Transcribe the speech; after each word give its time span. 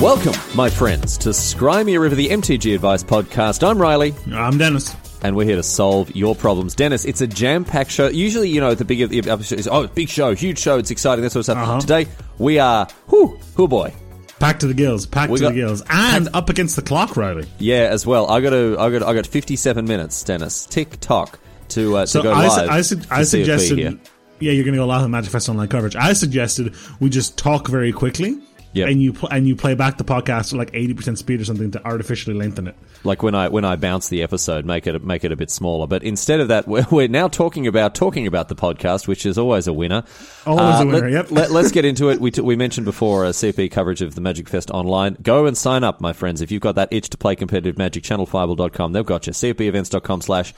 Welcome, 0.00 0.34
my 0.54 0.68
friends, 0.68 1.16
to 1.18 1.30
Scry 1.30 1.82
Scrimey 1.82 1.98
River, 1.98 2.14
the 2.14 2.28
MTG 2.28 2.74
Advice 2.74 3.02
Podcast. 3.02 3.66
I'm 3.66 3.80
Riley, 3.80 4.14
I'm 4.30 4.58
Denis. 4.58 4.94
and 5.22 5.34
we're 5.34 5.46
here 5.46 5.56
to 5.56 5.62
solve 5.62 6.14
your 6.14 6.34
problems. 6.36 6.74
Denis, 6.74 7.06
it's 7.06 7.22
a 7.22 7.26
jam-packed 7.26 7.90
show. 7.90 8.08
Usually, 8.08 8.50
you 8.50 8.60
know, 8.60 8.74
the 8.74 9.22
episode 9.30 9.58
is, 9.58 9.66
oh, 9.66 9.86
big 9.86 10.10
show, 10.10 10.34
huge 10.34 10.58
show, 10.58 10.78
it's 10.78 10.90
exciting, 10.90 11.22
that 11.24 11.30
sort 11.30 11.40
of 11.40 11.44
stuff. 11.46 11.58
Uh-huh. 11.58 11.80
Today, 11.80 12.06
we 12.38 12.58
are, 12.58 12.86
whoo, 13.08 13.38
whoo 13.56 13.66
boy. 13.68 13.92
Packed 14.38 14.60
to 14.60 14.66
the 14.66 14.74
gills. 14.74 15.06
Packed 15.06 15.32
We 15.32 15.38
to 15.38 15.44
got- 15.44 15.48
the 15.54 15.54
gills. 15.60 15.82
And 15.88 16.28
up 16.34 16.50
against 16.50 16.76
the 16.76 16.82
clock, 16.82 17.16
Riley. 17.16 17.46
Yeah, 17.58 17.88
as 17.90 18.06
well. 18.06 18.30
I 18.30 18.42
got 18.42 18.50
to, 18.50 18.76
I 18.78 18.90
got, 18.90 19.02
I 19.02 19.14
got 19.14 19.26
57 19.26 19.86
minutes, 19.86 20.22
Denis. 20.22 20.66
Tick 20.66 21.00
tock 21.00 21.38
to, 21.68 21.96
uh, 21.96 22.06
So 22.06 22.20
to 22.20 22.28
go 22.28 22.32
I, 22.34 22.46
live. 22.48 22.68
I, 22.70 22.80
su- 22.82 22.96
to 23.00 23.06
I 23.14 23.22
suggested. 23.22 23.78
Yeah, 23.78 24.52
you're 24.52 24.64
going 24.64 24.74
to 24.74 24.80
go 24.80 24.86
live 24.86 25.02
on 25.02 25.10
Magic 25.10 25.32
Fest 25.32 25.48
Online 25.48 25.68
coverage. 25.68 25.96
I 25.96 26.12
suggested 26.12 26.74
we 27.00 27.08
just 27.08 27.38
talk 27.38 27.68
very 27.68 27.92
quickly. 27.92 28.38
Yep. 28.76 28.88
And 28.90 29.02
you 29.02 29.12
pl- 29.14 29.28
and 29.30 29.48
you 29.48 29.56
play 29.56 29.74
back 29.74 29.96
the 29.96 30.04
podcast 30.04 30.52
at 30.52 30.58
like 30.58 30.70
eighty 30.74 30.92
percent 30.92 31.18
speed 31.18 31.40
or 31.40 31.44
something 31.46 31.70
to 31.70 31.82
artificially 31.86 32.36
lengthen 32.36 32.66
it. 32.68 32.74
like 33.04 33.22
when 33.22 33.34
I 33.34 33.48
when 33.48 33.64
I 33.64 33.76
bounce 33.76 34.08
the 34.08 34.22
episode, 34.22 34.66
make 34.66 34.86
it 34.86 35.02
make 35.02 35.24
it 35.24 35.32
a 35.32 35.36
bit 35.36 35.50
smaller. 35.50 35.86
But 35.86 36.02
instead 36.02 36.40
of 36.40 36.48
that, 36.48 36.68
we're, 36.68 36.84
we're 36.90 37.08
now 37.08 37.28
talking 37.28 37.66
about 37.66 37.94
talking 37.94 38.26
about 38.26 38.48
the 38.48 38.54
podcast, 38.54 39.08
which 39.08 39.24
is 39.24 39.38
always 39.38 39.66
a 39.66 39.72
winner. 39.72 40.04
Uh, 40.46 40.50
Always 40.54 40.80
a 40.80 40.86
winner, 40.86 41.10
Let, 41.10 41.30
yep. 41.30 41.30
let, 41.30 41.50
us 41.64 41.72
get 41.76 41.84
into 41.86 42.10
it. 42.10 42.20
We 42.20 42.30
t- 42.30 42.42
we 42.42 42.54
mentioned 42.54 42.84
before 42.84 43.24
uh, 43.24 43.30
CP 43.30 43.70
coverage 43.70 44.02
of 44.02 44.14
the 44.14 44.20
Magic 44.20 44.48
Fest 44.48 44.70
online. 44.70 45.16
Go 45.22 45.46
and 45.46 45.56
sign 45.56 45.82
up, 45.82 46.00
my 46.02 46.12
friends. 46.12 46.42
If 46.42 46.50
you've 46.50 46.60
got 46.62 46.74
that 46.74 46.88
itch 46.92 47.08
to 47.10 47.16
play 47.16 47.34
competitive 47.34 47.78
Magic, 47.78 48.04
channelfireball.com. 48.04 48.92
They've 48.92 49.06
got 49.06 49.26
you. 49.26 49.32
CFBevents.com 49.32 50.20
slash 50.20 50.52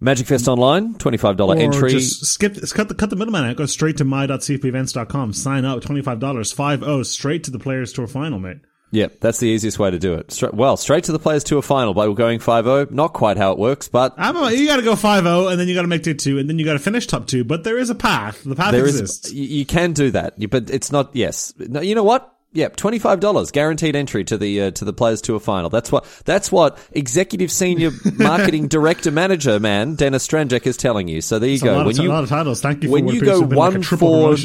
Magic 0.00 0.26
Fest 0.26 0.48
online. 0.48 0.94
Twenty 0.94 1.16
five 1.16 1.36
dollar 1.36 1.56
Or 1.56 1.60
entry. 1.60 1.90
just 1.90 2.24
skip, 2.26 2.54
cut 2.72 2.88
the 2.88 2.94
cut 2.94 3.10
the 3.10 3.16
middleman 3.16 3.44
out. 3.44 3.56
Go 3.56 3.66
straight 3.66 3.96
to 3.98 4.04
my.cfbevents.com. 4.04 5.32
Sign 5.32 5.64
up. 5.64 5.82
Twenty 5.82 6.02
five 6.02 6.18
dollars. 6.20 6.52
Five 6.52 6.82
oh 6.82 7.02
straight 7.02 7.44
to 7.44 7.50
the 7.50 7.58
Players 7.58 7.92
Tour 7.92 8.06
final, 8.06 8.38
mate. 8.38 8.58
Yeah, 8.90 9.08
that's 9.20 9.38
the 9.38 9.46
easiest 9.48 9.80
way 9.80 9.90
to 9.90 9.98
do 9.98 10.14
it. 10.14 10.30
Stra- 10.30 10.54
well, 10.54 10.76
straight 10.76 11.02
to 11.04 11.12
the 11.12 11.18
Players 11.18 11.42
Tour 11.42 11.62
final 11.62 11.94
by 11.94 12.06
going 12.12 12.38
5-0. 12.38 12.92
Not 12.92 13.12
quite 13.12 13.36
how 13.36 13.50
it 13.50 13.58
works, 13.58 13.88
but 13.88 14.14
I'm 14.16 14.36
a, 14.36 14.52
you 14.52 14.68
got 14.68 14.76
to 14.76 14.82
go 14.82 14.92
5-0, 14.94 15.50
and 15.50 15.58
then 15.58 15.66
you 15.66 15.74
got 15.74 15.82
to 15.82 15.88
make 15.88 16.04
tier 16.04 16.14
two, 16.14 16.38
and 16.38 16.48
then 16.48 16.60
you 16.60 16.64
got 16.64 16.74
to 16.74 16.78
finish 16.78 17.08
top 17.08 17.26
two. 17.26 17.42
But 17.42 17.64
there 17.64 17.76
is 17.76 17.90
a 17.90 17.96
path. 17.96 18.44
The 18.44 18.54
path 18.54 18.70
There 18.70 18.86
is, 18.86 19.00
exists. 19.00 19.32
you, 19.32 19.42
you 19.46 19.66
can 19.66 19.94
do 19.94 20.12
that, 20.12 20.34
but 20.48 20.70
it's 20.70 20.92
not. 20.92 21.10
Yes, 21.16 21.52
no, 21.58 21.80
you 21.80 21.96
know 21.96 22.04
what? 22.04 22.33
Yep, 22.54 22.76
twenty 22.76 22.98
five 22.98 23.20
dollars 23.20 23.50
guaranteed 23.50 23.96
entry 23.96 24.24
to 24.24 24.38
the 24.38 24.62
uh, 24.62 24.70
to 24.72 24.84
the 24.84 24.92
Players 24.92 25.20
Tour 25.20 25.40
final. 25.40 25.70
That's 25.70 25.90
what 25.90 26.04
that's 26.24 26.50
what 26.50 26.78
executive 26.92 27.50
senior 27.50 27.90
marketing 28.16 28.68
director 28.68 29.10
manager 29.10 29.58
man 29.58 29.96
Denis 29.96 30.26
Stranjak 30.26 30.64
is 30.66 30.76
telling 30.76 31.08
you. 31.08 31.20
So 31.20 31.38
there 31.40 31.48
you 31.48 31.54
It's 31.54 31.64
go. 31.64 31.84
when 31.84 31.96
you 31.96 32.08
a 32.08 32.12
lot 32.12 32.22
of 32.22 32.28
titles. 32.28 32.60
Thank 32.60 32.84
you 32.84 32.90
when 32.92 33.08
you 33.08 33.20
go 33.20 33.34
to 33.34 33.40
have 33.40 33.48
been 33.48 33.58
like 33.58 33.74
a 33.74 33.74
one 33.74 33.82
for 33.82 34.36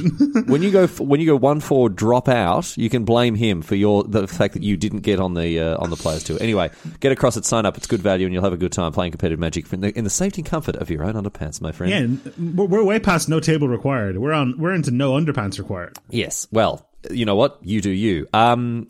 when 0.52 0.64
you 0.64 0.72
go 0.72 0.88
when 0.88 1.20
you 1.20 1.28
go 1.28 1.36
one 1.36 1.60
for 1.60 1.88
drop 1.88 2.28
out, 2.28 2.76
you 2.78 2.90
can 2.90 3.06
blame 3.06 3.36
him 3.36 3.62
for 3.62 3.76
your 3.76 4.04
the 4.04 4.28
fact 4.28 4.56
that 4.56 4.64
you 4.64 4.76
didn't 4.76 5.02
get 5.02 5.20
on 5.20 5.36
the 5.36 5.60
uh, 5.60 5.78
on 5.78 5.92
the 5.92 5.96
Players 5.96 6.24
Tour. 6.24 6.38
Anyway, 6.42 6.72
get 7.00 7.12
across 7.12 7.38
it, 7.38 7.46
sign 7.46 7.66
up. 7.68 7.78
It's 7.78 7.88
good 7.88 8.02
value, 8.02 8.26
and 8.26 8.34
you'll 8.34 8.44
have 8.44 8.54
a 8.54 8.58
good 8.58 8.72
time 8.72 8.92
playing 8.92 9.12
competitive 9.12 9.40
Magic 9.40 9.72
in 9.72 9.82
the, 9.82 9.98
in 9.98 10.04
the 10.04 10.10
safety 10.10 10.42
and 10.42 10.50
comfort 10.50 10.76
of 10.78 10.90
your 10.90 11.04
own 11.04 11.14
underpants, 11.14 11.62
my 11.62 11.72
friend. 11.72 12.20
Yeah, 12.38 12.42
we're 12.56 12.84
way 12.84 13.00
past 13.00 13.30
no 13.30 13.40
table 13.40 13.68
required. 13.68 14.18
We're 14.18 14.34
on. 14.34 14.56
We're 14.58 14.74
into 14.74 14.90
no 14.92 15.12
underpants 15.14 15.60
required. 15.60 15.98
Yes. 16.10 16.48
Well, 16.52 16.89
you 17.12 17.26
know 17.26 17.36
what? 17.36 17.60
You 17.62 17.82
do 17.82 17.90
you. 17.90 18.28
Um, 18.34 18.88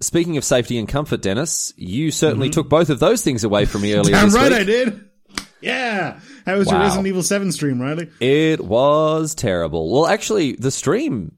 speaking 0.00 0.36
of 0.36 0.44
safety 0.44 0.78
and 0.78 0.88
comfort, 0.88 1.22
Denis, 1.22 1.72
you 1.76 2.10
certainly 2.10 2.50
took 2.50 2.68
both 2.68 2.90
of 2.90 2.98
those 3.00 3.22
things 3.22 3.44
away 3.44 3.64
from 3.64 3.82
me 3.82 3.94
earlier 3.96 4.16
this 4.16 4.34
right, 4.34 4.50
week. 4.52 4.60
I 4.60 4.64
did. 4.64 5.08
Yeah. 5.60 6.20
How 6.44 6.56
was 6.58 6.66
Wow. 6.66 6.74
your 6.74 6.82
Resident 6.82 7.06
Evil 7.06 7.22
Seven 7.22 7.52
stream, 7.52 7.80
Riley? 7.80 8.10
It 8.20 8.60
was 8.60 9.34
terrible. 9.34 9.92
Well, 9.92 10.06
actually, 10.06 10.52
the 10.52 10.70
stream 10.72 11.36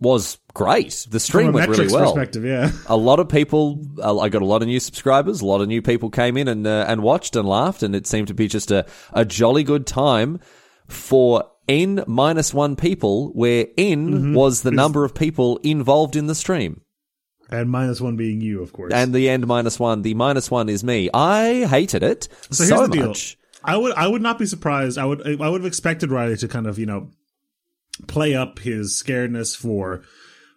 was 0.00 0.38
great. 0.54 1.06
The 1.10 1.20
stream 1.20 1.52
went 1.52 1.68
really 1.70 1.92
well. 1.92 2.12
perspective, 2.12 2.44
yeah. 2.44 2.72
A 2.86 2.96
lot 2.96 3.20
of 3.20 3.28
people, 3.28 3.84
uh, 4.02 4.18
I 4.18 4.30
got 4.30 4.42
a 4.42 4.46
lot 4.46 4.62
of 4.62 4.68
new 4.68 4.80
subscribers. 4.80 5.42
A 5.42 5.46
lot 5.46 5.60
of 5.60 5.68
new 5.68 5.82
people 5.82 6.10
came 6.10 6.36
in 6.36 6.48
and 6.48 6.66
uh, 6.66 6.86
and 6.88 7.02
watched 7.02 7.36
and 7.36 7.46
laughed, 7.48 7.82
and 7.82 7.94
it 7.94 8.06
seemed 8.06 8.28
to 8.28 8.34
be 8.34 8.48
just 8.48 8.70
a, 8.70 8.86
a 9.12 9.24
jolly 9.24 9.62
good 9.62 9.86
time 9.86 10.40
for 10.88 11.44
n 11.70 12.04
minus 12.06 12.52
one 12.52 12.74
people, 12.76 13.30
where 13.32 13.66
n 13.78 14.10
Mm-hmm. 14.10 14.34
was 14.34 14.62
the 14.62 14.70
number 14.70 15.04
of 15.04 15.14
people 15.14 15.58
involved 15.62 16.16
in 16.16 16.26
the 16.26 16.34
stream. 16.34 16.80
And 17.48 17.68
minus 17.70 18.00
one 18.00 18.16
being 18.16 18.40
you, 18.40 18.62
of 18.62 18.72
course. 18.72 18.92
and 18.92 19.12
the 19.14 19.28
end 19.28 19.46
minus 19.46 19.78
one. 19.80 20.02
The 20.02 20.14
minus 20.14 20.50
one 20.50 20.68
is 20.68 20.84
me. 20.84 21.08
I 21.14 21.66
hated 21.66 22.02
it 22.02 22.28
so, 22.50 22.64
so 22.64 22.86
the 22.86 22.92
deal. 22.92 23.06
much. 23.08 23.36
I 23.64 23.76
would. 23.76 23.92
I 23.94 24.06
would 24.06 24.22
not 24.22 24.38
be 24.38 24.46
surprised. 24.46 24.98
I 24.98 25.04
would. 25.04 25.20
I 25.40 25.48
would 25.48 25.60
have 25.60 25.66
expected 25.66 26.10
Riley 26.10 26.36
to 26.38 26.48
kind 26.48 26.66
of, 26.66 26.78
you 26.78 26.86
know, 26.86 27.10
play 28.06 28.34
up 28.34 28.58
his 28.60 29.02
scaredness 29.02 29.56
for 29.56 30.02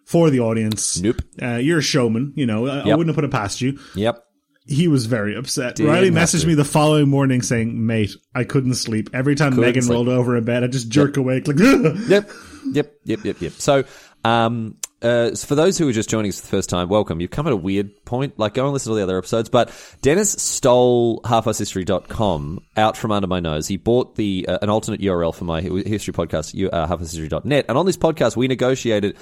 for 0.06 0.30
the 0.30 0.40
audience. 0.40 1.00
Nope. 1.00 1.20
Uh, 1.42 1.56
you're 1.56 1.78
a 1.78 1.82
showman. 1.82 2.32
You 2.36 2.46
know, 2.46 2.66
I, 2.66 2.80
I 2.90 2.94
wouldn't 2.94 3.08
have 3.08 3.16
put 3.16 3.24
it 3.24 3.30
past 3.30 3.60
you. 3.60 3.78
Yep. 3.96 4.24
He 4.66 4.88
was 4.88 5.06
very 5.06 5.36
upset. 5.36 5.76
Didn't 5.76 5.92
Riley 5.92 6.10
messaged 6.10 6.46
me 6.46 6.54
the 6.54 6.64
following 6.64 7.08
morning 7.08 7.42
saying, 7.42 7.86
"Mate, 7.86 8.14
I 8.34 8.44
couldn't 8.44 8.74
sleep. 8.74 9.10
Every 9.12 9.34
time 9.34 9.50
Couldn't 9.50 9.64
Megan 9.64 9.82
sleep. 9.82 9.94
rolled 9.94 10.08
over 10.08 10.36
in 10.36 10.44
bed, 10.44 10.64
I 10.64 10.68
just 10.68 10.88
jerk 10.88 11.16
awake 11.16 11.46
like." 11.46 11.58
Yep. 12.08 12.30
Yep. 12.72 12.94
Yep. 13.04 13.24
Yep. 13.24 13.40
Yep. 13.40 13.52
So, 13.52 13.84
um, 14.24 14.76
uh, 15.02 15.34
so 15.34 15.46
for 15.46 15.54
those 15.54 15.76
who 15.76 15.86
are 15.86 15.92
just 15.92 16.08
joining 16.08 16.30
us 16.30 16.40
for 16.40 16.46
the 16.46 16.50
first 16.50 16.70
time, 16.70 16.88
welcome. 16.88 17.20
You've 17.20 17.30
come 17.30 17.46
at 17.46 17.52
a 17.52 17.56
weird 17.56 18.04
point. 18.06 18.38
Like, 18.38 18.54
go 18.54 18.64
and 18.64 18.72
listen 18.72 18.90
to 18.90 18.96
the 18.96 19.02
other 19.02 19.18
episodes. 19.18 19.50
But 19.50 19.70
Denis 20.00 20.32
stole 20.32 21.20
halfashistory.com 21.24 22.60
out 22.78 22.96
from 22.96 23.12
under 23.12 23.26
my 23.26 23.40
nose. 23.40 23.68
He 23.68 23.76
bought 23.76 24.16
the 24.16 24.46
uh, 24.48 24.58
an 24.62 24.70
alternate 24.70 25.00
URL 25.02 25.34
for 25.34 25.44
my 25.44 25.60
history 25.60 26.14
podcast, 26.14 26.54
uh, 26.72 26.86
halfashistory.net. 26.86 27.66
And 27.68 27.76
on 27.76 27.84
this 27.84 27.98
podcast, 27.98 28.34
we 28.36 28.48
negotiated 28.48 29.16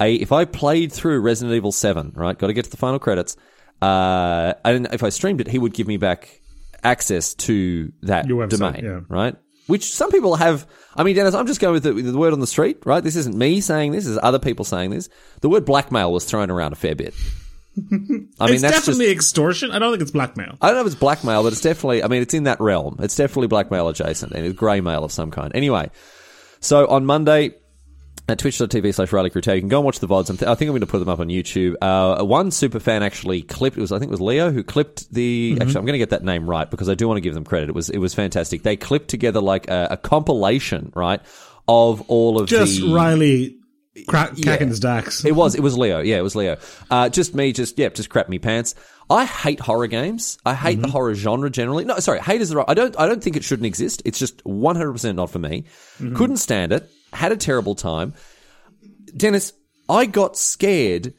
a 0.00 0.14
if 0.14 0.32
I 0.32 0.44
played 0.46 0.92
through 0.92 1.20
Resident 1.20 1.54
Evil 1.56 1.72
Seven, 1.72 2.12
right, 2.16 2.36
got 2.36 2.48
to 2.48 2.52
get 2.52 2.64
to 2.64 2.70
the 2.70 2.76
final 2.76 2.98
credits. 2.98 3.36
Uh, 3.80 4.54
and 4.64 4.88
if 4.92 5.02
I 5.02 5.08
streamed 5.08 5.40
it, 5.40 5.48
he 5.48 5.58
would 5.58 5.72
give 5.72 5.86
me 5.86 5.96
back 5.96 6.40
access 6.82 7.34
to 7.34 7.92
that 8.02 8.26
Your 8.26 8.46
website, 8.46 8.58
domain, 8.58 8.84
yeah. 8.84 9.00
right? 9.08 9.36
Which 9.66 9.94
some 9.94 10.10
people 10.10 10.36
have. 10.36 10.66
I 10.96 11.04
mean, 11.04 11.14
Denis, 11.14 11.34
I'm 11.34 11.46
just 11.46 11.60
going 11.60 11.74
with 11.74 11.84
the, 11.84 11.94
with 11.94 12.04
the 12.04 12.18
word 12.18 12.32
on 12.32 12.40
the 12.40 12.46
street, 12.46 12.78
right? 12.84 13.02
This 13.02 13.16
isn't 13.16 13.36
me 13.36 13.60
saying 13.60 13.92
this; 13.92 14.04
this 14.04 14.12
is 14.12 14.18
other 14.22 14.38
people 14.38 14.64
saying 14.64 14.90
this. 14.90 15.08
The 15.40 15.48
word 15.48 15.64
blackmail 15.64 16.12
was 16.12 16.24
thrown 16.24 16.50
around 16.50 16.72
a 16.72 16.76
fair 16.76 16.94
bit. 16.94 17.14
I 17.78 17.82
mean, 17.92 18.28
it's 18.40 18.62
that's 18.62 18.74
definitely 18.74 19.06
just. 19.06 19.14
extortion. 19.16 19.70
I 19.70 19.78
don't 19.78 19.92
think 19.92 20.02
it's 20.02 20.10
blackmail. 20.10 20.56
I 20.60 20.66
don't 20.66 20.76
know 20.76 20.80
if 20.80 20.86
it's 20.88 20.96
blackmail, 20.96 21.44
but 21.44 21.52
it's 21.52 21.62
definitely. 21.62 22.02
I 22.02 22.08
mean, 22.08 22.20
it's 22.20 22.34
in 22.34 22.44
that 22.44 22.60
realm. 22.60 22.96
It's 22.98 23.14
definitely 23.14 23.46
blackmail 23.46 23.88
adjacent, 23.88 24.32
and 24.32 24.44
it's 24.44 24.56
grey 24.56 24.80
mail 24.80 25.04
of 25.04 25.12
some 25.12 25.30
kind. 25.30 25.52
Anyway, 25.54 25.90
so 26.58 26.88
on 26.88 27.06
Monday 27.06 27.54
at 28.30 28.38
twitch.tv 28.38 28.94
slash 28.94 29.12
Riley 29.12 29.30
Crute, 29.30 29.54
you 29.54 29.60
can 29.60 29.68
go 29.68 29.78
and 29.78 29.84
watch 29.84 29.98
the 29.98 30.08
VODs. 30.08 30.26
Th- 30.38 30.42
I 30.42 30.54
think 30.54 30.68
I'm 30.68 30.72
going 30.72 30.80
to 30.80 30.86
put 30.86 30.98
them 31.00 31.08
up 31.08 31.20
on 31.20 31.28
YouTube. 31.28 31.74
Uh, 31.82 32.24
one 32.24 32.50
super 32.50 32.80
fan 32.80 33.02
actually 33.02 33.42
clipped, 33.42 33.76
it 33.76 33.80
was, 33.80 33.92
I 33.92 33.98
think 33.98 34.08
it 34.08 34.12
was 34.12 34.20
Leo 34.20 34.50
who 34.50 34.62
clipped 34.62 35.12
the, 35.12 35.52
Mm-hmm. 35.52 35.62
actually, 35.62 35.78
I'm 35.78 35.84
going 35.86 35.94
to 35.94 35.98
get 35.98 36.10
that 36.10 36.24
name 36.24 36.48
right 36.48 36.70
because 36.70 36.88
I 36.88 36.94
do 36.94 37.06
want 37.08 37.18
to 37.18 37.22
give 37.22 37.34
them 37.34 37.44
credit. 37.44 37.68
It 37.68 37.74
was, 37.74 37.90
it 37.90 37.98
was 37.98 38.14
fantastic. 38.14 38.62
They 38.62 38.76
clipped 38.76 39.08
together 39.08 39.40
like 39.40 39.68
a, 39.68 39.88
a 39.92 39.96
compilation, 39.96 40.92
right, 40.94 41.20
of 41.68 42.02
all 42.08 42.40
of 42.40 42.48
Just 42.48 42.80
the. 42.80 42.92
Riley 42.92 43.56
crack, 44.08 44.32
Yeah. 44.36 44.44
cacking 44.44 44.68
his 44.68 44.80
dacks. 44.80 45.24
It 45.24 45.32
was. 45.32 45.54
It 45.54 45.60
was 45.60 45.76
Leo. 45.76 46.00
Yeah, 46.00 46.18
it 46.18 46.22
was 46.22 46.34
Leo. 46.36 46.56
Uh, 46.90 47.08
just 47.08 47.34
me. 47.34 47.52
Just 47.52 47.78
yeah. 47.78 47.88
Just 47.90 48.08
crap 48.10 48.28
me 48.28 48.38
pants. 48.38 48.74
I 49.08 49.24
hate 49.24 49.58
horror 49.60 49.86
games. 49.88 50.38
I 50.46 50.54
hate 50.54 50.74
Mm-hmm. 50.78 50.82
the 50.82 50.88
horror 50.88 51.14
genre 51.14 51.50
generally. 51.50 51.84
No, 51.84 51.98
sorry. 51.98 52.20
Hate 52.20 52.40
is 52.40 52.48
the 52.50 52.56
right. 52.56 52.64
I 52.68 52.74
don't. 52.74 52.98
I 52.98 53.06
don't 53.06 53.22
think 53.22 53.36
it 53.36 53.44
shouldn't 53.44 53.66
exist. 53.66 54.02
It's 54.04 54.18
just 54.18 54.44
one 54.44 54.76
hundred 54.76 54.92
percent 54.92 55.16
not 55.16 55.30
for 55.30 55.38
me. 55.38 55.64
Mm-hmm. 55.98 56.16
Couldn't 56.16 56.36
stand 56.38 56.72
it. 56.72 56.88
Had 57.12 57.32
a 57.32 57.36
terrible 57.36 57.74
time. 57.74 58.14
Denis, 59.16 59.52
I 59.88 60.06
got 60.06 60.36
scared 60.36 61.14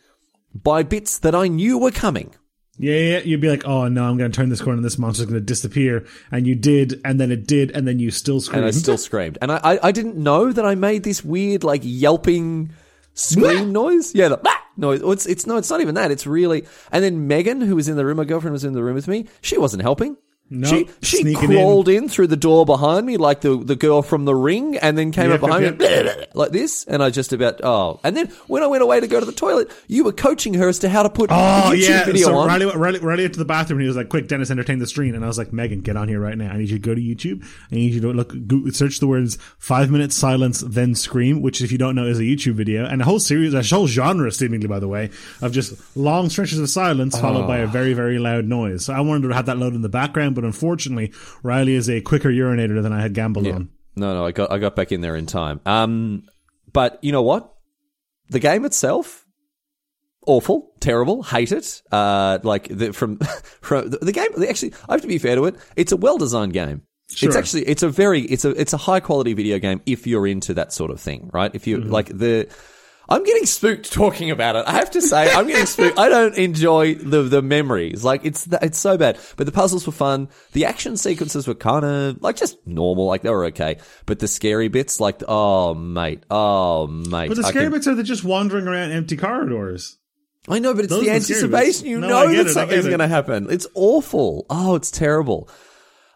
by 0.53 0.83
bits 0.83 1.19
that 1.19 1.35
I 1.35 1.47
knew 1.47 1.77
were 1.77 1.91
coming. 1.91 2.33
Yeah, 2.77 2.97
yeah, 2.97 3.19
you'd 3.19 3.41
be 3.41 3.49
like, 3.49 3.65
"Oh 3.67 3.87
no, 3.89 4.05
I'm 4.05 4.17
going 4.17 4.31
to 4.31 4.35
turn 4.35 4.49
this 4.49 4.61
corner, 4.61 4.77
and 4.77 4.85
this 4.85 4.97
monster's 4.97 5.27
going 5.27 5.39
to 5.39 5.45
disappear," 5.45 6.05
and 6.31 6.47
you 6.47 6.55
did, 6.55 6.99
and 7.05 7.19
then 7.19 7.31
it 7.31 7.45
did, 7.45 7.71
and 7.71 7.87
then 7.87 7.99
you 7.99 8.09
still 8.09 8.41
screamed. 8.41 8.65
and 8.65 8.67
I 8.67 8.71
still 8.71 8.97
screamed. 8.97 9.37
And 9.41 9.51
I, 9.51 9.59
I, 9.63 9.79
I 9.89 9.91
didn't 9.91 10.15
know 10.15 10.51
that 10.51 10.65
I 10.65 10.73
made 10.75 11.03
this 11.03 11.23
weird, 11.23 11.63
like 11.63 11.81
yelping 11.83 12.71
scream 13.13 13.71
noise. 13.71 14.15
Yeah, 14.15 14.29
the 14.29 14.51
noise. 14.77 15.01
It's, 15.03 15.25
it's 15.27 15.45
no, 15.45 15.57
it's 15.57 15.69
not 15.69 15.81
even 15.81 15.95
that. 15.95 16.11
It's 16.11 16.25
really. 16.25 16.65
And 16.91 17.03
then 17.03 17.27
Megan, 17.27 17.61
who 17.61 17.75
was 17.75 17.87
in 17.87 17.97
the 17.97 18.05
room, 18.05 18.17
my 18.17 18.25
girlfriend 18.25 18.53
was 18.53 18.63
in 18.63 18.73
the 18.73 18.83
room 18.83 18.95
with 18.95 19.07
me. 19.07 19.27
She 19.41 19.57
wasn't 19.57 19.83
helping. 19.83 20.17
No, 20.53 20.67
she 20.67 20.89
she 21.01 21.33
crawled 21.33 21.87
in. 21.87 22.09
through 22.09 22.27
the 22.27 22.35
door 22.35 22.65
behind 22.65 23.05
me 23.05 23.15
like 23.15 23.39
the 23.39 23.55
the 23.55 23.77
girl 23.77 24.01
from 24.01 24.25
the 24.25 24.35
ring, 24.35 24.77
and 24.77 24.97
then 24.97 25.13
came 25.13 25.29
Yep, 25.29 25.41
up 25.41 25.47
behind 25.47 25.79
yep, 25.79 26.17
me 26.17 26.25
like 26.33 26.51
this, 26.51 26.83
and 26.83 27.01
I 27.01 27.09
just 27.09 27.31
about 27.31 27.61
oh. 27.63 28.01
And 28.03 28.17
then 28.17 28.27
when 28.47 28.61
I 28.61 28.67
went 28.67 28.83
away 28.83 28.99
to 28.99 29.07
go 29.07 29.21
to 29.21 29.25
the 29.25 29.31
toilet, 29.31 29.71
you 29.87 30.03
were 30.03 30.11
coaching 30.11 30.53
her 30.55 30.67
as 30.67 30.79
to 30.79 30.89
how 30.89 31.03
to 31.03 31.09
put 31.09 31.29
Oh 31.31 31.69
the 31.69 31.77
YouTube 31.77 31.87
yeah, 31.87 32.03
video 32.03 32.27
so 32.27 32.35
on. 32.35 32.47
Riley, 32.49 32.65
Riley, 32.65 32.99
Riley 32.99 33.23
went 33.23 33.33
to 33.35 33.39
the 33.39 33.45
bathroom 33.45 33.79
and 33.79 33.83
he 33.83 33.87
was 33.87 33.95
like, 33.95 34.09
"Quick, 34.09 34.27
Denis, 34.27 34.51
entertain 34.51 34.79
the 34.79 34.87
stream." 34.87 35.15
And 35.15 35.23
I 35.23 35.27
was 35.27 35.37
like, 35.37 35.53
"Megan, 35.53 35.79
get 35.79 35.95
on 35.95 36.09
here 36.09 36.19
right 36.19 36.37
now. 36.37 36.51
I 36.51 36.57
need 36.57 36.69
you 36.69 36.79
to 36.79 36.85
go 36.85 36.93
to 36.93 37.01
YouTube. 37.01 37.45
I 37.71 37.75
need 37.75 37.93
you 37.93 38.01
to 38.01 38.11
look, 38.11 38.35
go, 38.45 38.69
search 38.71 38.99
the 38.99 39.07
words 39.07 39.37
five 39.57 39.89
minutes 39.89 40.17
silence, 40.17 40.59
then 40.59 40.95
scream," 40.95 41.41
which, 41.41 41.61
if 41.61 41.71
you 41.71 41.77
don't 41.77 41.95
know, 41.95 42.07
is 42.07 42.19
a 42.19 42.23
YouTube 42.23 42.55
video 42.55 42.85
and 42.85 43.01
a 43.01 43.05
whole 43.05 43.19
series, 43.19 43.53
a 43.53 43.63
whole 43.63 43.87
genre, 43.87 44.29
seemingly, 44.33 44.67
by 44.67 44.79
the 44.79 44.89
way, 44.89 45.11
of 45.41 45.53
just 45.53 45.73
long 45.95 46.29
stretches 46.29 46.59
of 46.59 46.69
silence 46.69 47.17
followed 47.17 47.47
by 47.47 47.59
a 47.59 47.67
ah. 47.67 47.71
very, 47.71 47.93
very 47.93 48.19
loud 48.19 48.43
noise. 48.45 48.83
So 48.83 48.93
I 48.93 48.99
wanted 48.99 49.29
to 49.29 49.33
have 49.33 49.45
that 49.45 49.57
load 49.57 49.75
in 49.75 49.81
the 49.81 49.89
background, 49.89 50.35
but 50.35 50.40
unfortunately, 50.45 51.13
Riley 51.43 51.75
is 51.75 51.89
a 51.89 52.01
quicker 52.01 52.29
urinator 52.29 52.81
than 52.81 52.93
I 52.93 53.01
had 53.01 53.13
gambled 53.13 53.47
on. 53.47 53.69
No, 53.95 54.13
no, 54.13 54.25
I 54.25 54.31
got 54.31 54.51
I 54.51 54.57
got 54.57 54.75
back 54.75 54.91
in 54.91 55.01
there 55.01 55.15
in 55.15 55.25
time. 55.25 55.59
Um, 55.65 56.23
but 56.71 56.99
you 57.01 57.11
know 57.11 57.21
what? 57.23 57.53
The 58.29 58.39
game 58.39 58.63
itself, 58.65 59.25
awful, 60.25 60.71
terrible, 60.79 61.23
hate 61.23 61.51
it. 61.51 61.81
Uh, 61.91 62.39
like 62.43 62.67
the, 62.69 62.93
from 62.93 63.17
from 63.61 63.89
the, 63.89 63.97
the 63.97 64.11
game. 64.11 64.29
Actually, 64.47 64.73
I 64.87 64.93
have 64.93 65.01
to 65.01 65.07
be 65.07 65.17
fair 65.17 65.35
to 65.35 65.45
it. 65.45 65.55
It's 65.75 65.91
a 65.91 65.97
well 65.97 66.17
designed 66.17 66.53
game. 66.53 66.83
Sure. 67.09 67.27
It's 67.27 67.35
actually 67.35 67.63
it's 67.67 67.83
a 67.83 67.89
very 67.89 68.21
it's 68.21 68.45
a 68.45 68.51
it's 68.51 68.71
a 68.73 68.77
high 68.77 69.01
quality 69.01 69.33
video 69.33 69.59
game 69.59 69.81
if 69.85 70.07
you're 70.07 70.25
into 70.27 70.53
that 70.53 70.71
sort 70.71 70.91
of 70.91 70.99
thing, 71.01 71.29
right? 71.33 71.51
If 71.53 71.67
you 71.67 71.77
Mm-hmm. 71.79 71.89
like 71.91 72.07
the. 72.07 72.47
I'm 73.09 73.23
getting 73.23 73.45
spooked 73.45 73.91
talking 73.91 74.31
about 74.31 74.55
it. 74.55 74.63
I 74.67 74.73
have 74.73 74.91
to 74.91 75.01
say, 75.01 75.29
I'm 75.31 75.47
getting 75.47 75.65
spooked. 75.65 75.99
I 75.99 76.07
don't 76.07 76.35
enjoy 76.37 76.95
the 76.95 77.23
the 77.23 77.41
memories. 77.41 78.03
Like 78.03 78.23
it's 78.23 78.47
it's 78.61 78.77
so 78.77 78.97
bad. 78.97 79.19
But 79.35 79.45
the 79.47 79.51
puzzles 79.51 79.85
were 79.85 79.91
fun. 79.93 80.29
The 80.53 80.65
action 80.65 80.95
sequences 80.97 81.47
were 81.47 81.55
kind 81.55 81.83
of 81.83 82.21
like 82.21 82.37
just 82.37 82.57
normal. 82.65 83.07
Like 83.07 83.21
they 83.23 83.29
were 83.29 83.45
okay. 83.45 83.79
But 84.05 84.19
the 84.19 84.27
scary 84.27 84.69
bits, 84.69 84.99
like 84.99 85.21
oh 85.27 85.73
mate, 85.73 86.23
oh 86.31 86.87
mate. 86.87 87.27
But 87.27 87.37
the 87.37 87.43
scary 87.43 87.65
can- 87.65 87.73
bits 87.73 87.87
are 87.87 87.95
the 87.95 88.03
just 88.03 88.23
wandering 88.23 88.67
around 88.67 88.91
empty 88.91 89.17
corridors. 89.17 89.97
I 90.47 90.59
know, 90.59 90.73
but 90.73 90.85
it's 90.85 90.93
Those 90.93 91.03
the 91.03 91.11
anticipation. 91.11 91.85
You 91.87 91.99
No, 91.99 92.07
know 92.07 92.27
that 92.33 92.47
it, 92.47 92.49
something's 92.49 92.87
going 92.87 92.97
to 92.99 93.07
happen. 93.07 93.47
It's 93.51 93.67
awful. 93.75 94.47
Oh, 94.49 94.73
it's 94.73 94.89
terrible. 94.89 95.47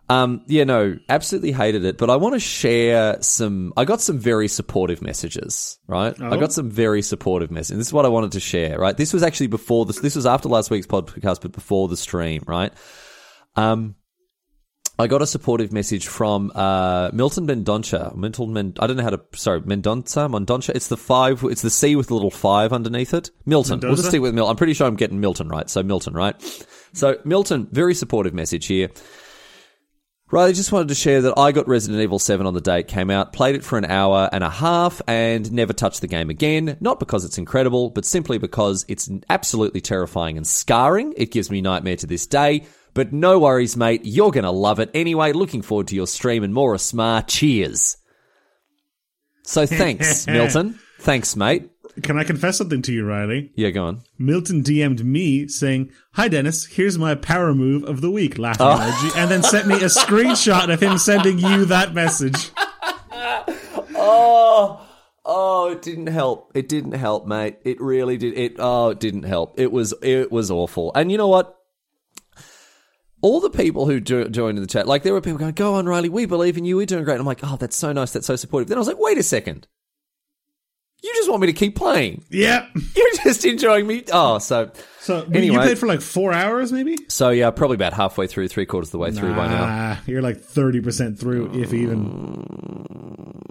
Um, 0.07 0.44
yeah, 0.46 0.66
no, 0.66 0.98
absolutely 1.10 1.52
hated 1.52 1.84
it. 1.84 1.98
But 1.98 2.10
I 2.12 2.16
want 2.18 2.36
to 2.36 2.40
share 2.40 3.18
some. 3.22 3.74
I 3.75 3.86
got 3.86 4.02
some 4.02 4.19
very 4.19 4.48
supportive 4.48 5.02
messages. 5.02 5.80
Right, 5.88 6.19
I 6.22 6.30
Oh. 6.36 6.40
got 6.40 6.54
some 6.54 6.69
very 6.69 7.02
supportive 7.02 7.50
messages. 7.50 7.78
This 7.80 7.88
is 7.88 7.94
what 7.94 8.06
I 8.06 8.10
wanted 8.10 8.34
to 8.34 8.40
share. 8.40 8.78
Right, 8.78 8.96
this 8.96 9.13
was 9.13 9.24
actually 9.24 9.48
before 9.48 9.86
this. 9.86 10.00
This 10.00 10.16
was 10.16 10.25
after 10.28 10.48
last 10.48 10.69
week's 10.69 10.86
podcast, 10.88 11.42
but 11.42 11.52
before 11.54 11.88
the 11.88 11.98
stream. 11.98 12.44
Right. 12.46 12.72
Um, 13.56 13.96
I 14.98 15.07
got 15.07 15.22
a 15.22 15.28
supportive 15.28 15.74
message 15.74 16.07
from 16.07 16.52
uh, 16.56 17.10
Milton 17.12 17.46
Mendonca. 17.48 18.16
Milton 18.16 18.54
Men- 18.54 18.74
I 18.80 18.88
don't 18.88 18.96
know 18.98 19.04
how 19.04 19.10
to. 19.10 19.22
Sorry, 19.34 19.60
Mendonca, 19.62 20.30
Mendonca. 20.30 20.69
It's 20.75 20.88
the 20.88 20.98
five. 20.98 21.44
It's 21.44 21.62
the 21.63 21.69
C 21.72 21.96
with 21.96 22.07
the 22.07 22.13
little 22.13 22.31
five 22.31 22.72
underneath 22.74 23.13
it. 23.13 23.31
Milton. 23.46 23.80
We'll 23.81 23.96
just 23.96 24.10
stick 24.10 24.22
with 24.22 24.34
Milton. 24.36 24.52
I'm 24.52 24.56
pretty 24.56 24.74
sure 24.74 24.86
I'm 24.88 24.96
getting 24.96 25.19
Milton 25.19 25.50
right. 25.50 25.69
So 25.69 25.81
Milton, 25.84 26.13
right? 26.13 26.36
So 26.94 27.18
Milton, 27.25 27.68
very 27.72 27.94
supportive 27.96 28.34
message 28.34 28.68
here. 28.68 28.90
Riley 30.31 30.54
just 30.54 30.72
wanted 30.72 30.88
to 30.88 30.95
share 30.95 31.22
that 31.22 31.38
I 31.38 31.51
got 31.51 31.68
Resident 31.68 32.01
Evil 32.01 32.18
7 32.18 32.48
on 32.48 32.56
the 32.56 32.62
day 32.62 32.80
it 32.80 32.88
came 32.88 33.12
out, 33.12 33.31
played 33.31 33.54
it 33.54 33.63
for 33.63 33.77
an 33.77 33.86
hour 33.86 34.27
and 34.31 34.44
a 34.44 34.50
half, 34.50 35.00
and 35.07 35.51
never 35.51 35.72
touched 35.72 36.01
the 36.01 36.07
game 36.07 36.31
again. 36.31 36.77
Not 36.80 37.00
because 37.00 37.25
it's 37.25 37.38
incredible, 37.38 37.92
but 37.92 38.06
simply 38.06 38.39
because 38.39 38.86
it's 38.88 39.10
absolutely 39.30 39.81
terrifying 39.81 40.38
and 40.38 40.48
scarring. 40.48 41.13
It 41.16 41.31
gives 41.31 41.51
me 41.51 41.62
nightmare 41.62 41.98
to 41.98 42.07
this 42.07 42.25
day. 42.25 42.66
But 42.95 43.13
no 43.13 43.38
worries, 43.39 43.77
mate. 43.77 44.01
You're 44.04 44.31
going 44.31 44.45
to 44.45 44.51
love 44.51 44.80
it 44.80 44.89
anyway. 44.95 45.31
Looking 45.31 45.62
forward 45.62 45.89
to 45.89 45.95
your 45.95 46.07
stream 46.07 46.44
and 46.44 46.54
more 46.54 46.74
Asmar. 46.74 47.28
Cheers. 47.28 47.98
So 49.44 49.68
thanks, 49.68 50.25
Milton. 50.28 50.80
Thanks, 51.00 51.36
mate. 51.36 51.69
Can 52.04 52.18
I 52.18 52.24
confess 52.24 52.58
something 52.58 52.82
to 52.84 52.94
you, 52.94 53.06
Riley? 53.06 53.52
Yeah, 53.56 53.70
go 53.70 53.86
on. 53.86 54.02
Milton 54.18 54.64
DM'd 54.64 55.04
me 55.06 55.48
saying, 55.48 55.92
Hi 56.14 56.28
Denis, 56.28 56.66
here's 56.66 56.98
my 56.98 57.16
power 57.16 57.54
move 57.54 57.84
of 57.84 58.02
the 58.02 58.12
week, 58.12 58.38
laughing 58.38 58.66
Oh. 58.68 58.76
emoji, 58.78 59.18
and 59.18 59.32
then 59.32 59.44
sent 59.44 59.68
me 59.68 59.76
a 59.76 59.86
screenshot 59.88 60.74
of 60.74 60.82
him 60.82 60.98
sending 60.98 61.40
you 61.40 61.66
that 61.66 61.94
message. 61.94 62.52
Oh, 63.98 64.86
oh, 65.26 65.72
it 65.72 65.82
didn't 65.82 66.08
help. 66.08 66.52
It 66.54 66.70
didn't 66.70 66.92
help, 66.94 67.26
mate. 67.26 67.58
It 67.64 67.80
really 67.82 68.18
did. 68.18 68.38
It 68.38 68.56
oh, 68.60 68.90
it 68.90 69.00
didn't 69.00 69.24
help. 69.24 69.60
It 69.60 69.72
was 69.72 69.94
it 70.02 70.31
was 70.31 70.52
awful. 70.52 70.92
And 70.94 71.12
you 71.12 71.18
know 71.18 71.28
what? 71.28 71.58
All 73.22 73.40
the 73.40 73.50
people 73.50 73.88
who 73.88 74.00
jo- 74.00 74.28
joined 74.28 74.58
in 74.58 74.62
the 74.62 74.68
chat, 74.68 74.88
like 74.88 75.02
there 75.04 75.14
were 75.14 75.22
people 75.22 75.40
going, 75.40 75.54
"Go 75.54 75.76
on, 75.76 75.86
Riley, 75.88 76.10
we 76.10 76.26
believe 76.26 76.58
in 76.58 76.66
you. 76.66 76.76
We're 76.78 76.86
doing 76.86 77.04
great." 77.04 77.14
And 77.16 77.22
I'm 77.22 77.26
like, 77.26 77.40
"Oh, 77.44 77.58
that's 77.58 77.76
so 77.76 77.92
nice. 77.94 78.12
That's 78.12 78.28
so 78.28 78.36
supportive." 78.36 78.68
Then 78.70 78.78
I 78.78 78.80
was 78.80 78.88
like, 78.88 79.00
"Wait 79.00 79.18
a 79.18 79.24
second. 79.24 79.68
You 81.06 81.13
just 81.16 81.30
want 81.30 81.42
me 81.42 81.48
to 81.48 81.54
keep 81.54 81.75
playing? 81.75 82.24
Yeah. 82.31 82.66
You're 82.96 83.12
just 83.24 83.46
enjoying 83.46 83.86
me?" 83.86 84.04
Oh, 84.12 84.40
so 84.40 84.72
So 85.00 85.22
anyway, 85.31 85.46
you 85.46 85.54
played 85.54 85.78
for 85.78 85.86
like 85.86 86.02
four 86.02 86.34
hours, 86.34 86.72
maybe? 86.72 86.98
so 87.10 87.30
yeah, 87.30 87.52
probably 87.52 87.75
about 87.75 87.94
halfway 87.94 88.25
through, 88.28 88.48
three 88.48 88.66
quarters 88.66 88.88
of 88.88 88.94
the 88.94 88.98
way 88.98 89.12
through 89.12 89.36
by 89.36 89.48
now. 89.48 90.00
You're 90.07 90.24
like 90.24 90.38
30% 90.38 91.19
through, 91.19 91.52
if 91.62 91.74
even. 91.74 93.44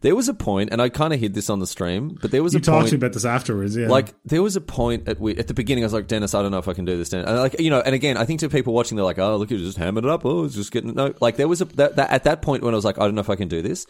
There 0.00 0.14
was 0.14 0.28
a 0.28 0.34
point, 0.34 0.70
and 0.70 0.80
I 0.80 0.90
kind 0.90 1.12
of 1.12 1.18
hid 1.18 1.34
this 1.34 1.50
on 1.50 1.58
the 1.58 1.66
stream, 1.66 2.16
but 2.22 2.30
there 2.30 2.40
was 2.42 2.52
You 2.54 2.60
a 2.60 2.62
talked 2.62 2.82
point. 2.82 2.88
to 2.90 2.94
me 2.94 2.98
about 2.98 3.14
this 3.14 3.24
afterwards, 3.24 3.76
yeah. 3.76 3.88
Like 3.88 4.14
there 4.24 4.42
was 4.42 4.54
a 4.54 4.60
point 4.60 5.08
at 5.08 5.18
we, 5.18 5.36
at 5.36 5.48
the 5.48 5.54
beginning. 5.54 5.82
I 5.82 5.86
was 5.86 5.92
like, 5.92 6.06
Denis, 6.06 6.34
I 6.34 6.42
don't 6.42 6.52
know 6.52 6.58
if 6.58 6.68
I 6.68 6.72
can 6.72 6.84
do 6.84 6.96
this. 6.96 7.08
Denis. 7.08 7.26
And 7.28 7.36
like 7.36 7.58
you 7.58 7.70
know, 7.70 7.80
and 7.80 7.96
again, 7.96 8.16
I 8.16 8.24
think 8.24 8.38
to 8.40 8.48
people 8.48 8.72
watching, 8.74 8.94
they're 8.94 9.04
like, 9.04 9.18
oh, 9.18 9.36
look, 9.36 9.50
you're 9.50 9.58
just 9.58 9.76
hammering 9.76 10.04
it 10.04 10.10
up. 10.10 10.24
Oh, 10.24 10.44
it's 10.44 10.54
just 10.54 10.70
getting 10.70 10.94
no. 10.94 11.14
Like 11.20 11.34
there 11.34 11.48
was 11.48 11.62
a 11.62 11.64
that, 11.64 11.96
that 11.96 12.10
at 12.12 12.24
that 12.24 12.42
point 12.42 12.62
when 12.62 12.74
I 12.74 12.76
was 12.76 12.84
like, 12.84 12.98
I 12.98 13.06
don't 13.06 13.16
know 13.16 13.20
if 13.22 13.30
I 13.30 13.34
can 13.34 13.48
do 13.48 13.60
this. 13.60 13.86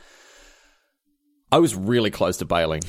I 1.50 1.58
was 1.58 1.74
really 1.74 2.10
close 2.10 2.38
to 2.38 2.44
bailing. 2.44 2.82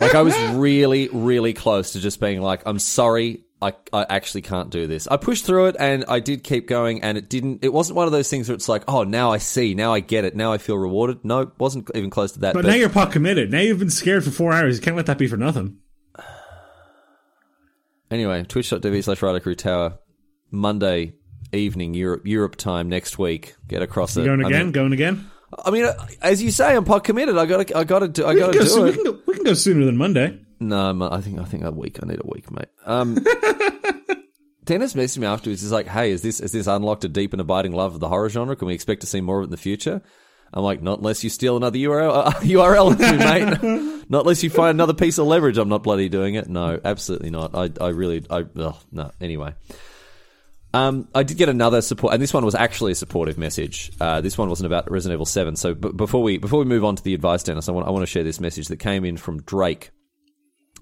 like 0.00 0.14
I 0.14 0.22
was 0.22 0.36
really, 0.54 1.08
really 1.12 1.52
close 1.52 1.92
to 1.92 2.00
just 2.00 2.20
being 2.20 2.40
like, 2.40 2.62
I'm 2.66 2.78
sorry. 2.78 3.44
I, 3.62 3.72
I 3.94 4.04
actually 4.10 4.42
can't 4.42 4.68
do 4.68 4.86
this. 4.86 5.06
I 5.06 5.16
pushed 5.16 5.46
through 5.46 5.66
it 5.66 5.76
and 5.78 6.04
I 6.06 6.20
did 6.20 6.44
keep 6.44 6.68
going 6.68 7.02
and 7.02 7.16
it 7.16 7.30
didn't, 7.30 7.64
it 7.64 7.72
wasn't 7.72 7.96
one 7.96 8.04
of 8.04 8.12
those 8.12 8.28
things 8.28 8.48
where 8.48 8.54
it's 8.54 8.68
like, 8.68 8.84
oh, 8.88 9.04
now 9.04 9.32
I 9.32 9.38
see, 9.38 9.74
now 9.74 9.94
I 9.94 10.00
get 10.00 10.26
it, 10.26 10.36
now 10.36 10.52
I 10.52 10.58
feel 10.58 10.76
rewarded. 10.76 11.24
No, 11.24 11.40
it 11.40 11.48
wasn't 11.56 11.90
even 11.94 12.10
close 12.10 12.32
to 12.32 12.40
that. 12.40 12.52
but, 12.52 12.66
now 12.66 12.74
you're 12.74 12.90
pot 12.90 13.12
committed. 13.12 13.50
Now 13.50 13.60
you've 13.60 13.78
been 13.78 13.88
scared 13.88 14.22
for 14.22 14.30
four 14.30 14.52
hours. 14.52 14.76
You 14.76 14.82
can't 14.82 14.96
let 14.96 15.06
that 15.06 15.16
be 15.16 15.28
for 15.28 15.38
nothing. 15.38 15.78
Anyway, 18.10 18.44
twitch.tv 18.44 19.02
slash 19.02 19.22
Riley 19.22 19.40
Quarry 19.40 19.56
Tower, 19.56 19.98
Monday 20.50 21.14
evening, 21.52 21.94
Europe 21.94 22.26
Europe 22.26 22.56
time 22.56 22.88
next 22.88 23.18
week. 23.18 23.54
Get 23.66 23.82
across 23.82 24.16
it. 24.16 24.24
Going 24.24 24.44
I 24.44 24.48
again? 24.48 24.62
mean, 24.64 24.72
going 24.72 24.92
again? 24.92 25.30
I 25.64 25.70
mean, 25.70 25.86
as 26.22 26.42
you 26.42 26.50
say, 26.50 26.74
I'm 26.74 26.84
pot 26.84 27.04
committed. 27.04 27.36
I 27.36 27.46
gotta, 27.46 27.76
I 27.76 27.84
gotta 27.84 28.08
do, 28.08 28.26
I 28.26 28.34
gotta 28.34 28.52
go, 28.52 28.60
do 28.64 28.68
soo- 28.68 28.82
we, 28.84 28.90
it. 28.90 28.94
can 28.94 29.04
go, 29.04 29.18
we 29.26 29.34
can 29.34 29.44
go 29.44 29.54
sooner 29.54 29.84
than 29.84 29.96
Monday. 29.96 30.38
No, 30.60 31.08
I 31.10 31.20
think, 31.20 31.38
I 31.38 31.44
think 31.44 31.64
a 31.64 31.70
week. 31.70 31.98
I 32.02 32.06
need 32.06 32.20
a 32.20 32.26
week, 32.26 32.50
mate. 32.50 32.68
Um, 32.86 33.14
Denis 34.64 34.94
messaged 34.94 35.18
me 35.18 35.26
afterwards. 35.26 35.60
He's 35.60 35.72
like, 35.72 35.86
"Hey, 35.86 36.10
is 36.10 36.22
this, 36.22 36.40
is 36.40 36.52
this 36.52 36.66
unlocked 36.66 37.04
a 37.04 37.08
deep 37.08 37.32
and 37.32 37.40
abiding 37.40 37.72
love 37.72 37.94
of 37.94 38.00
the 38.00 38.08
horror 38.08 38.30
genre? 38.30 38.56
Can 38.56 38.68
we 38.68 38.74
expect 38.74 39.02
to 39.02 39.06
see 39.06 39.20
more 39.20 39.38
of 39.40 39.42
it 39.42 39.46
in 39.46 39.50
the 39.50 39.56
future?" 39.56 40.00
I'm 40.52 40.62
like, 40.62 40.80
"Not 40.80 41.00
unless 41.00 41.22
you 41.22 41.30
steal 41.30 41.56
another 41.56 41.76
URL, 41.78 42.26
uh, 42.26 42.30
URL, 42.40 42.98
me, 42.98 43.18
mate. 43.18 44.04
not 44.08 44.20
unless 44.20 44.42
you 44.42 44.50
find 44.50 44.70
another 44.70 44.94
piece 44.94 45.18
of 45.18 45.26
leverage. 45.26 45.58
I'm 45.58 45.68
not 45.68 45.82
bloody 45.82 46.08
doing 46.08 46.34
it. 46.36 46.48
No, 46.48 46.80
absolutely 46.82 47.30
not. 47.30 47.54
I, 47.54 47.70
I 47.84 47.88
really, 47.90 48.24
I, 48.30 48.44
ugh, 48.58 48.76
no. 48.90 49.10
Anyway." 49.20 49.54
Um, 50.74 51.08
I 51.14 51.22
did 51.22 51.36
get 51.38 51.48
another 51.48 51.80
support, 51.82 52.14
and 52.14 52.22
this 52.22 52.34
one 52.34 52.44
was 52.44 52.56
actually 52.56 52.92
a 52.92 52.94
supportive 52.96 53.38
message. 53.38 53.92
Uh, 54.00 54.20
this 54.20 54.36
one 54.36 54.48
wasn't 54.48 54.66
about 54.66 54.90
Resident 54.90 55.16
Evil 55.16 55.24
Seven. 55.24 55.54
So, 55.54 55.72
b- 55.72 55.92
before 55.94 56.20
we 56.20 56.38
before 56.38 56.58
we 56.58 56.64
move 56.64 56.84
on 56.84 56.96
to 56.96 57.02
the 57.02 57.14
advice, 57.14 57.44
Denis, 57.44 57.68
I 57.68 57.72
want 57.72 57.86
I 57.86 57.90
want 57.90 58.02
to 58.02 58.10
share 58.10 58.24
this 58.24 58.40
message 58.40 58.66
that 58.68 58.78
came 58.78 59.04
in 59.04 59.16
from 59.16 59.40
Drake, 59.42 59.92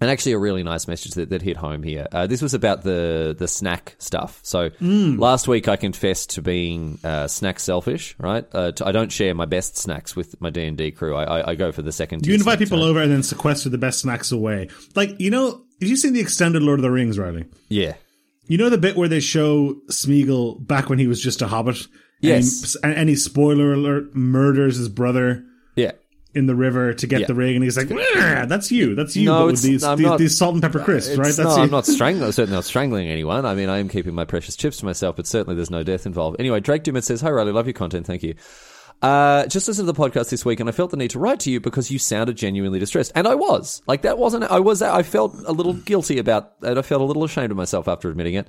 and 0.01 0.11
actually 0.11 0.33
a 0.33 0.39
really 0.39 0.63
nice 0.63 0.89
message 0.89 1.13
that, 1.13 1.29
that 1.29 1.43
hit 1.43 1.59
home 1.59 1.83
here. 1.83 2.07
Uh, 2.11 2.27
this 2.27 2.41
was 2.41 2.55
about 2.55 2.83
the 2.85 3.37
the 3.39 3.47
snack 3.47 3.95
stuff. 3.99 4.41
So 4.43 4.71
last 4.81 5.47
week 5.47 5.69
I 5.69 5.77
confessed 5.77 6.31
to 6.31 6.43
being 6.43 6.99
uh, 7.05 7.29
snack 7.29 7.61
selfish. 7.61 8.17
Right, 8.19 8.47
uh, 8.51 8.73
t- 8.73 8.85
I 8.87 8.93
don't 8.93 9.13
share 9.13 9.35
my 9.35 9.45
best 9.45 9.77
snacks 9.77 10.17
with 10.17 10.41
my 10.41 10.49
D 10.49 10.65
and 10.65 10.79
D 10.79 10.91
crew. 10.91 11.15
I, 11.15 11.25
I, 11.25 11.51
I 11.51 11.55
go 11.55 11.71
for 11.71 11.83
the 11.83 11.93
second. 11.93 12.27
You 12.27 12.33
invite 12.33 12.59
people 12.59 12.79
right? 12.79 12.87
over 12.87 13.03
and 13.03 13.13
then 13.13 13.23
sequester 13.23 13.69
the 13.69 13.77
best 13.77 14.01
snacks 14.01 14.33
away. 14.33 14.71
Like, 14.95 15.21
you 15.21 15.31
know, 15.31 15.51
have 15.83 15.89
you 15.91 15.97
seen 15.97 16.15
the 16.15 16.21
extended 16.21 16.63
Lord 16.63 16.79
of 16.79 16.83
the 16.83 16.91
Rings, 16.91 17.19
Riley? 17.19 17.45
Yeah, 17.69 17.93
You 18.49 18.59
know 18.59 18.69
the 18.71 18.79
bit 18.79 18.97
where 18.97 19.09
they 19.09 19.21
show 19.21 19.75
Smeagol 19.89 20.67
back 20.67 20.89
when 20.91 20.99
he 20.99 21.07
was 21.07 21.23
just 21.23 21.43
a 21.43 21.47
hobbit? 21.47 21.87
Yes. 22.21 22.77
And, 22.83 22.93
he, 23.09 23.13
and 23.13 23.19
spoiler 23.19 23.73
alert, 23.73 24.15
murders 24.15 24.77
his 24.77 24.89
brother 24.89 25.45
yeah. 25.75 25.93
in 26.35 26.47
the 26.47 26.55
river 26.55 26.95
to 26.95 27.07
get 27.07 27.23
Yeah. 27.23 27.27
the 27.27 27.35
ring, 27.35 27.57
and 27.57 27.65
he's 27.65 27.77
like, 27.77 27.89
"That's 27.89 28.71
you, 28.71 28.95
that's 28.95 29.17
you." 29.17 29.27
No, 29.27 29.41
but 29.41 29.47
with 29.47 29.63
these, 29.63 29.83
these, 29.83 30.01
not- 30.01 30.19
these 30.19 30.37
salt 30.37 30.55
and 30.55 30.63
pepper 30.63 30.81
uh, 30.81 30.85
crisps, 30.85 31.17
right? 31.17 31.27
That's 31.27 31.39
no, 31.39 31.57
you. 31.57 31.63
I'm 31.63 31.71
not 31.71 31.87
strangling. 31.87 32.31
Certainly 32.31 32.57
not 32.57 32.65
strangling 32.65 33.09
anyone. 33.09 33.45
I 33.45 33.55
mean, 33.55 33.69
I 33.69 33.79
am 33.79 33.89
keeping 33.89 34.15
my 34.15 34.25
precious 34.25 34.55
chips 34.57 34.77
to 34.79 34.85
myself, 34.85 35.17
but 35.17 35.27
certainly 35.27 35.57
there's 35.57 35.71
no 35.71 35.83
death 35.83 36.07
involved. 36.07 36.37
Anyway, 36.39 36.61
Drake 36.61 36.85
Dumet 36.85 37.05
says, 37.05 37.21
"Hi, 37.23 37.31
Riley, 37.31 37.53
love 37.53 37.67
your 37.67 37.75
content. 37.75 38.07
Thank 38.07 38.23
you." 38.23 38.35
Uh, 39.03 39.47
just 39.47 39.67
listened 39.67 39.89
to 39.89 39.93
the 39.93 40.01
podcast 40.01 40.31
this 40.31 40.45
week, 40.45 40.61
and 40.61 40.69
I 40.69 40.73
felt 40.73 40.93
the 40.93 40.97
need 40.97 41.11
to 41.11 41.19
write 41.19 41.41
to 41.41 41.51
you 41.51 41.59
because 41.61 41.91
you 41.91 41.99
sounded 41.99 42.37
genuinely 42.37 42.79
distressed, 42.79 43.11
and 43.17 43.27
I 43.27 43.35
was. 43.35 43.83
Like 43.87 44.03
that 44.03 44.17
wasn't. 44.17 44.45
I 44.45 44.61
was. 44.61 44.81
I 44.81 45.03
felt 45.03 45.35
a 45.45 45.51
little 45.53 45.73
guilty 45.75 46.19
about, 46.19 46.53
and 46.63 46.79
I 46.79 46.83
felt 46.83 47.03
a 47.03 47.05
little 47.05 47.25
ashamed 47.25 47.51
of 47.51 47.57
myself 47.57 47.89
after 47.89 48.09
admitting 48.09 48.35
it. 48.35 48.49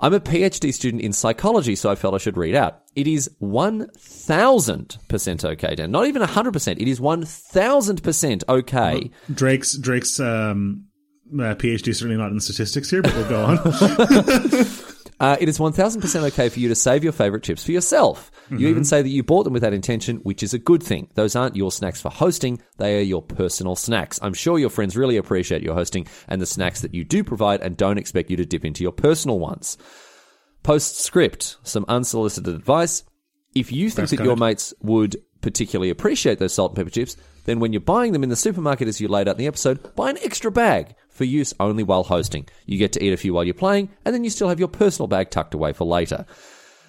I'm 0.00 0.14
a 0.14 0.20
PhD 0.20 0.74
student 0.74 1.04
in 1.04 1.12
psychology, 1.12 1.76
so 1.76 1.88
I 1.88 1.94
felt 1.94 2.14
I 2.14 2.18
should 2.18 2.36
read 2.36 2.56
out. 2.56 2.80
It 2.96 3.06
is 3.06 3.30
1000% 3.40 5.44
okay, 5.44 5.74
Dan. 5.76 5.92
Not 5.92 6.06
even 6.06 6.22
100%. 6.22 6.80
It 6.80 6.88
is 6.88 6.98
1000% 6.98 8.42
okay. 8.48 9.10
Drake's 9.32 9.78
Drake's 9.78 10.18
um, 10.18 10.86
uh, 11.32 11.54
PhD 11.54 11.86
is 11.88 11.98
certainly 11.98 12.16
not 12.16 12.32
in 12.32 12.40
statistics 12.40 12.90
here, 12.90 13.02
but 13.02 13.14
we'll 13.14 13.28
go 13.28 13.44
on. 13.44 13.58
Uh, 15.22 15.36
it 15.38 15.48
is 15.48 15.60
1000% 15.60 16.22
okay 16.24 16.48
for 16.48 16.58
you 16.58 16.68
to 16.68 16.74
save 16.74 17.04
your 17.04 17.12
favorite 17.12 17.44
chips 17.44 17.64
for 17.64 17.70
yourself. 17.70 18.32
You 18.50 18.66
even 18.66 18.84
say 18.84 19.02
that 19.02 19.08
you 19.08 19.22
bought 19.22 19.44
them 19.44 19.52
with 19.52 19.62
that 19.62 19.72
intention, 19.72 20.16
which 20.16 20.42
is 20.42 20.52
a 20.52 20.58
good 20.58 20.82
thing. 20.82 21.08
Those 21.14 21.36
aren't 21.36 21.54
your 21.54 21.70
snacks 21.70 22.00
for 22.02 22.10
hosting, 22.10 22.60
they 22.78 22.98
are 22.98 23.02
your 23.02 23.22
personal 23.22 23.76
snacks. 23.76 24.18
I'm 24.20 24.34
sure 24.34 24.58
your 24.58 24.68
friends 24.68 24.96
really 24.96 25.16
appreciate 25.16 25.62
your 25.62 25.74
hosting 25.74 26.08
and 26.26 26.42
the 26.42 26.46
snacks 26.46 26.80
that 26.80 26.92
you 26.92 27.04
do 27.04 27.22
provide 27.22 27.60
and 27.60 27.76
don't 27.76 27.98
expect 27.98 28.30
you 28.30 28.36
to 28.36 28.44
dip 28.44 28.64
into 28.64 28.82
your 28.82 28.90
personal 28.90 29.38
ones. 29.38 29.78
Postscript, 30.64 31.56
some 31.62 31.84
unsolicited 31.86 32.52
advice. 32.52 33.04
If 33.54 33.70
you 33.70 33.90
think 33.90 34.10
Best 34.10 34.16
that 34.16 34.24
your 34.24 34.36
mates 34.36 34.74
would 34.82 35.16
particularly 35.40 35.90
appreciate 35.90 36.40
those 36.40 36.52
salt 36.52 36.72
and 36.72 36.76
pepper 36.76 36.90
chips, 36.90 37.16
then 37.44 37.60
when 37.60 37.72
you're 37.72 37.80
buying 37.80 38.12
them 38.12 38.24
in 38.24 38.28
the 38.28 38.36
supermarket 38.36 38.88
as 38.88 39.00
you 39.00 39.06
laid 39.06 39.28
out 39.28 39.36
in 39.36 39.38
the 39.38 39.46
episode, 39.46 39.94
buy 39.94 40.10
an 40.10 40.18
extra 40.22 40.50
bag. 40.50 40.96
For 41.12 41.24
use 41.24 41.54
only 41.60 41.82
while 41.82 42.02
hosting. 42.02 42.48
You 42.66 42.78
get 42.78 42.92
to 42.94 43.04
eat 43.04 43.12
a 43.12 43.16
few 43.16 43.32
while 43.34 43.44
you're 43.44 43.54
playing, 43.54 43.90
and 44.04 44.14
then 44.14 44.24
you 44.24 44.30
still 44.30 44.48
have 44.48 44.58
your 44.58 44.68
personal 44.68 45.06
bag 45.06 45.30
tucked 45.30 45.54
away 45.54 45.72
for 45.72 45.84
later. 45.84 46.26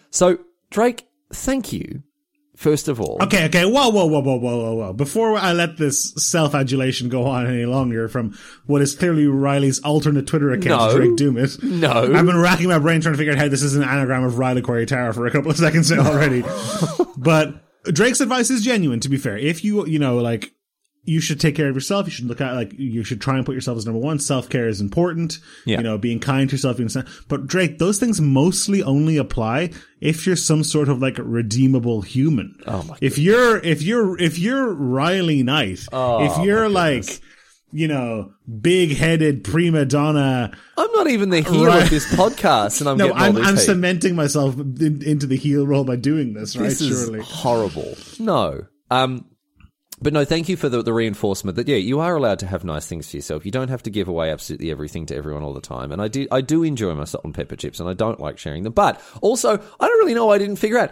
So, 0.09 0.39
Drake, 0.71 1.07
thank 1.31 1.73
you, 1.73 2.03
first 2.55 2.87
of 2.87 3.01
all. 3.01 3.17
Okay, 3.21 3.45
okay, 3.45 3.65
whoa, 3.65 3.89
whoa, 3.89 4.05
whoa, 4.05 4.21
whoa, 4.21 4.37
whoa, 4.37 4.57
whoa, 4.57 4.73
whoa. 4.75 4.93
Before 4.93 5.35
I 5.35 5.51
let 5.53 5.77
this 5.77 6.13
self-adulation 6.15 7.09
go 7.09 7.25
on 7.25 7.47
any 7.47 7.65
longer 7.65 8.07
from 8.07 8.37
what 8.65 8.81
is 8.81 8.95
clearly 8.95 9.27
Riley's 9.27 9.79
alternate 9.81 10.25
Twitter 10.27 10.51
account, 10.51 10.93
No. 10.93 10.97
Drake 10.97 11.17
Doomit. 11.17 11.61
No. 11.63 11.91
I've 11.91 12.25
been 12.25 12.39
racking 12.39 12.69
my 12.69 12.79
brain 12.79 13.01
trying 13.01 13.13
to 13.13 13.17
figure 13.17 13.33
out 13.33 13.39
how 13.39 13.49
this 13.49 13.61
is 13.61 13.75
an 13.75 13.83
anagram 13.83 14.23
of 14.23 14.37
Riley 14.37 14.61
Quarry 14.61 14.85
Tower 14.85 15.13
for 15.13 15.27
a 15.27 15.31
couple 15.31 15.51
of 15.51 15.57
seconds 15.57 15.91
already. 15.91 16.43
but 17.17 17.55
Drake's 17.85 18.21
advice 18.21 18.49
is 18.49 18.63
genuine, 18.63 18.99
to 19.01 19.09
be 19.09 19.17
fair. 19.17 19.37
If 19.37 19.63
you, 19.63 19.85
you 19.85 19.99
know, 19.99 20.17
like, 20.19 20.53
you 21.05 21.19
should 21.19 21.39
take 21.39 21.55
care 21.55 21.67
of 21.67 21.75
yourself. 21.75 22.05
You 22.07 22.11
should 22.11 22.27
look 22.27 22.39
at, 22.39 22.53
like, 22.53 22.73
you 22.77 23.03
should 23.03 23.19
try 23.19 23.35
and 23.35 23.45
put 23.45 23.55
yourself 23.55 23.77
as 23.77 23.85
number 23.85 23.99
one. 23.99 24.19
Self-care 24.19 24.67
is 24.69 24.79
important. 24.79 25.39
Yeah. 25.65 25.77
You 25.77 25.83
know, 25.83 25.97
being 25.97 26.19
kind 26.19 26.49
to 26.49 26.53
yourself. 26.55 26.77
Being, 26.77 26.89
but 27.27 27.45
Drake, 27.45 27.77
those 27.77 27.99
things 27.99 28.21
mostly 28.21 28.81
only 28.81 29.17
apply 29.17 29.71
if 29.99 30.25
you're 30.25 30.35
some 30.37 30.63
sort 30.63 30.87
of, 30.87 31.01
like, 31.01 31.17
redeemable 31.19 32.01
human. 32.03 32.55
Oh 32.67 32.83
my 32.83 32.97
If 33.01 33.17
you're, 33.17 33.57
if 33.57 33.81
you're, 33.81 34.17
if 34.21 34.39
you're 34.39 34.73
Riley 34.73 35.43
Knight, 35.43 35.85
Oh, 35.91 36.23
if 36.25 36.45
you're 36.45 36.69
like, 36.69 37.19
you 37.73 37.87
know, 37.89 38.31
big-headed 38.61 39.43
prima 39.43 39.83
donna, 39.85 40.55
I'm 40.77 40.91
not 40.93 41.07
even 41.09 41.31
the 41.31 41.41
heel 41.41 41.65
Right. 41.65 41.83
of 41.83 41.89
this 41.89 42.05
podcast, 42.13 42.79
and 42.81 42.89
I'm 42.89 42.97
no, 42.99 43.07
getting 43.07 43.21
I'm, 43.21 43.33
this 43.35 43.47
I'm 43.47 43.57
cementing 43.57 44.15
myself 44.15 44.57
in, 44.57 45.01
into 45.03 45.27
the 45.27 45.35
heel 45.37 45.65
role 45.67 45.83
by 45.83 45.95
doing 45.97 46.33
this, 46.33 46.55
right? 46.55 46.69
This 46.69 46.81
is 46.81 47.05
Surely. 47.05 47.19
horrible. 47.23 47.97
No. 48.19 48.67
Um, 48.91 49.25
but 50.03 50.13
no, 50.13 50.25
thank 50.25 50.49
you 50.49 50.57
for 50.57 50.69
the, 50.69 50.83
the 50.83 50.93
reinforcement 50.93 51.55
that 51.55 51.67
yeah, 51.67 51.77
you 51.77 51.99
are 51.99 52.15
allowed 52.15 52.39
to 52.39 52.47
have 52.47 52.63
nice 52.63 52.85
things 52.85 53.09
for 53.09 53.17
yourself. 53.17 53.45
You 53.45 53.51
don't 53.51 53.69
have 53.69 53.83
to 53.83 53.89
give 53.89 54.07
away 54.07 54.31
absolutely 54.31 54.69
everything 54.69 55.05
to 55.07 55.15
everyone 55.15 55.43
all 55.43 55.53
the 55.53 55.61
time. 55.61 55.91
And 55.91 56.01
I 56.01 56.09
do, 56.09 56.27
I 56.31 56.41
do 56.41 56.63
enjoy 56.63 56.93
my 56.93 57.05
salt 57.05 57.23
and 57.23 57.33
pepper 57.33 57.55
chips, 57.55 57.79
and 57.79 57.89
I 57.89 57.93
don't 57.93 58.19
like 58.19 58.37
sharing 58.37 58.63
them. 58.63 58.73
But 58.73 59.01
also, 59.21 59.53
I 59.53 59.87
don't 59.87 59.99
really 59.99 60.13
know. 60.13 60.29
I 60.29 60.37
didn't 60.37 60.57
figure 60.57 60.77
out. 60.77 60.91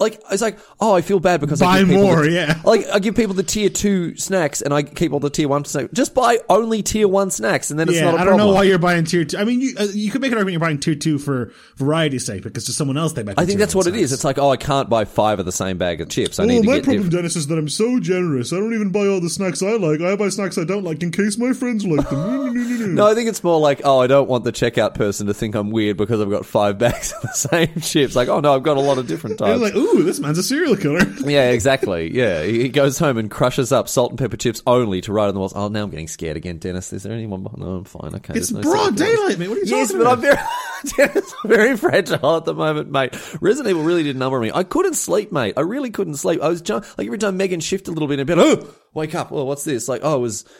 Like 0.00 0.20
it's 0.32 0.40
like, 0.42 0.58
oh, 0.80 0.94
I 0.94 1.02
feel 1.02 1.20
bad 1.20 1.40
because 1.40 1.60
I 1.62 1.66
Buy 1.66 1.78
give 1.80 1.88
more, 2.00 2.22
the- 2.22 2.30
yeah. 2.30 2.60
Like 2.64 2.86
I 2.92 2.98
give 2.98 3.14
people 3.14 3.34
the 3.34 3.42
tier 3.42 3.68
two 3.68 4.16
snacks, 4.16 4.62
and 4.62 4.72
I 4.72 4.82
keep 4.82 5.12
all 5.12 5.20
the 5.20 5.28
tier 5.30 5.46
one 5.46 5.64
snacks. 5.66 5.90
Just 5.92 6.14
buy 6.14 6.38
only 6.48 6.82
tier 6.82 7.06
one 7.06 7.30
snacks, 7.30 7.70
and 7.70 7.78
then 7.78 7.88
it's 7.88 7.98
Yeah, 7.98 8.06
not 8.06 8.14
a 8.14 8.16
I 8.16 8.24
problem. 8.24 8.34
I 8.34 8.38
don't 8.38 8.46
know 8.48 8.54
why 8.54 8.62
you're 8.64 8.78
buying 8.78 9.04
tier 9.04 9.24
two. 9.26 9.36
I 9.38 9.44
mean, 9.44 9.60
you 9.60 9.74
uh, 9.78 9.86
you 9.92 10.10
could 10.10 10.22
make 10.22 10.32
an 10.32 10.38
argument 10.38 10.52
you're 10.54 10.60
buying 10.60 10.78
tier 10.80 10.94
two 10.94 11.18
for 11.18 11.52
variety's 11.76 12.24
sake 12.24 12.42
because 12.42 12.64
to 12.64 12.72
someone 12.72 12.96
else 12.96 13.12
they 13.12 13.22
might. 13.22 13.38
I 13.38 13.44
think 13.44 13.58
that's 13.58 13.74
what 13.74 13.86
it 13.86 13.94
is. 13.94 14.08
snacks. 14.08 14.12
It's 14.12 14.24
like, 14.24 14.38
oh, 14.38 14.50
I 14.50 14.56
can't 14.56 14.88
buy 14.88 15.04
five 15.04 15.38
of 15.38 15.44
the 15.44 15.52
same 15.52 15.76
bag 15.76 16.00
of 16.00 16.08
chips. 16.08 16.40
I 16.40 16.44
Oh, 16.44 16.46
need 16.46 16.62
to 16.62 16.66
my 16.66 16.74
get 16.76 16.84
problem, 16.84 17.02
different. 17.04 17.12
Denis, 17.22 17.36
is 17.36 17.46
that 17.48 17.58
I'm 17.58 17.68
so 17.68 18.00
generous. 18.00 18.52
I 18.52 18.56
don't 18.56 18.72
even 18.74 18.90
buy 18.90 19.06
all 19.06 19.20
the 19.20 19.28
snacks 19.30 19.62
I 19.62 19.72
like. 19.76 20.00
I 20.00 20.16
buy 20.16 20.30
snacks 20.30 20.56
I 20.56 20.64
don't 20.64 20.82
like 20.84 21.02
in 21.02 21.10
case 21.10 21.36
my 21.36 21.52
friends 21.52 21.84
like 21.86 22.08
them. 22.08 22.94
No, 22.94 23.06
I 23.10 23.14
think 23.14 23.28
it's 23.28 23.44
more 23.44 23.60
like, 23.60 23.82
oh, 23.84 24.00
I 24.00 24.06
don't 24.06 24.28
want 24.28 24.44
the 24.44 24.52
checkout 24.52 24.94
person 24.94 25.26
to 25.26 25.34
think 25.34 25.54
I'm 25.54 25.70
weird 25.70 25.98
because 25.98 26.20
I've 26.22 26.30
got 26.30 26.46
five 26.46 26.78
bags 26.78 27.12
of 27.12 27.20
the 27.22 27.28
same 27.34 27.80
chips. 27.82 28.16
Like, 28.16 28.28
oh 28.28 28.40
no, 28.40 28.54
I've 28.54 28.62
got 28.62 28.78
a 28.78 28.80
lot 28.80 28.96
of 28.98 29.06
different 29.06 29.38
types. 29.38 29.60
like, 29.60 29.74
ooh, 29.74 29.89
this 29.98 30.18
man's 30.20 30.38
a 30.38 30.42
serial 30.42 30.76
killer. 30.76 31.00
yeah, 31.24 31.50
exactly. 31.50 32.12
Yeah, 32.14 32.42
he 32.44 32.68
goes 32.68 32.98
home 32.98 33.18
and 33.18 33.30
crushes 33.30 33.72
up 33.72 33.88
salt 33.88 34.10
and 34.12 34.18
pepper 34.18 34.36
chips 34.36 34.62
only 34.66 35.00
to 35.02 35.12
write 35.12 35.28
on 35.28 35.34
the 35.34 35.40
walls. 35.40 35.52
Oh, 35.54 35.68
now 35.68 35.82
I'm 35.84 35.90
getting 35.90 36.08
scared 36.08 36.36
again, 36.36 36.58
Denis. 36.58 36.92
Is 36.92 37.02
there 37.02 37.12
anyone? 37.12 37.42
behind- 37.42 37.60
No, 37.60 37.76
I'm 37.76 37.84
fine. 37.84 38.14
Okay, 38.16 38.34
It's 38.34 38.50
no 38.50 38.60
broad 38.62 38.96
daylight, 38.96 39.38
mate. 39.38 39.48
What 39.48 39.58
are 39.58 39.60
you 39.60 39.66
Yes, 39.66 39.88
talking 39.92 40.04
but 40.04 40.12
about? 40.12 40.18
I'm 40.18 40.20
very, 40.22 41.06
Denis, 41.14 41.34
I'm 41.44 41.50
very 41.50 41.76
fragile 41.76 42.36
at 42.36 42.44
the 42.44 42.54
moment, 42.54 42.90
mate. 42.90 43.14
Resident 43.42 43.70
Evil 43.70 43.82
really 43.84 44.02
did 44.02 44.16
a 44.16 44.18
number 44.18 44.36
on 44.38 44.42
me. 44.42 44.50
I 44.54 44.62
couldn't 44.64 44.94
sleep, 44.94 45.32
mate. 45.32 45.54
I 45.56 45.60
really 45.62 45.90
couldn't 45.90 46.16
sleep. 46.16 46.40
I 46.42 46.48
was 46.48 46.66
like 46.68 47.06
every 47.06 47.18
time 47.18 47.36
Megan 47.36 47.60
shifted 47.60 47.90
a 47.90 47.94
little 47.94 48.08
bit 48.08 48.18
in 48.20 48.26
bed, 48.26 48.38
oh, 48.38 48.68
wake 48.94 49.14
up. 49.14 49.30
Oh, 49.32 49.44
what's 49.44 49.64
this? 49.64 49.88
Like, 49.88 50.00
oh, 50.04 50.16
it 50.16 50.20
was. 50.20 50.44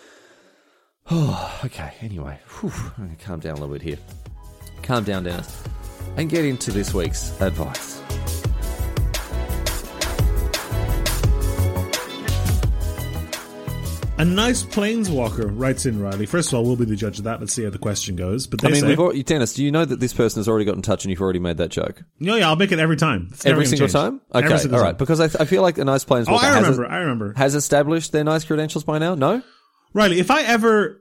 Oh, 1.13 1.61
okay. 1.65 1.93
Anyway, 2.03 2.39
whew, 2.61 2.71
I'm 2.99 3.05
gonna 3.07 3.17
calm 3.17 3.41
down 3.41 3.57
a 3.57 3.61
little 3.61 3.73
bit 3.75 3.83
here. 3.83 3.99
Calm 4.83 5.03
down, 5.03 5.25
Denis, 5.25 5.61
and 6.17 6.31
get 6.31 6.45
into 6.45 6.71
this 6.71 6.95
week's 6.95 7.33
advice. 7.41 8.00
A 14.21 14.25
nice 14.25 14.62
planeswalker 14.62 15.50
writes 15.50 15.87
in 15.87 15.99
Riley. 15.99 16.27
First 16.27 16.53
of 16.53 16.59
all, 16.59 16.65
we'll 16.67 16.77
be 16.77 16.85
the 16.85 16.95
judge 16.95 17.17
of 17.19 17.25
that. 17.25 17.41
Let's 17.41 17.55
see 17.55 17.65
how 17.65 17.71
the 17.71 17.79
question 17.79 18.17
goes. 18.17 18.47
But 18.47 18.61
they 18.61 18.69
I 18.69 18.71
mean, 18.73 18.81
say, 18.83 18.89
we've 18.89 19.00
already, 19.00 19.23
Denis, 19.23 19.55
do 19.55 19.65
you 19.65 19.71
know 19.73 19.87
that 19.87 19.99
this 19.99 20.12
person 20.12 20.41
has 20.41 20.47
already 20.47 20.67
got 20.67 20.75
in 20.77 20.83
touch 20.83 21.05
and 21.07 21.11
you've 21.11 21.23
already 21.23 21.39
made 21.39 21.57
that 21.57 21.71
joke? 21.71 22.03
no, 22.19 22.37
yeah, 22.37 22.49
I'll 22.49 22.57
make 22.57 22.71
it 22.71 22.79
every 22.79 22.99
time. 22.99 23.33
Every 23.47 23.65
single 23.65 23.87
change. 23.87 23.93
time? 23.95 24.21
Okay, 24.35 24.45
Every 24.45 24.59
single 24.59 24.79
all 24.79 24.85
right. 24.85 24.91
time. 24.91 24.99
Because 24.99 25.21
I, 25.21 25.29
th- 25.29 25.41
I 25.41 25.47
feel 25.47 25.62
like 25.62 25.79
a 25.79 25.87
nice 25.87 26.05
planeswalker 26.05 26.33
Oh, 26.33 26.37
I 26.37 26.45
has, 26.49 26.57
remember. 26.57 26.87
I 26.87 26.97
remember. 26.99 27.33
has 27.39 27.55
established 27.55 28.12
their 28.12 28.25
nice 28.25 28.45
credentials 28.45 28.85
by 28.85 28.99
now. 28.99 29.15
No? 29.15 29.41
Riley, 29.95 30.21
if 30.21 30.31
I 30.31 30.43
ever, 30.43 31.00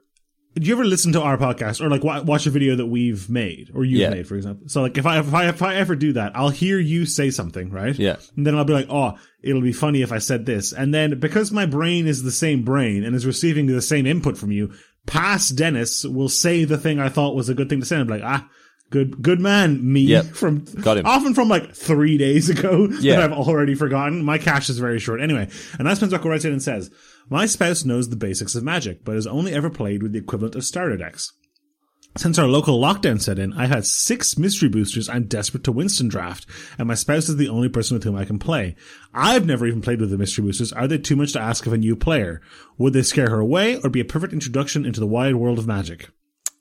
do 0.60 0.68
you 0.68 0.74
ever 0.74 0.86
listen 0.86 1.14
to 1.14 1.22
our 1.22 1.38
podcast 1.38 1.82
or 1.82 1.90
like 1.90 2.04
wa- 2.04 2.22
watch 2.22 2.46
a 2.46 2.50
video 2.50 2.76
that 2.76 2.86
we've 2.88 3.30
made 3.30 3.72
or 3.74 3.84
you've 3.86 4.02
Yeah. 4.02 4.10
made, 4.10 4.28
for 4.28 4.36
example? 4.36 4.68
So 4.70 4.82
like 4.82 4.98
if 4.98 5.06
I, 5.06 5.20
if 5.20 5.34
I, 5.34 5.48
if 5.50 5.62
I 5.62 5.76
ever 5.76 5.96
do 5.96 6.14
that, 6.14 6.34
I'll 6.36 6.50
hear 6.50 6.78
you 6.80 7.06
say 7.06 7.30
something, 7.32 7.70
right? 7.72 7.98
Yeah. 7.98 8.18
And 8.36 8.46
then 8.46 8.56
I'll 8.58 8.66
be 8.66 8.74
like, 8.74 8.88
oh, 8.90 9.18
it'll 9.42 9.62
be 9.62 9.74
funny 9.74 10.02
if 10.02 10.12
I 10.12 10.18
said 10.20 10.46
this. 10.46 10.74
And 10.74 10.94
then 10.94 11.20
because 11.20 11.52
my 11.52 11.66
brain 11.66 12.08
is 12.08 12.24
the 12.24 12.32
same 12.32 12.64
brain 12.64 13.04
and 13.04 13.16
is 13.16 13.26
receiving 13.26 13.66
the 13.68 13.82
same 13.82 14.06
input 14.06 14.38
from 14.38 14.52
you, 14.52 14.74
past 15.06 15.56
Denis 15.56 16.04
will 16.06 16.30
say 16.30 16.66
the 16.66 16.78
thing 16.78 17.00
I 17.00 17.10
thought 17.10 17.36
was 17.36 17.50
a 17.50 17.54
good 17.56 17.70
thing 17.70 17.80
to 17.80 17.86
say. 17.86 17.96
I'm 17.98 18.08
like, 18.08 18.22
ah, 18.24 18.48
good, 18.90 19.22
good 19.22 19.40
man, 19.40 19.92
me 19.94 20.02
Yep. 20.02 20.26
from, 20.34 20.60
Got 20.82 20.98
him. 20.98 21.06
often 21.06 21.34
from 21.34 21.48
like 21.48 21.74
three 21.76 22.18
days 22.18 22.50
ago 22.50 22.88
Yeah. 23.00 23.16
that 23.18 23.32
I've 23.32 23.38
already 23.38 23.76
forgotten. 23.76 24.24
My 24.24 24.38
cache 24.38 24.70
is 24.70 24.80
very 24.80 25.00
short. 25.00 25.22
Anyway, 25.22 25.48
and 25.78 25.88
that's 25.88 26.02
when 26.02 26.10
Penzucker 26.10 26.26
writes 26.26 26.46
in 26.46 26.52
and 26.52 26.62
says, 26.62 26.92
My 27.30 27.46
spouse 27.46 27.86
knows 27.86 28.10
the 28.10 28.16
basics 28.16 28.56
of 28.56 28.64
magic, 28.64 29.06
but 29.06 29.16
has 29.16 29.28
only 29.28 29.54
ever 29.54 29.70
played 29.70 30.02
with 30.02 30.14
the 30.14 30.20
equivalent 30.20 30.56
of 30.56 30.64
starter 30.64 30.98
decks. 30.98 31.32
Since 32.18 32.40
our 32.40 32.48
local 32.48 32.82
lockdown 32.82 33.22
set 33.22 33.38
in, 33.38 33.54
I've 33.54 33.70
had 33.70 33.86
six 33.86 34.38
mystery 34.38 34.68
boosters 34.68 35.08
I'm 35.08 35.26
desperate 35.26 35.64
to 35.66 35.72
Winston 35.72 36.08
draft, 36.08 36.48
and 36.80 36.88
my 36.88 36.96
spouse 36.96 37.30
is 37.30 37.38
the 37.38 37.50
only 37.50 37.70
person 37.70 37.96
with 37.96 38.04
whom 38.04 38.16
I 38.16 38.26
can 38.26 38.40
play. 38.40 38.76
I've 39.14 39.46
never 39.46 39.68
even 39.68 39.82
played 39.82 40.02
with 40.02 40.10
the 40.10 40.18
mystery 40.18 40.44
boosters. 40.44 40.74
Are 40.74 40.88
they 40.88 40.98
too 40.98 41.16
much 41.16 41.34
to 41.34 41.40
ask 41.40 41.68
of 41.68 41.74
a 41.74 41.78
new 41.78 41.96
player? 41.96 42.42
Would 42.80 42.94
they 42.94 43.04
scare 43.04 43.30
her 43.30 43.40
away, 43.40 43.80
or 43.82 43.90
be 43.90 44.00
a 44.00 44.06
perfect 44.06 44.34
introduction 44.34 44.86
into 44.86 45.00
the 45.00 45.08
wide 45.08 45.36
world 45.36 45.60
of 45.60 45.68
magic? 45.68 46.10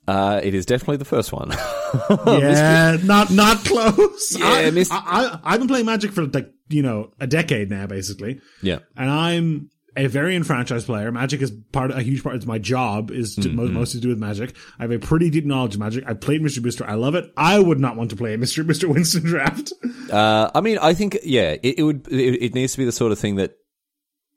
Uh, 0.07 0.39
it 0.43 0.53
is 0.53 0.65
definitely 0.65 0.97
the 0.97 1.05
first 1.05 1.31
one. 1.33 1.51
yeah, 2.27 2.97
not 3.03 3.31
not 3.31 3.57
close. 3.65 4.35
Yeah, 4.39 4.45
I, 4.45 4.71
mis- 4.71 4.91
I, 4.91 4.97
I, 4.97 5.39
I've 5.43 5.59
been 5.59 5.67
playing 5.67 5.85
Magic 5.85 6.11
for 6.11 6.25
like 6.25 6.51
you 6.67 6.81
know 6.83 7.11
a 7.19 7.27
decade 7.27 7.69
now, 7.69 7.87
basically, 7.87 8.39
yeah. 8.61 8.79
and 8.95 9.09
I'm 9.09 9.69
a 9.99 10.07
very 10.07 10.35
enfranchised 10.35 10.85
player. 10.85 11.11
Magic 11.11 11.41
is 11.41 11.51
part, 11.71 11.91
a 11.91 12.01
huge 12.01 12.23
part. 12.23 12.35
It's 12.35 12.45
my 12.45 12.57
job 12.57 13.11
is 13.11 13.35
to, 13.35 13.49
mo- 13.49 13.67
mostly 13.67 13.99
to 13.99 14.03
do 14.03 14.09
with 14.09 14.17
Magic. 14.17 14.55
I 14.79 14.83
have 14.83 14.91
a 14.91 14.99
pretty 14.99 15.29
deep 15.29 15.45
knowledge 15.45 15.73
of 15.73 15.81
Magic. 15.81 16.05
I 16.07 16.13
played 16.13 16.41
Mystery 16.41 16.63
Booster. 16.63 16.87
I 16.87 16.93
love 16.93 17.15
it. 17.15 17.31
I 17.35 17.59
would 17.59 17.79
not 17.79 17.97
want 17.97 18.09
to 18.11 18.15
play 18.15 18.33
a 18.33 18.37
Mystery 18.37 18.63
Booster 18.65 18.87
Winston 18.87 19.23
draft. 19.23 19.73
Uh, 20.09 20.49
I 20.55 20.61
mean, 20.61 20.77
I 20.77 20.93
think, 20.93 21.19
yeah, 21.23 21.57
it, 21.61 21.79
it 21.79 21.83
would, 21.83 22.07
it, 22.07 22.43
it 22.45 22.53
needs 22.55 22.73
to 22.73 22.77
be 22.77 22.85
the 22.85 22.91
sort 22.91 23.11
of 23.11 23.19
thing 23.19 23.35
that, 23.35 23.57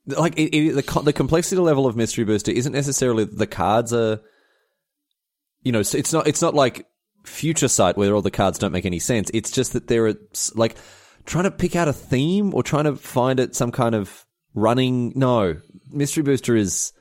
like, 0.05 0.37
it, 0.37 0.55
it, 0.55 0.75
the, 0.75 1.01
the 1.01 1.13
complexity 1.13 1.61
level 1.61 1.87
of 1.87 1.95
Mystery 1.95 2.25
Booster 2.25 2.51
isn't 2.51 2.73
necessarily 2.73 3.23
the 3.23 3.47
cards 3.47 3.93
are, 3.93 4.19
you 5.61 5.71
know, 5.71 5.79
it's 5.79 6.11
not, 6.11 6.27
it's 6.27 6.41
not 6.41 6.53
like 6.53 6.87
Future 7.23 7.69
Sight 7.69 7.95
where 7.95 8.13
all 8.13 8.21
the 8.21 8.31
cards 8.31 8.59
don't 8.59 8.73
make 8.73 8.85
any 8.85 8.99
sense. 8.99 9.31
It's 9.33 9.49
just 9.49 9.73
that 9.73 9.87
there 9.87 10.07
are, 10.07 10.15
like, 10.55 10.75
trying 11.25 11.45
to 11.45 11.51
pick 11.51 11.77
out 11.77 11.87
a 11.87 11.93
theme 11.93 12.53
or 12.53 12.63
trying 12.63 12.83
to 12.83 12.97
find 12.97 13.39
it 13.39 13.55
some 13.55 13.71
kind 13.71 13.95
of 13.95 14.25
running, 14.53 15.13
no. 15.15 15.57
Mystery 15.91 16.23
Booster 16.23 16.55
is, 16.55 16.93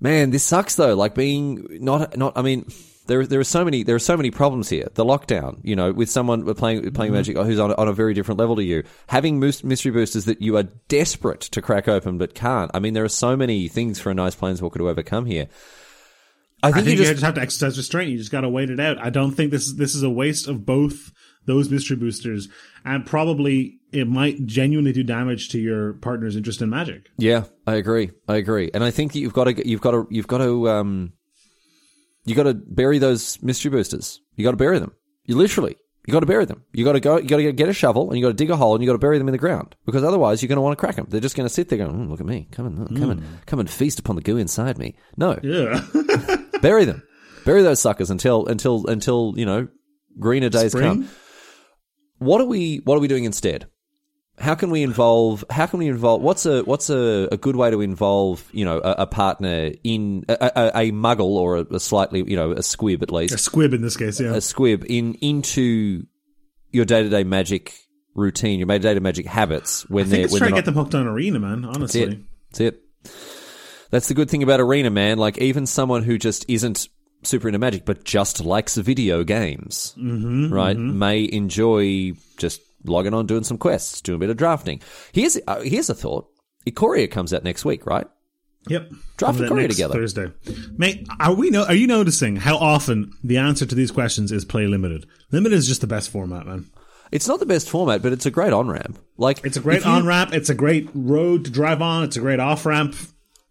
man, 0.00 0.30
this 0.30 0.44
sucks 0.44 0.74
though. 0.76 0.94
Like 0.94 1.14
being 1.14 1.66
not, 1.80 2.16
not, 2.16 2.36
I 2.36 2.42
mean, 2.42 2.66
there, 3.06 3.26
there 3.26 3.40
are 3.40 3.44
so 3.44 3.64
many, 3.64 3.82
there 3.82 3.94
are 3.94 4.00
so 4.00 4.16
many 4.16 4.30
problems 4.30 4.68
here. 4.68 4.88
The 4.94 5.04
lockdown, 5.04 5.60
you 5.62 5.76
know, 5.76 5.92
with 5.92 6.10
someone 6.10 6.42
playing, 6.54 6.90
playing 6.92 7.12
mm-hmm. 7.12 7.18
Magic 7.18 7.36
who's 7.36 7.60
on, 7.60 7.72
on 7.74 7.88
a 7.88 7.92
very 7.92 8.14
different 8.14 8.40
level 8.40 8.56
to 8.56 8.64
you, 8.64 8.82
having 9.06 9.38
mystery 9.38 9.92
boosters 9.92 10.24
that 10.24 10.42
you 10.42 10.56
are 10.56 10.64
desperate 10.88 11.40
to 11.42 11.62
crack 11.62 11.88
open 11.88 12.18
but 12.18 12.34
can't. 12.34 12.70
I 12.74 12.80
mean, 12.80 12.94
there 12.94 13.04
are 13.04 13.08
so 13.08 13.36
many 13.36 13.68
things 13.68 14.00
for 14.00 14.10
a 14.10 14.14
nice 14.14 14.34
planeswalker 14.34 14.78
to 14.78 14.88
overcome 14.88 15.26
here. 15.26 15.48
I 16.62 16.68
I 16.68 16.72
think, 16.72 16.86
think 16.86 16.98
you 16.98 17.04
you 17.04 17.08
just, 17.10 17.12
just 17.12 17.24
have 17.24 17.34
to 17.34 17.42
exercise 17.42 17.76
restraint. 17.76 18.10
You 18.10 18.18
just 18.18 18.32
got 18.32 18.40
to 18.40 18.48
wait 18.48 18.70
it 18.70 18.80
out. 18.80 18.98
I 18.98 19.10
don't 19.10 19.32
think 19.32 19.50
this 19.50 19.66
is 19.66 19.76
this 19.76 19.94
is 19.94 20.02
a 20.02 20.10
waste 20.10 20.48
of 20.48 20.64
both 20.64 21.12
those 21.44 21.70
mystery 21.70 21.96
boosters, 21.96 22.48
and 22.84 23.06
probably 23.06 23.75
it 23.92 24.06
might 24.08 24.44
genuinely 24.46 24.92
do 24.92 25.02
damage 25.02 25.50
to 25.50 25.58
your 25.58 25.94
partner's 25.94 26.36
interest 26.36 26.62
in 26.62 26.70
Magic. 26.70 27.08
yeah, 27.16 27.44
I 27.66 27.74
agree. 27.74 28.10
I 28.28 28.36
agree. 28.36 28.70
And 28.74 28.82
I 28.84 28.90
think 28.90 29.12
that 29.12 29.20
you've 29.20 29.32
got 29.32 29.44
to, 29.44 29.68
you've 29.68 29.80
got 29.80 29.92
to, 29.92 30.06
you've 30.10 30.26
got 30.26 30.38
to, 30.38 30.68
um, 30.68 31.12
you 32.24 32.34
got 32.34 32.44
to 32.44 32.54
bury 32.54 32.98
those 32.98 33.40
mystery 33.42 33.70
boosters. 33.70 34.20
You 34.34 34.44
got 34.44 34.50
to 34.50 34.56
bury 34.56 34.78
them. 34.78 34.92
You 35.24 35.36
literally, 35.36 35.76
you 36.06 36.12
got 36.12 36.20
to 36.20 36.26
bury 36.26 36.44
them. 36.44 36.64
You 36.72 36.84
got 36.84 36.92
to 36.92 37.00
go, 37.00 37.18
you 37.18 37.28
got 37.28 37.38
to 37.38 37.52
get 37.52 37.68
a 37.68 37.72
shovel 37.72 38.10
and 38.10 38.18
you 38.18 38.24
got 38.24 38.30
to 38.30 38.34
dig 38.34 38.50
a 38.50 38.56
hole 38.56 38.74
and 38.74 38.82
you 38.82 38.88
got 38.88 38.94
to 38.94 38.98
bury 38.98 39.18
them 39.18 39.28
in 39.28 39.32
the 39.32 39.38
ground 39.38 39.74
because 39.84 40.04
otherwise 40.04 40.42
you're 40.42 40.48
going 40.48 40.56
to 40.56 40.62
want 40.62 40.76
to 40.76 40.80
crack 40.80 40.96
them. 40.96 41.06
They're 41.08 41.20
just 41.20 41.36
going 41.36 41.48
to 41.48 41.52
sit 41.54 41.68
there 41.68 41.78
going, 41.78 41.92
"Mm, 41.92 42.10
look 42.10 42.20
at 42.20 42.26
me, 42.26 42.48
come 42.50 42.66
and, 42.66 42.96
come 42.96 43.10
and, 43.10 43.46
come 43.46 43.60
and 43.60 43.70
feast 43.70 43.98
upon 43.98 44.16
the 44.16 44.22
goo 44.22 44.36
inside 44.36 44.78
me. 44.78 44.96
No, 45.16 45.38
Yeah, 45.42 45.80
bury 46.62 46.84
them. 46.84 47.02
Bury 47.44 47.62
those 47.62 47.80
suckers 47.80 48.10
until, 48.10 48.46
until, 48.46 48.86
until, 48.86 49.34
you 49.36 49.46
know, 49.46 49.68
greener 50.18 50.48
days 50.48 50.72
Spring? 50.72 50.84
come. 50.84 51.08
What 52.18 52.40
are 52.40 52.46
we, 52.46 52.78
what 52.84 52.96
are 52.96 53.00
we 53.00 53.08
doing 53.08 53.24
instead? 53.24 53.66
How 54.38 54.54
can 54.54 54.70
we 54.70 54.82
involve? 54.82 55.44
How 55.50 55.66
can 55.66 55.78
we 55.78 55.88
involve? 55.88 56.20
What's 56.22 56.44
a 56.46 56.62
what's 56.62 56.90
a, 56.90 57.28
a 57.32 57.36
good 57.36 57.56
way 57.56 57.70
to 57.70 57.80
involve 57.80 58.46
you 58.52 58.64
know 58.64 58.78
a, 58.78 58.94
a 58.98 59.06
partner 59.06 59.72
in 59.82 60.24
a, 60.28 60.34
a, 60.54 60.68
a 60.68 60.92
muggle 60.92 61.36
or 61.36 61.66
a, 61.70 61.80
slightly 61.80 62.22
you 62.28 62.36
know 62.36 62.52
a 62.52 62.62
squib 62.62 63.02
at 63.02 63.10
least 63.10 63.34
A 63.34 63.38
squib 63.38 63.72
in 63.72 63.82
this 63.82 63.96
case, 63.96 64.20
yeah. 64.20 64.34
a 64.34 64.40
squib 64.40 64.84
in 64.88 65.14
into 65.14 66.04
your 66.70 66.84
day 66.84 67.02
to 67.02 67.08
day 67.08 67.24
magic 67.24 67.74
routine, 68.14 68.58
your 68.58 68.66
day 68.66 68.78
to 68.78 68.94
day 68.94 69.00
magic 69.00 69.26
habits 69.26 69.88
when 69.88 70.06
I 70.06 70.08
they're 70.08 70.28
when 70.28 70.38
trying 70.38 70.50
to 70.50 70.56
get 70.56 70.64
them 70.66 70.74
hooked 70.74 70.94
on 70.94 71.06
Arena, 71.06 71.38
man. 71.38 71.62
that's 71.62 71.76
Honestly, 71.76 72.02
it. 72.02 72.18
That's 72.50 72.60
it. 72.60 72.82
That's 73.90 74.08
the 74.08 74.14
good 74.14 74.28
thing 74.28 74.42
about 74.42 74.60
Arena, 74.60 74.90
man. 74.90 75.16
Like 75.18 75.38
even 75.38 75.64
someone 75.66 76.02
who 76.02 76.18
just 76.18 76.44
isn't 76.48 76.88
super 77.22 77.48
into 77.48 77.58
magic, 77.58 77.84
but 77.84 78.04
just 78.04 78.44
likes 78.44 78.76
video 78.76 79.24
games, 79.24 79.94
Mm-hmm, 79.96 80.52
right, 80.52 80.76
may 80.76 81.24
enjoy 81.24 82.12
just 82.36 82.60
logging 82.88 83.14
on, 83.14 83.26
doing 83.26 83.44
some 83.44 83.58
quests, 83.58 84.00
doing 84.00 84.16
a 84.16 84.20
bit 84.20 84.30
of 84.30 84.36
drafting. 84.36 84.80
Here's 85.12 85.38
uh, 85.46 85.60
here's 85.60 85.90
a 85.90 85.94
thought. 85.94 86.28
Ikoria 86.66 87.10
comes 87.10 87.32
out 87.32 87.44
next 87.44 87.64
week, 87.64 87.86
right? 87.86 88.06
Yep. 88.68 88.90
Draft 89.16 89.38
next 89.38 89.76
together. 89.76 89.94
Thursday. 89.94 90.32
Mate, 90.76 91.06
are 91.20 91.34
we 91.34 91.50
no, 91.50 91.64
are 91.64 91.74
you 91.74 91.86
noticing 91.86 92.36
how 92.36 92.56
often 92.56 93.12
the 93.22 93.36
answer 93.38 93.64
to 93.64 93.74
these 93.74 93.90
questions 93.92 94.32
is 94.32 94.44
play 94.44 94.66
limited? 94.66 95.06
Limited 95.30 95.56
is 95.56 95.68
just 95.68 95.80
the 95.80 95.86
best 95.86 96.10
format, 96.10 96.46
man. 96.46 96.66
It's 97.12 97.28
not 97.28 97.38
the 97.38 97.46
best 97.46 97.70
format, 97.70 98.02
but 98.02 98.12
it's 98.12 98.26
a 98.26 98.30
great 98.32 98.52
on 98.52 98.68
ramp. 98.68 98.98
Like 99.16 99.44
It's 99.44 99.56
a 99.56 99.60
great 99.60 99.84
you- 99.84 99.90
on 99.90 100.04
ramp. 100.06 100.32
It's 100.34 100.50
a 100.50 100.54
great 100.54 100.90
road 100.94 101.44
to 101.44 101.50
drive 101.52 101.80
on. 101.80 102.02
It's 102.02 102.16
a 102.16 102.20
great 102.20 102.40
off 102.40 102.66
ramp. 102.66 102.96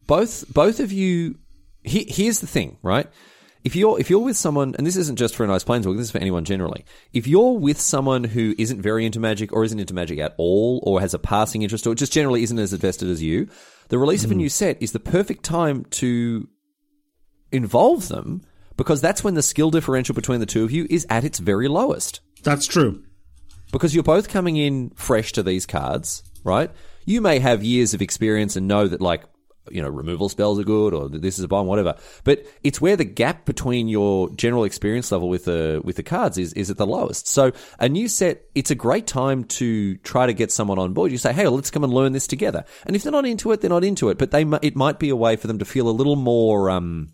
both 0.06 0.54
both 0.54 0.80
of 0.82 0.92
you 0.92 1.36
he, 1.84 2.04
here's 2.10 2.39
the 2.39 2.48
thing 2.48 2.77
right 2.82 3.08
if 3.65 3.75
you're 3.75 4.00
if 4.00 4.10
you're 4.10 4.19
with 4.19 4.38
someone 4.38 4.74
and 4.77 4.88
this 4.88 4.95
isn't 4.95 5.17
just 5.17 5.36
for 5.36 5.43
a 5.43 5.48
nice 5.48 5.63
planeswalker 5.65 5.98
this 5.98 6.05
is 6.05 6.12
for 6.12 6.19
anyone 6.19 6.45
generally 6.45 6.86
if 7.12 7.27
you're 7.27 7.57
with 7.57 7.81
someone 7.81 8.24
who 8.24 8.55
isn't 8.57 8.81
very 8.81 9.05
into 9.05 9.19
magic 9.19 9.51
or 9.51 9.65
isn't 9.65 9.79
into 9.79 9.93
magic 9.93 10.19
at 10.19 10.34
all 10.38 10.81
or 10.84 11.01
has 11.01 11.13
a 11.13 11.19
passing 11.19 11.63
interest 11.63 11.86
or 11.86 11.95
just 11.95 12.13
generally 12.13 12.43
isn't 12.43 12.60
as 12.60 12.72
invested 12.72 13.10
as 13.10 13.22
you 13.22 13.50
the 13.89 13.98
release 13.98 14.24
of 14.24 14.31
a 14.31 14.34
hmm. 14.34 14.41
new 14.41 14.50
set 14.50 14.81
is 14.81 14.93
the 14.93 15.00
perfect 15.00 15.43
time 15.43 15.84
to 15.86 16.48
involve 17.51 18.07
them 18.07 18.41
because 18.77 19.01
that's 19.01 19.24
when 19.24 19.34
the 19.34 19.41
skill 19.41 19.72
differential 19.72 20.15
between 20.15 20.39
the 20.39 20.45
two 20.45 20.63
of 20.63 20.72
you 20.72 20.86
is 20.89 21.05
at 21.10 21.24
its 21.24 21.39
very 21.39 21.67
lowest 21.67 22.22
That's 22.43 22.67
true. 22.67 23.03
because 23.72 23.93
you're 23.93 24.03
both 24.03 24.29
coming 24.29 24.57
in 24.57 24.91
fresh 24.91 25.31
to 25.34 25.43
these 25.43 25.65
cards, 25.65 26.24
right? 26.43 26.72
You 27.05 27.22
may 27.22 27.39
have 27.39 27.63
years 27.63 27.93
of 27.93 28.01
experience 28.01 28.55
and 28.55 28.67
know 28.67 28.88
that 28.88 29.01
like 29.01 29.24
you 29.69 29.81
know 29.81 29.89
removal 29.89 30.29
spells 30.29 30.60
are 30.60 30.63
good 30.63 30.93
or 30.93 31.10
this 31.10 31.38
is 31.38 31.43
a 31.43 31.48
bomb, 31.48 31.67
whatever. 31.67 31.95
But 32.24 32.45
it's 32.63 32.81
where 32.81 32.95
the 32.95 33.05
gap 33.05 33.45
between 33.45 33.88
your 33.88 34.29
general 34.31 34.63
experience 34.63 35.12
level 35.12 35.29
with 35.29 35.45
the 35.45 35.81
with 35.84 35.95
the 35.95 36.03
cards 36.03 36.38
is 36.38 36.53
is 36.53 36.69
at 36.69 36.77
the 36.77 36.88
lowest. 36.88 37.27
So 37.27 37.51
a 37.79 37.89
new 37.89 38.07
set, 38.07 38.45
it's 38.55 38.72
a 38.72 38.75
great 38.75 39.07
time 39.07 39.43
to 39.45 39.98
try 39.98 40.25
to 40.25 40.34
get 40.34 40.51
someone 40.51 40.79
on 40.79 40.93
board. 40.93 41.12
You 41.12 41.17
say, 41.17 41.34
hey, 41.34 41.48
let's 41.48 41.72
come 41.72 41.84
and 41.84 41.93
learn 41.93 42.13
this 42.13 42.27
together. 42.27 42.65
And 42.86 42.95
if 42.95 43.03
they're 43.03 43.12
not 43.12 43.25
into 43.25 43.51
it, 43.51 43.62
they're 43.62 43.69
not 43.69 43.84
into 43.84 44.10
it. 44.10 44.17
But 44.17 44.31
they 44.31 44.45
it 44.62 44.75
might 44.75 45.00
be 45.00 45.10
a 45.10 45.15
way 45.15 45.36
for 45.36 45.48
them 45.48 45.60
to 45.60 45.65
feel 45.65 45.89
a 45.89 45.91
little 45.91 46.15
more. 46.15 46.69
um 46.69 47.10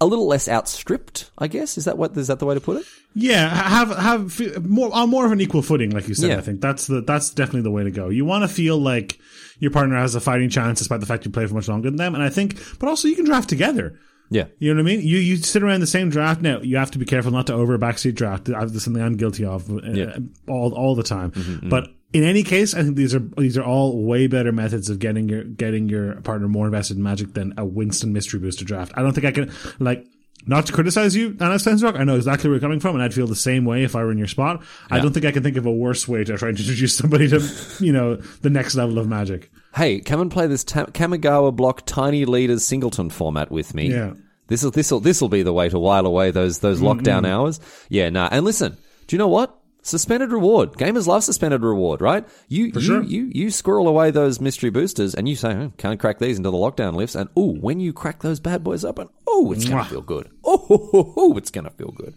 a 0.00 0.06
little 0.06 0.26
less 0.26 0.48
outstripped, 0.48 1.30
I 1.38 1.48
guess. 1.48 1.76
Is 1.78 1.84
that 1.86 1.98
what 1.98 2.16
is 2.16 2.26
that 2.28 2.38
the 2.38 2.46
way 2.46 2.54
to 2.54 2.60
put 2.60 2.78
it? 2.78 2.86
Yeah, 3.14 3.48
have 3.48 3.90
have 3.96 4.64
more 4.68 4.92
on 4.92 5.10
more 5.10 5.26
of 5.26 5.32
an 5.32 5.40
equal 5.40 5.62
footing, 5.62 5.90
like 5.90 6.08
you 6.08 6.14
said. 6.14 6.30
Yeah. 6.30 6.38
I 6.38 6.40
think 6.40 6.60
that's 6.60 6.86
the 6.86 7.00
that's 7.02 7.30
definitely 7.30 7.62
the 7.62 7.70
way 7.70 7.84
to 7.84 7.90
go. 7.90 8.08
You 8.08 8.24
want 8.24 8.42
to 8.42 8.48
feel 8.48 8.78
like 8.78 9.18
your 9.58 9.70
partner 9.70 9.96
has 9.96 10.14
a 10.14 10.20
fighting 10.20 10.48
chance, 10.48 10.78
despite 10.78 11.00
the 11.00 11.06
fact 11.06 11.24
you 11.24 11.30
play 11.30 11.46
for 11.46 11.54
much 11.54 11.68
longer 11.68 11.88
than 11.90 11.96
them. 11.96 12.14
And 12.14 12.22
I 12.22 12.30
think, 12.30 12.58
but 12.78 12.88
also 12.88 13.08
you 13.08 13.14
can 13.16 13.24
draft 13.26 13.48
together. 13.48 13.98
Yeah. 14.30 14.46
You 14.58 14.72
know 14.72 14.82
what 14.82 14.90
I 14.90 14.96
mean? 14.96 15.06
You 15.06 15.18
you 15.18 15.36
sit 15.36 15.62
around 15.62 15.80
the 15.80 15.86
same 15.86 16.08
draft. 16.08 16.40
Now 16.40 16.60
you 16.62 16.78
have 16.78 16.90
to 16.92 16.98
be 16.98 17.04
careful 17.04 17.30
not 17.32 17.46
to 17.48 17.52
over 17.54 17.78
backseat 17.78 18.14
draft. 18.14 18.44
That's 18.46 18.82
something 18.82 19.02
I'm 19.02 19.16
guilty 19.16 19.44
of 19.44 19.70
uh, 19.70 19.80
Yeah. 19.92 20.16
all 20.48 20.72
all 20.74 20.94
the 20.94 21.02
time. 21.02 21.32
But 21.68 21.88
in 22.12 22.24
any 22.24 22.42
case, 22.42 22.74
I 22.74 22.82
think 22.82 22.96
these 22.96 23.14
are 23.14 23.20
these 23.20 23.56
are 23.56 23.64
all 23.64 24.04
way 24.04 24.26
better 24.26 24.52
methods 24.52 24.90
of 24.90 24.98
getting 24.98 25.28
your 25.28 25.44
getting 25.44 25.88
your 25.88 26.20
partner 26.22 26.48
more 26.48 26.66
invested 26.66 26.96
in 26.96 27.02
Magic 27.02 27.32
than 27.34 27.54
a 27.56 27.64
Winston 27.64 28.12
mystery 28.12 28.40
booster 28.40 28.64
draft. 28.64 28.92
I 28.94 29.02
don't 29.02 29.12
think 29.12 29.26
I 29.26 29.32
can 29.32 29.52
like. 29.78 30.06
Not 30.44 30.66
to 30.66 30.72
criticize 30.72 31.14
you, 31.14 31.36
Anna 31.38 31.54
Stensrock, 31.54 31.96
I 31.96 32.02
know 32.02 32.16
exactly 32.16 32.50
where 32.50 32.56
you're 32.56 32.60
coming 32.60 32.80
from, 32.80 32.96
and 32.96 33.04
I'd 33.04 33.14
feel 33.14 33.28
the 33.28 33.36
same 33.36 33.64
way 33.64 33.84
if 33.84 33.94
I 33.94 34.02
were 34.02 34.10
in 34.10 34.18
your 34.18 34.26
spot. 34.26 34.64
I 34.90 34.98
don't 34.98 35.12
think 35.12 35.24
I 35.24 35.30
can 35.30 35.44
think 35.44 35.56
of 35.56 35.66
a 35.66 35.72
worse 35.72 36.08
way 36.08 36.24
to 36.24 36.36
try 36.36 36.48
and 36.48 36.58
introduce 36.58 36.96
somebody 36.96 37.28
to, 37.28 37.48
you 37.78 37.92
know, 37.92 38.16
the 38.16 38.50
next 38.50 38.74
level 38.74 38.98
of 38.98 39.06
magic. 39.06 39.52
hey, 39.76 40.00
come 40.00 40.20
and 40.20 40.32
play 40.32 40.48
this 40.48 40.64
Ta- 40.64 40.86
Kamigawa 40.86 41.54
block 41.54 41.86
tiny 41.86 42.24
leaders 42.24 42.64
singleton 42.64 43.08
format 43.08 43.52
with 43.52 43.72
me. 43.72 43.90
Yeah. 43.92 44.14
This 44.48 44.64
will 44.64 44.72
this 44.72 44.90
will 44.90 44.98
this 44.98 45.20
will 45.20 45.28
be 45.28 45.44
the 45.44 45.52
way 45.52 45.68
to 45.68 45.78
while 45.78 46.06
away 46.06 46.32
those 46.32 46.58
those 46.58 46.80
lockdown 46.80 47.22
mm-hmm. 47.22 47.26
hours. 47.26 47.60
Yeah, 47.88 48.10
nah. 48.10 48.28
And 48.32 48.44
listen, 48.44 48.76
do 49.06 49.14
you 49.14 49.18
know 49.18 49.28
what? 49.28 49.56
Suspended 49.84 50.30
reward. 50.30 50.74
Gamers 50.74 51.08
love 51.08 51.24
suspended 51.24 51.62
reward, 51.62 52.00
right? 52.00 52.24
You 52.48 52.66
you 52.66 52.80
sure. 52.80 53.02
you 53.02 53.30
you 53.34 53.50
squirrel 53.50 53.88
away 53.88 54.12
those 54.12 54.40
mystery 54.40 54.70
boosters, 54.70 55.12
and 55.12 55.28
you 55.28 55.34
say, 55.34 55.52
oh, 55.52 55.72
"Can't 55.76 55.98
crack 55.98 56.20
these 56.20 56.38
until 56.38 56.52
the 56.52 56.58
lockdown 56.58 56.94
lifts." 56.94 57.16
And 57.16 57.28
oh, 57.36 57.54
when 57.56 57.80
you 57.80 57.92
crack 57.92 58.20
those 58.22 58.38
bad 58.38 58.62
boys 58.62 58.84
up, 58.84 59.00
and 59.00 59.10
oh, 59.26 59.50
it's 59.50 59.64
gonna 59.64 59.84
feel 59.84 60.00
good. 60.00 60.30
Oh, 60.44 61.34
it's 61.36 61.50
gonna 61.50 61.70
feel 61.70 61.90
good. 61.90 62.14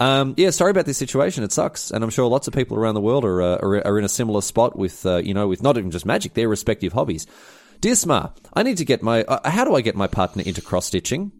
Um, 0.00 0.34
yeah, 0.36 0.50
sorry 0.50 0.72
about 0.72 0.86
this 0.86 0.98
situation. 0.98 1.44
It 1.44 1.52
sucks, 1.52 1.92
and 1.92 2.02
I'm 2.02 2.10
sure 2.10 2.26
lots 2.28 2.48
of 2.48 2.54
people 2.54 2.76
around 2.76 2.94
the 2.94 3.00
world 3.00 3.24
are 3.24 3.42
uh, 3.42 3.58
are, 3.58 3.86
are 3.86 3.98
in 3.98 4.04
a 4.04 4.08
similar 4.08 4.40
spot 4.40 4.76
with 4.76 5.06
uh, 5.06 5.18
you 5.18 5.34
know 5.34 5.46
with 5.46 5.62
not 5.62 5.78
even 5.78 5.92
just 5.92 6.04
magic, 6.04 6.34
their 6.34 6.48
respective 6.48 6.92
hobbies. 6.92 7.28
Disma, 7.80 8.36
I 8.54 8.64
need 8.64 8.78
to 8.78 8.84
get 8.84 9.02
my. 9.02 9.22
Uh, 9.22 9.48
how 9.48 9.64
do 9.64 9.76
I 9.76 9.82
get 9.82 9.94
my 9.94 10.08
partner 10.08 10.42
into 10.44 10.62
cross 10.62 10.86
stitching? 10.86 11.30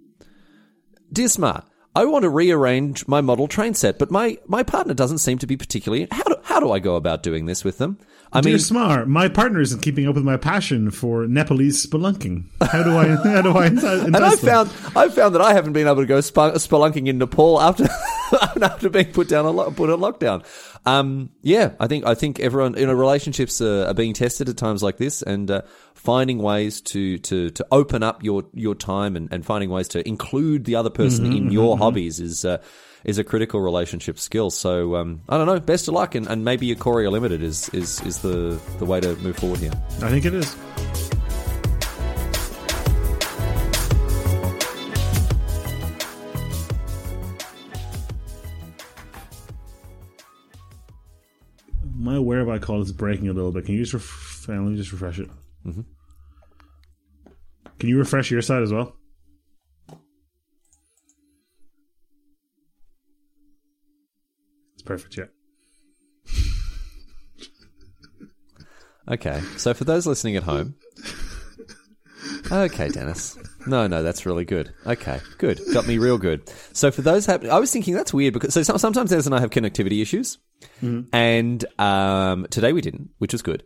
Disma, 1.13 1.65
I 1.99 2.05
want 2.05 2.23
to 2.23 2.31
rearrange 2.31 3.09
my 3.09 3.21
model 3.21 3.49
train 3.49 3.75
set, 3.75 3.99
but 3.99 4.09
my, 4.09 4.39
my 4.47 4.63
partner 4.63 4.95
doesn't 4.95 5.19
seem 5.19 5.39
to 5.39 5.49
be 5.49 5.57
particularly. 5.57 6.07
How 6.13 6.23
do 6.23 6.37
how 6.45 6.61
do 6.61 6.71
I 6.71 6.79
go 6.79 6.95
about 6.95 7.25
doing 7.25 7.47
this 7.47 7.65
with 7.65 7.79
them? 7.79 7.99
I 8.33 8.41
Dear 8.41 8.53
mean, 8.53 8.59
Smar, 8.61 9.07
my 9.07 9.29
partner 9.29 9.61
isn't 9.61 9.83
keeping 9.83 10.07
up 10.07 10.15
with 10.15 10.23
my 10.23 10.37
passion 10.37 10.93
for 10.93 11.27
Nepalese 11.27 11.85
spelunking. 11.85 12.45
How 12.61 12.85
do 12.85 12.97
I? 12.97 13.09
How 13.09 13.43
do 13.43 13.51
I? 13.51 13.67
and 14.07 14.17
I 14.17 14.37
found 14.37 14.71
I 14.95 15.09
found 15.09 15.35
that 15.35 15.43
I 15.43 15.55
haven't 15.55 15.73
been 15.73 15.89
able 15.89 16.03
to 16.03 16.07
go 16.07 16.21
sp- 16.23 16.55
spelunking 16.63 17.09
in 17.09 17.19
Nepal 17.19 17.61
after 17.61 17.89
after 18.63 18.89
being 18.91 19.13
put 19.13 19.29
down 19.29 19.45
a 19.45 19.51
lo- 19.51 19.73
put 19.73 19.91
on 19.91 19.99
lockdown. 19.99 20.45
Um, 20.89 21.31
yeah, 21.43 21.73
I 21.79 21.87
think 21.87 22.07
I 22.07 22.15
think 22.15 22.41
everyone 22.41 22.77
you 22.79 22.87
know 22.87 22.95
relationships 22.95 23.61
uh, 23.61 23.87
are 23.89 23.95
being 23.95 24.15
tested 24.15 24.49
at 24.49 24.57
times 24.57 24.83
like 24.83 24.97
this, 24.97 25.23
and 25.23 25.51
uh, 25.51 25.63
finding 25.95 26.39
ways 26.39 26.81
to 26.83 27.19
to 27.19 27.51
to 27.51 27.67
open 27.71 28.03
up 28.03 28.23
your 28.23 28.45
your 28.55 28.75
time 28.75 29.17
and, 29.17 29.29
and 29.33 29.45
finding 29.45 29.71
ways 29.71 29.89
to 29.89 30.07
include 30.09 30.65
the 30.65 30.77
other 30.77 30.91
person 30.91 31.33
in 31.33 31.51
your 31.51 31.77
hobbies 31.79 32.21
is. 32.21 32.45
Uh, 32.45 32.59
is 33.05 33.17
a 33.17 33.23
critical 33.23 33.61
relationship 33.61 34.19
skill. 34.19 34.51
So 34.51 34.97
um, 34.97 35.23
I 35.29 35.39
don't 35.39 35.47
know. 35.47 35.61
Best 35.61 35.87
of 35.87 35.95
luck, 35.95 36.17
and, 36.17 36.27
and 36.27 36.45
maybe 36.45 36.75
Ikoria 36.75 37.13
Limited 37.13 37.45
is 37.45 37.69
is 37.69 38.05
is 38.05 38.19
the 38.19 38.61
the 38.79 38.85
way 38.85 39.01
to 39.01 39.15
move 39.17 39.37
forward 39.37 39.61
here. 39.61 39.73
I 40.03 40.11
think 40.11 40.25
it 40.25 40.35
is. 40.35 40.57
My 51.99 52.17
Whereby 52.17 52.61
call 52.61 52.81
is 52.81 52.93
breaking 52.93 53.29
a 53.29 53.33
little 53.33 53.51
bit. 53.51 53.65
Can 53.67 53.75
you 53.75 53.81
just 53.81 53.93
ref- 53.93 54.49
let 54.49 54.61
me 54.61 54.77
just 54.77 54.93
refresh 54.93 55.19
it? 55.19 55.29
Mm-hmm. 55.67 55.81
Can 57.81 57.89
you 57.89 57.99
refresh 57.99 58.31
your 58.31 58.41
side 58.41 58.63
as 58.63 58.73
well? 58.73 58.95
It's 64.75 64.83
perfect. 64.85 65.17
Yeah. 65.17 65.25
Okay, 69.11 69.41
so 69.57 69.75
for 69.75 69.85
those 69.85 70.07
listening 70.07 70.37
at 70.37 70.45
home, 70.45 70.77
okay, 72.51 72.89
Denis. 72.89 73.37
No, 73.67 73.87
no, 73.87 74.03
that's 74.03 74.25
really 74.25 74.45
good. 74.45 74.73
Okay, 74.87 75.21
good. 75.39 75.61
Got 75.73 75.87
me 75.87 75.99
real 75.99 76.19
good. 76.19 76.51
So 76.73 76.91
for 76.91 77.03
those, 77.03 77.27
hap- 77.27 77.45
I 77.45 77.59
was 77.59 77.71
thinking 77.73 77.95
that's 77.95 78.15
weird 78.15 78.33
because 78.35 78.55
so 78.55 78.63
sometimes 78.63 79.11
Denis 79.11 79.27
and 79.27 79.35
I 79.35 79.41
have 79.41 79.51
connectivity 79.51 80.01
issues, 80.03 80.39
and 81.13 81.65
um, 81.79 82.47
today 82.51 82.73
we 82.73 82.81
didn't, 82.81 83.11
which 83.19 83.33
was 83.33 83.43
good. 83.43 83.65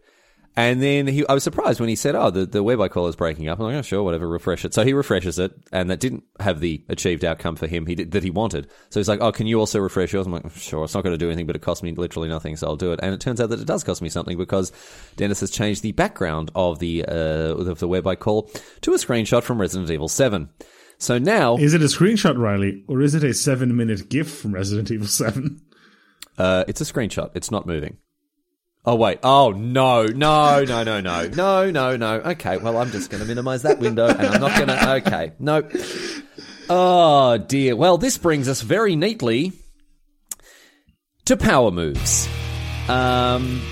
And 0.55 0.83
then 0.83 1.07
he, 1.07 1.27
I 1.27 1.33
was 1.33 1.43
surprised 1.43 1.81
when 1.81 1.89
he 1.89 1.97
said, 1.97 2.15
"Oh, 2.15 2.31
the 2.31 2.45
the 2.45 2.63
Whereby 2.63 2.89
call 2.89 3.09
is 3.09 3.17
breaking 3.17 3.49
up." 3.49 3.59
I'm 3.59 3.65
like, 3.65 3.77
"Oh, 3.77 3.83
sure, 3.83 4.03
whatever, 4.03 4.29
refresh 4.29 4.67
it." 4.67 4.75
So 4.75 4.85
he 4.85 4.93
refreshes 4.93 5.39
it, 5.39 5.53
and 5.73 5.89
that 5.89 5.99
didn't 5.99 6.25
have 6.41 6.61
the 6.61 6.85
achieved 6.91 7.25
outcome 7.25 7.57
for 7.57 7.67
him 7.67 7.87
he 7.87 7.95
did, 7.95 8.11
that 8.11 8.23
he 8.23 8.31
wanted. 8.31 8.69
So 8.91 9.01
he's 9.01 9.09
like, 9.09 9.23
"Oh, 9.23 9.33
can 9.33 9.47
you 9.47 9.59
also 9.59 9.81
refresh 9.81 10.13
yours?" 10.13 10.27
I'm 10.27 10.33
like, 10.33 10.51
"Sure, 10.53 10.85
it's 10.85 10.93
not 10.93 11.05
going 11.05 11.15
to 11.15 11.19
do 11.19 11.29
anything, 11.29 11.47
but 11.47 11.57
it 11.57 11.63
cost 11.63 11.83
me 11.83 11.93
literally 11.93 12.29
nothing, 12.29 12.57
so 12.57 12.67
I'll 12.67 12.77
do 12.77 12.93
it." 12.93 13.01
And 13.03 13.15
it 13.15 13.21
turns 13.21 13.41
out 13.41 13.49
that 13.49 13.61
it 13.61 13.67
does 13.67 13.83
cost 13.83 14.03
me 14.03 14.11
something 14.11 14.37
because 14.37 14.73
Denis 15.17 15.41
has 15.41 15.51
changed 15.51 15.83
the 15.83 15.93
background 15.93 16.51
of 16.55 16.81
the 16.81 17.07
uh, 17.07 17.55
of 17.55 17.79
the 17.79 17.89
Whereby 17.89 18.15
call 18.17 18.51
to 18.83 18.93
a 18.93 18.99
screenshot 18.99 19.43
from 19.43 19.59
Resident 19.59 19.91
Evil 19.91 20.09
Seven. 20.09 20.51
So 20.99 21.19
now 21.19 21.57
Is 21.57 21.73
it 21.73 21.81
a 21.81 21.87
screenshot, 21.87 22.37
Riley, 22.37 22.85
or 22.87 23.01
is 23.01 23.15
it 23.15 23.25
a 23.25 23.33
seven-minute 23.33 24.09
GIF 24.11 24.31
from 24.31 24.53
Resident 24.53 24.91
Evil 24.91 25.07
Seven? 25.09 25.63
Uh, 26.37 26.65
it's 26.69 26.81
a 26.81 26.85
screenshot. 26.85 27.31
It's 27.35 27.51
not 27.51 27.67
moving. 27.67 27.97
Oh 28.85 28.97
wait. 28.97 29.21
Oh 29.23 29.53
no, 29.53 30.07
no, 30.07 30.65
no, 30.65 30.83
no, 30.83 31.01
no, 31.01 31.29
no, 31.29 31.71
no, 31.71 31.97
no. 31.97 32.13
Okay. 32.15 32.57
Well, 32.57 32.79
I'm 32.79 32.91
just 32.91 33.11
going 33.11 33.23
to 33.23 33.29
minimize 33.29 33.63
that 33.63 33.79
window, 33.79 34.09
and 34.09 34.21
I'm 34.21 34.41
not 34.41 34.57
going 34.57 34.69
to. 34.69 34.93
Okay. 34.95 35.33
No. 35.39 35.69
Oh 36.69 37.39
dear. 37.39 37.77
Well, 37.77 37.97
this 37.99 38.19
brings 38.19 38.49
us 38.49 38.61
very 38.61 38.97
neatly 38.97 39.53
to 41.27 41.37
power 41.37 41.71
moves. 41.71 42.29
Um, 42.89 43.63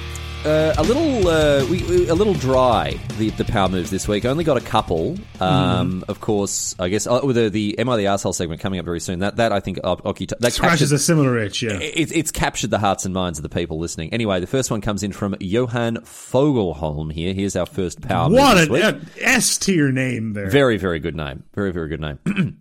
uh, 0.44 0.74
a 0.79 0.83
little 0.83 1.29
uh, 1.29 1.64
we, 1.70 1.83
we- 1.85 2.09
a 2.09 2.14
little 2.14 2.35
dry 2.35 2.98
the 3.18 3.31
the 3.31 3.44
power 3.44 3.68
moves 3.68 3.90
this 3.90 4.09
week. 4.09 4.24
Only 4.24 4.44
got 4.44 4.57
a 4.57 4.61
couple. 4.61 5.16
Um, 5.38 6.05
Of 6.09 6.20
course, 6.20 6.74
I 6.79 6.88
guess 6.88 7.07
uh, 7.07 7.20
with 7.22 7.37
the 7.37 7.48
the 7.50 7.79
Am 7.79 7.88
I 7.88 7.96
the 7.96 8.07
Asshole 8.07 8.33
segment 8.33 8.61
coming 8.61 8.79
up 8.79 8.85
very 8.85 9.00
soon. 9.00 9.18
That 9.20 9.37
that 9.37 9.53
I 9.53 9.61
think 9.61 9.79
uh, 9.85 9.96
Oki 10.05 10.26
that 10.26 10.53
Scratches 10.53 10.81
captured, 10.90 10.94
a 10.94 10.98
similar 10.98 11.38
itch, 11.38 11.62
yeah. 11.62 11.79
it, 11.79 12.11
it's 12.12 12.31
captured 12.31 12.70
the 12.70 12.79
hearts 12.79 13.05
and 13.05 13.12
minds 13.14 13.38
of 13.38 13.42
the 13.42 13.48
people 13.48 13.79
listening. 13.79 14.12
Anyway, 14.12 14.40
the 14.40 14.46
first 14.46 14.70
one 14.70 14.81
comes 14.81 15.03
in 15.03 15.12
from 15.12 15.37
Johan 15.40 15.96
Fogelholm. 15.98 17.12
Here, 17.12 17.35
here's 17.35 17.57
our 17.57 17.66
first 17.66 18.00
power 18.00 18.29
move. 18.31 18.38
What 18.38 18.68
this 18.68 18.83
an 18.83 19.11
S 19.20 19.59
tier 19.59 19.92
name 19.92 20.33
there. 20.33 20.48
Very, 20.50 20.76
very 20.79 20.98
good 21.00 21.16
name. 21.16 21.44
Very, 21.55 21.72
very 21.72 21.88
good 21.88 22.00
name. 22.00 22.18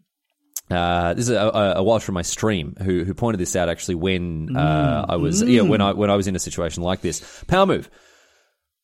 Uh, 0.69 1.15
this 1.15 1.25
is 1.25 1.31
a, 1.31 1.73
a, 1.77 1.99
from 1.99 2.13
my 2.13 2.21
stream 2.21 2.75
who 2.83 3.03
who 3.03 3.13
pointed 3.13 3.39
this 3.39 3.55
out 3.55 3.69
actually 3.69 3.95
when 3.95 4.55
uh, 4.55 5.05
I 5.09 5.15
was 5.15 5.41
yeah 5.41 5.61
when 5.61 5.81
I 5.81 5.93
when 5.93 6.11
I 6.11 6.15
was 6.15 6.27
in 6.27 6.35
a 6.35 6.39
situation 6.39 6.83
like 6.83 7.01
this. 7.01 7.43
Power 7.47 7.65
move 7.65 7.89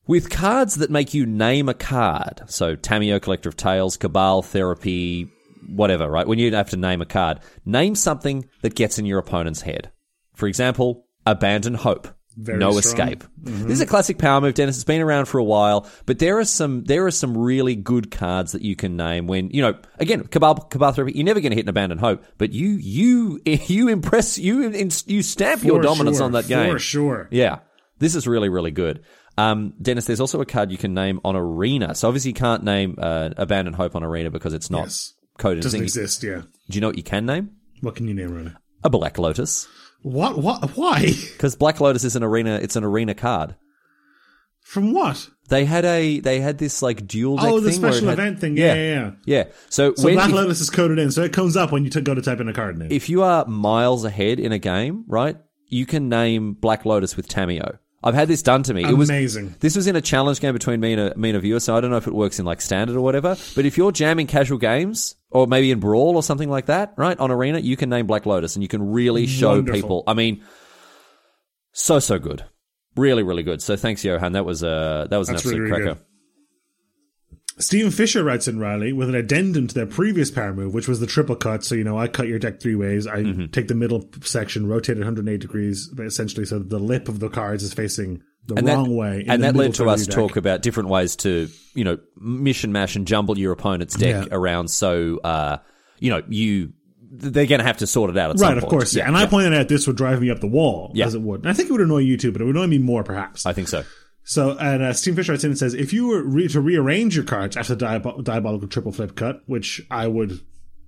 with 0.07 0.31
cards 0.31 0.75
that 0.75 0.89
make 0.89 1.13
you 1.13 1.25
name 1.25 1.69
a 1.69 1.75
card. 1.75 2.41
So 2.47 2.75
Tamiyo, 2.75 3.21
Collector 3.21 3.49
of 3.49 3.57
Tales, 3.57 3.97
Cabal, 3.97 4.41
Therapy, 4.41 5.29
whatever. 5.67 6.09
Right 6.09 6.27
when 6.27 6.39
you 6.39 6.51
have 6.55 6.71
to 6.71 6.77
name 6.77 7.01
a 7.01 7.05
card, 7.05 7.39
name 7.65 7.93
something 7.93 8.49
that 8.61 8.73
gets 8.73 8.97
in 8.97 9.05
your 9.05 9.19
opponent's 9.19 9.61
head. 9.61 9.91
For 10.33 10.47
example, 10.47 11.05
Abandon 11.25 11.75
Hope. 11.75 12.07
Very 12.37 12.57
no 12.57 12.71
strong. 12.81 13.09
escape. 13.09 13.23
This 13.37 13.71
is 13.71 13.81
a 13.81 13.85
classic 13.85 14.17
power 14.17 14.41
move, 14.41 14.55
Denis. 14.55 14.75
It's 14.75 14.83
been 14.83 15.01
around 15.01 15.25
for 15.27 15.37
a 15.37 15.43
while, 15.43 15.87
but 16.05 16.19
there 16.19 16.37
are 16.39 16.45
some 16.45 16.83
there 16.83 17.05
are 17.05 17.11
some 17.11 17.37
really 17.37 17.75
good 17.75 18.11
cards 18.11 18.51
that 18.51 18.61
you 18.61 18.75
can 18.75 18.97
name 18.97 19.27
when 19.27 19.49
you 19.51 19.61
know. 19.61 19.75
Again, 19.99 20.23
Cabal 20.27 20.55
Cabal 20.55 20.91
Therapy. 20.91 21.13
You're 21.15 21.25
never 21.25 21.39
going 21.39 21.51
to 21.51 21.55
hit 21.55 21.65
an 21.65 21.69
Abandon 21.69 21.97
Hope, 21.97 22.23
but 22.37 22.51
you 22.51 22.71
you 22.71 23.39
you 23.45 23.87
impress 23.87 24.37
you 24.37 24.69
you 25.07 25.21
stamp 25.21 25.63
your 25.63 25.81
dominance 25.81 26.17
sure, 26.17 26.25
on 26.25 26.33
that 26.33 26.47
game 26.47 26.73
For 26.73 26.79
sure. 26.79 27.27
yeah, 27.31 27.59
this 27.99 28.15
is 28.15 28.27
really, 28.27 28.49
really 28.49 28.71
good. 28.71 29.03
Um, 29.37 29.73
Denis, 29.81 30.05
there's 30.05 30.21
also 30.21 30.39
a 30.41 30.45
card 30.45 30.71
you 30.71 30.77
can 30.77 30.93
name 30.93 31.19
on 31.25 31.35
Arena. 31.35 31.93
So 31.95 32.07
obviously 32.07 32.29
you 32.31 32.35
can't 32.35 32.63
name 32.63 32.95
uh, 32.97 33.31
Abandon 33.37 33.73
Hope 33.73 33.95
on 33.95 34.03
Arena 34.03 34.31
because 34.31 34.53
it's 34.53 34.69
not 34.69 34.83
Yes. 34.85 35.13
coded. 35.37 35.63
Doesn't 35.63 35.77
thing. 35.79 35.83
exist, 35.85 36.23
yeah. 36.23 36.41
Do 36.69 36.75
you 36.75 36.79
know 36.81 36.87
what 36.87 36.95
you 36.97 37.03
can 37.03 37.25
name? 37.25 37.51
What 37.81 37.95
can 37.95 38.07
you 38.07 38.13
name 38.13 38.43
now? 38.45 38.51
A 38.83 38.89
Black 38.89 39.17
Lotus. 39.17 39.67
What? 40.05 40.37
What? 40.37 40.77
Why? 40.77 41.11
Because 41.33 41.55
Black 41.55 41.81
Lotus 41.81 42.03
is 42.03 42.15
an 42.15 42.21
Arena. 42.23 42.59
It's 42.61 42.75
an 42.75 42.83
Arena 42.83 43.15
card. 43.15 43.55
From 44.61 44.93
what? 44.93 45.29
They 45.49 45.65
had 45.65 45.85
a 45.85 46.19
they 46.19 46.39
had 46.39 46.57
this 46.57 46.81
like 46.81 47.05
dual 47.07 47.37
deck 47.37 47.45
Oh, 47.45 47.59
the 47.59 47.71
thing 47.71 47.79
special 47.79 48.07
had- 48.09 48.19
event 48.19 48.39
thing. 48.39 48.57
Yeah, 48.57 48.73
yeah, 48.73 48.93
yeah. 48.93 49.11
yeah. 49.25 49.43
So, 49.69 49.93
So 49.95 50.05
when 50.05 50.15
Black 50.15 50.31
Lotus 50.31 50.61
is 50.61 50.69
coded 50.69 50.97
in, 50.99 51.11
so 51.11 51.23
it 51.23 51.33
comes 51.33 51.55
up 51.57 51.71
when 51.71 51.83
you 51.83 51.89
t- 51.89 52.01
go 52.01 52.13
to 52.15 52.21
type 52.21 52.39
in 52.39 52.47
a 52.47 52.53
card 52.53 52.77
name. 52.77 52.89
if 52.91 53.09
you 53.09 53.23
are 53.23 53.45
miles 53.45 54.05
ahead 54.05 54.39
in 54.39 54.51
a 54.51 54.59
game, 54.59 55.05
right, 55.07 55.37
you 55.67 55.85
can 55.85 56.07
name 56.09 56.53
Black 56.53 56.85
Lotus 56.85 57.15
with 57.17 57.27
Tamiyo. 57.27 57.77
I've 58.03 58.13
had 58.13 58.27
this 58.27 58.43
done 58.43 58.61
to 58.63 58.73
me. 58.75 58.83
It 58.83 58.93
was 58.95 59.09
Amazing. 59.09 59.55
This 59.59 59.75
was 59.75 59.87
in 59.87 59.95
a 59.95 60.01
challenge 60.01 60.39
game 60.39 60.53
between 60.53 60.79
me 60.79 60.93
and 60.93 61.01
a, 61.13 61.17
me 61.17 61.29
and 61.29 61.37
a 61.37 61.39
viewer, 61.41 61.59
so 61.59 61.75
I 61.75 61.81
don't 61.81 61.89
know 61.89 61.97
if 61.97 62.05
it 62.05 62.13
works 62.13 62.37
in 62.39 62.45
like 62.45 62.61
standard 62.61 62.95
or 62.95 63.01
whatever. 63.01 63.35
But 63.55 63.65
if 63.65 63.77
you're 63.77 63.91
jamming 63.91 64.27
casual 64.27 64.59
games, 64.59 65.15
or 65.35 65.47
maybe 65.47 65.69
in 65.71 65.79
Brawl 65.79 66.15
or 66.15 66.23
something 66.23 66.49
like 66.49 66.67
that, 66.67 66.93
right, 66.97 67.17
on 67.19 67.29
Arena, 67.31 67.59
you 67.59 67.75
can 67.77 67.89
name 67.89 68.07
Black 68.07 68.25
Lotus 68.25 68.55
and 68.55 68.63
you 68.63 68.67
can 68.69 68.91
really 68.91 69.27
show 69.27 69.49
Wonderful. 69.55 69.81
people. 69.81 70.03
I 70.07 70.13
mean, 70.13 70.43
so, 71.73 71.99
so 71.99 72.17
good. 72.19 72.45
Really, 72.95 73.23
really 73.23 73.43
good. 73.43 73.61
So 73.61 73.75
thanks, 73.75 74.03
Johan. 74.05 74.31
That 74.31 74.45
was, 74.45 74.63
uh, 74.63 75.07
that 75.09 75.17
was 75.17 75.27
an 75.29 75.35
absolute 75.35 75.59
really, 75.59 75.71
really 75.71 75.83
cracker. 75.83 76.01
Stephen 77.57 77.91
Fisher 77.91 78.21
writes 78.23 78.47
in 78.49 78.59
Riley 78.59 78.91
with 78.91 79.07
an 79.07 79.15
addendum 79.15 79.67
to 79.67 79.73
their 79.75 79.85
previous 79.85 80.29
power 80.29 80.53
move, 80.53 80.73
which 80.73 80.89
was 80.89 80.99
the 80.99 81.07
triple 81.07 81.35
cut. 81.37 81.63
So, 81.63 81.73
you 81.75 81.85
know, 81.85 81.97
I 81.97 82.07
cut 82.07 82.27
your 82.27 82.39
deck 82.39 82.59
three 82.61 82.75
ways. 82.75 83.07
I 83.07 83.19
Mm-hmm. 83.19 83.45
take 83.47 83.67
the 83.69 83.75
middle 83.75 84.09
section, 84.21 84.67
rotate 84.67 84.97
it 84.97 85.01
108 85.01 85.39
degrees, 85.39 85.89
essentially, 85.99 86.45
so 86.45 86.59
that 86.59 86.69
the 86.69 86.79
lip 86.79 87.07
of 87.07 87.19
the 87.19 87.29
cards 87.29 87.63
is 87.63 87.73
facing 87.73 88.21
the 88.47 88.55
And 88.55 88.67
that- 88.67 88.75
wrong 88.75 88.95
way. 88.95 89.25
and 89.27 89.43
that 89.43 89.55
led 89.55 89.73
to 89.75 89.85
us 89.89 90.07
your 90.07 90.15
talk 90.15 90.37
about 90.37 90.61
different 90.61 90.89
ways 90.89 91.15
to, 91.17 91.47
you 91.73 91.83
know, 91.83 91.97
mission 92.19 92.71
mash 92.71 92.95
and 92.95 93.07
jumble 93.07 93.37
your 93.37 93.51
opponent's 93.51 93.95
deck 93.95 94.27
Yeah. 94.27 94.35
around. 94.35 94.69
So, 94.69 95.17
uh, 95.23 95.57
you 95.99 96.09
know, 96.09 96.21
you 96.29 96.73
they're 97.17 97.45
going 97.45 97.59
to 97.59 97.65
have 97.65 97.77
to 97.77 97.87
sort 97.87 98.09
it 98.09 98.17
out 98.17 98.31
at 98.31 98.39
some 98.39 98.49
Right, 98.49 98.57
of 98.57 98.65
course. 98.65 98.93
Yeah. 98.93 99.07
And 99.07 99.15
I 99.15 99.25
pointed 99.25 99.53
out 99.53 99.69
this 99.69 99.87
would 99.87 99.95
drive 99.95 100.19
me 100.21 100.29
up 100.29 100.41
the 100.41 100.47
wall, 100.47 100.91
Yeah. 100.93 101.05
as 101.05 101.15
it 101.15 101.21
would. 101.21 101.41
And 101.41 101.49
I 101.49 101.53
think 101.53 101.69
it 101.69 101.71
would 101.71 101.79
annoy 101.81 101.99
you 101.99 102.17
too, 102.17 102.33
but 102.33 102.41
it 102.41 102.45
would 102.45 102.55
annoy 102.57 102.67
me 102.67 102.77
more, 102.77 103.03
perhaps. 103.05 103.45
I 103.45 103.53
think 103.53 103.69
so. 103.69 103.83
So, 104.25 104.57
and 104.57 104.83
uh, 104.83 104.91
Steve 104.91 105.15
Fisher 105.15 105.31
writes 105.31 105.43
in 105.45 105.51
and 105.51 105.57
says, 105.57 105.73
if 105.75 105.93
you 105.93 106.07
were 106.07 106.23
re- 106.23 106.47
to 106.49 106.59
rearrange 106.59 107.15
your 107.15 107.23
cards 107.23 107.55
after 107.55 107.73
the 107.75 107.85
diab- 107.85 108.23
diabolical 108.25 108.67
triple 108.67 108.91
flip 108.91 109.15
cut, 109.15 109.41
which 109.45 109.81
I 109.89 110.07
would 110.07 110.39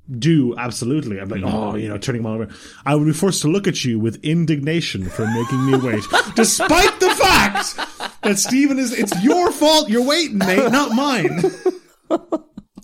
do 0.10 0.56
absolutely, 0.58 1.20
I'm 1.20 1.30
like, 1.30 1.44
oh, 1.44 1.76
you 1.76 1.90
know, 1.90 1.98
turning 1.98 2.24
them 2.24 2.32
all 2.32 2.42
over, 2.42 2.54
I 2.86 2.96
would 2.96 3.06
be 3.06 3.14
forced 3.14 3.42
to 3.42 3.48
look 3.48 3.68
at 3.68 3.84
you 3.84 4.00
with 4.00 4.24
indignation 4.24 5.10
for 5.10 5.26
making 5.28 5.66
me 5.66 5.78
wait, 5.78 6.04
despite 6.36 7.00
the 7.00 7.10
fact 7.12 8.22
that 8.24 8.38
Steven 8.40 8.80
is, 8.80 8.94
it's 8.94 9.24
your 9.24 9.52
fault 9.52 9.90
you're 9.90 10.06
waiting, 10.06 10.38
mate, 10.38 10.72
not 10.72 10.92
mine. 10.94 11.42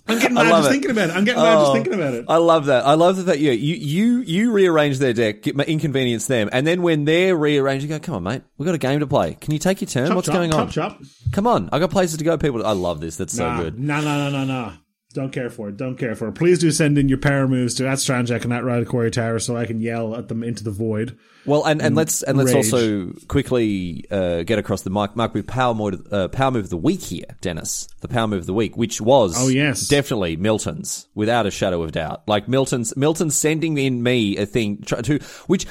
I'm 0.06 0.18
getting 0.18 0.34
mad 0.34 0.50
just 0.50 0.68
it. 0.68 0.72
thinking 0.72 0.90
about 0.90 1.08
it. 1.10 1.16
I'm 1.16 1.24
getting 1.24 1.42
mad 1.42 1.54
just 1.54 1.70
Oh, 1.70 1.72
thinking 1.72 1.94
about 1.94 2.12
it. 2.12 2.24
I 2.28 2.36
love 2.36 2.66
that. 2.66 2.84
I 2.84 2.92
love 2.92 3.16
that. 3.16 3.22
that 3.24 3.38
yeah, 3.38 3.52
you 3.52 3.74
you 3.74 4.18
you 4.18 4.52
rearrange 4.52 4.98
their 4.98 5.14
deck, 5.14 5.40
get, 5.42 5.58
inconvenience 5.60 6.26
them, 6.26 6.50
and 6.52 6.66
then 6.66 6.82
when 6.82 7.06
they're 7.06 7.34
rearranging, 7.34 7.88
you 7.90 7.96
go, 7.98 8.00
"Come 8.04 8.16
on, 8.16 8.22
mate, 8.22 8.42
we've 8.58 8.66
got 8.66 8.74
a 8.74 8.78
game 8.78 9.00
to 9.00 9.06
play. 9.06 9.32
Can 9.40 9.54
you 9.54 9.58
take 9.58 9.80
your 9.80 9.88
turn? 9.88 10.08
Chop, 10.08 10.16
What's 10.16 10.26
chop, 10.26 10.34
going 10.34 10.52
on? 10.52 10.68
Chop, 10.70 10.98
chop. 10.98 11.02
Come 11.32 11.46
on, 11.46 11.70
I 11.72 11.78
got 11.78 11.90
places 11.90 12.18
to 12.18 12.24
go. 12.24 12.36
People, 12.36 12.66
I 12.66 12.72
love 12.72 13.00
this. 13.00 13.16
That's 13.16 13.32
so 13.34 13.56
good. 13.56 13.78
No, 13.78 14.02
no, 14.02 14.28
no, 14.28 14.30
no, 14.30 14.44
no. 14.44 14.72
Don't 15.14 15.30
care 15.32 15.48
for 15.48 15.68
it. 15.68 15.76
Don't 15.76 15.96
care 15.96 16.14
for 16.16 16.28
it. 16.28 16.32
Please 16.32 16.58
do 16.58 16.70
send 16.72 16.98
in 16.98 17.08
your 17.08 17.18
power 17.18 17.46
moves 17.48 17.74
to 17.76 17.86
at 17.88 17.98
Stranjak 17.98 18.42
and 18.44 18.52
at 18.52 18.64
Riley 18.64 18.84
Quarry 18.84 19.10
Tower 19.12 19.38
so 19.38 19.56
I 19.56 19.64
can 19.64 19.80
yell 19.80 20.14
at 20.16 20.28
them 20.28 20.42
into 20.42 20.64
the 20.64 20.72
void. 20.72 21.16
Well, 21.46 21.64
and, 21.64 21.80
and 21.80 21.94
let's 21.94 22.22
and 22.22 22.36
let's 22.36 22.52
also 22.52 23.12
quickly 23.28 24.04
uh, 24.10 24.42
get 24.42 24.58
across 24.58 24.82
the 24.82 24.90
mic. 24.90 25.14
Mark 25.14 25.32
with 25.32 25.46
power 25.46 25.72
move, 25.72 26.06
uh, 26.10 26.28
power 26.28 26.50
move 26.50 26.64
of 26.64 26.70
the 26.70 26.76
week 26.76 27.00
here, 27.00 27.26
Denis. 27.40 27.86
The 28.00 28.08
power 28.08 28.26
move 28.26 28.40
of 28.40 28.46
the 28.46 28.54
week, 28.54 28.76
which 28.76 29.00
was 29.00 29.34
Oh, 29.38 29.48
yes. 29.48 29.86
definitely 29.86 30.36
Milton's, 30.36 31.06
without 31.14 31.46
a 31.46 31.50
shadow 31.50 31.82
of 31.82 31.92
doubt. 31.92 32.26
Like 32.26 32.48
Milton's, 32.48 32.96
Milton's 32.96 33.36
sending 33.36 33.78
in 33.78 34.02
me 34.02 34.36
a 34.36 34.46
thing 34.46 34.78
to 34.82 35.20
which 35.46 35.66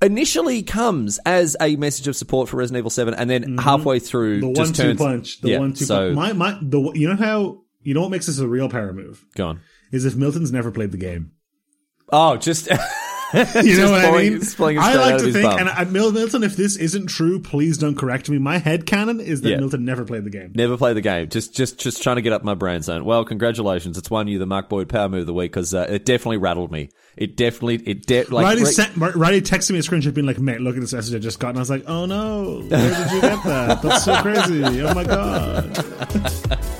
initially 0.00 0.62
comes 0.62 1.18
as 1.26 1.56
a 1.60 1.76
message 1.76 2.06
of 2.06 2.16
support 2.16 2.48
for 2.48 2.56
Resident 2.58 2.80
Evil 2.80 2.90
Seven, 2.90 3.14
and 3.14 3.28
then 3.28 3.58
halfway 3.58 3.98
through 3.98 4.40
Mm-hmm. 4.40 4.52
The 4.52 4.60
one-two 4.60 4.82
turns, 4.82 4.98
punch. 4.98 5.40
The 5.40 5.50
yeah, 5.50 5.58
one-two 5.58 5.84
So 5.84 6.14
punch. 6.14 6.16
My, 6.16 6.32
my, 6.52 6.58
the, 6.62 6.92
you 6.94 7.08
know 7.08 7.16
how, 7.16 7.62
you 7.86 7.94
know 7.94 8.02
what 8.02 8.10
makes 8.10 8.26
this 8.26 8.38
a 8.38 8.48
real 8.48 8.68
power 8.68 8.92
move? 8.92 9.24
go 9.34 9.48
on. 9.48 9.60
Is 9.92 10.04
if 10.04 10.16
Milton's 10.16 10.52
never 10.52 10.70
played 10.70 10.90
the 10.92 10.98
game. 10.98 11.30
Oh, 12.12 12.36
just 12.36 12.68
You 13.34 13.76
know 13.76 13.90
what 13.90 14.04
I 14.04 14.18
mean? 14.18 14.38
just 14.40 14.56
pulling 14.56 14.78
I 14.78 14.94
like 14.94 15.18
to 15.18 15.32
think, 15.32 15.44
bum. 15.44 15.58
and 15.58 15.68
I, 15.68 15.82
Milton, 15.84 16.44
if 16.44 16.54
this 16.56 16.76
isn't 16.76 17.08
true, 17.08 17.40
please 17.40 17.76
don't 17.76 17.96
correct 17.98 18.30
me. 18.30 18.38
My 18.38 18.58
head 18.58 18.86
canon 18.86 19.20
is 19.20 19.40
that 19.42 19.50
Yeah. 19.50 19.56
Milton 19.58 19.84
never 19.84 20.04
played 20.04 20.22
the 20.24 20.30
game. 20.30 20.52
Never 20.54 20.76
play 20.76 20.92
the 20.92 21.00
game. 21.00 21.28
Just, 21.28 21.52
just, 21.54 21.78
just 21.80 22.02
trying 22.04 22.16
to 22.16 22.22
get 22.22 22.32
up 22.32 22.44
my 22.44 22.54
brain 22.54 22.82
zone. 22.82 23.04
Well, 23.04 23.24
congratulations. 23.24 23.98
It's 23.98 24.10
won 24.10 24.28
you 24.28 24.38
the 24.38 24.46
Mark 24.46 24.68
Boyd 24.68 24.88
Power 24.88 25.08
Move 25.08 25.22
of 25.22 25.26
the 25.26 25.34
week 25.34 25.50
because 25.50 25.74
uh, 25.74 25.86
it 25.88 26.04
definitely 26.04 26.36
rattled 26.36 26.70
me. 26.70 26.90
It 27.16 27.36
definitely, 27.36 27.76
it 27.84 28.06
de- 28.06 28.24
like 28.24 28.44
Riley, 28.44 28.62
re- 28.62 28.70
sent, 28.70 28.96
Riley 28.96 29.42
texted 29.42 29.72
me 29.72 29.78
a 29.78 29.82
screenshot 29.82 30.14
being 30.14 30.26
like, 30.26 30.38
mate, 30.38 30.60
look 30.60 30.76
at 30.76 30.80
this 30.80 30.92
message 30.92 31.14
I 31.16 31.18
just 31.18 31.40
got. 31.40 31.48
And 31.50 31.58
I 31.58 31.62
was 31.62 31.70
like, 31.70 31.84
oh 31.88 32.06
no, 32.06 32.60
where 32.68 32.90
did 32.90 33.10
you 33.12 33.20
get 33.20 33.42
that? 33.44 33.82
That's 33.82 34.04
so 34.04 34.22
crazy. 34.22 34.62
Oh 34.82 34.94
my 34.94 35.04
God. 35.04 35.84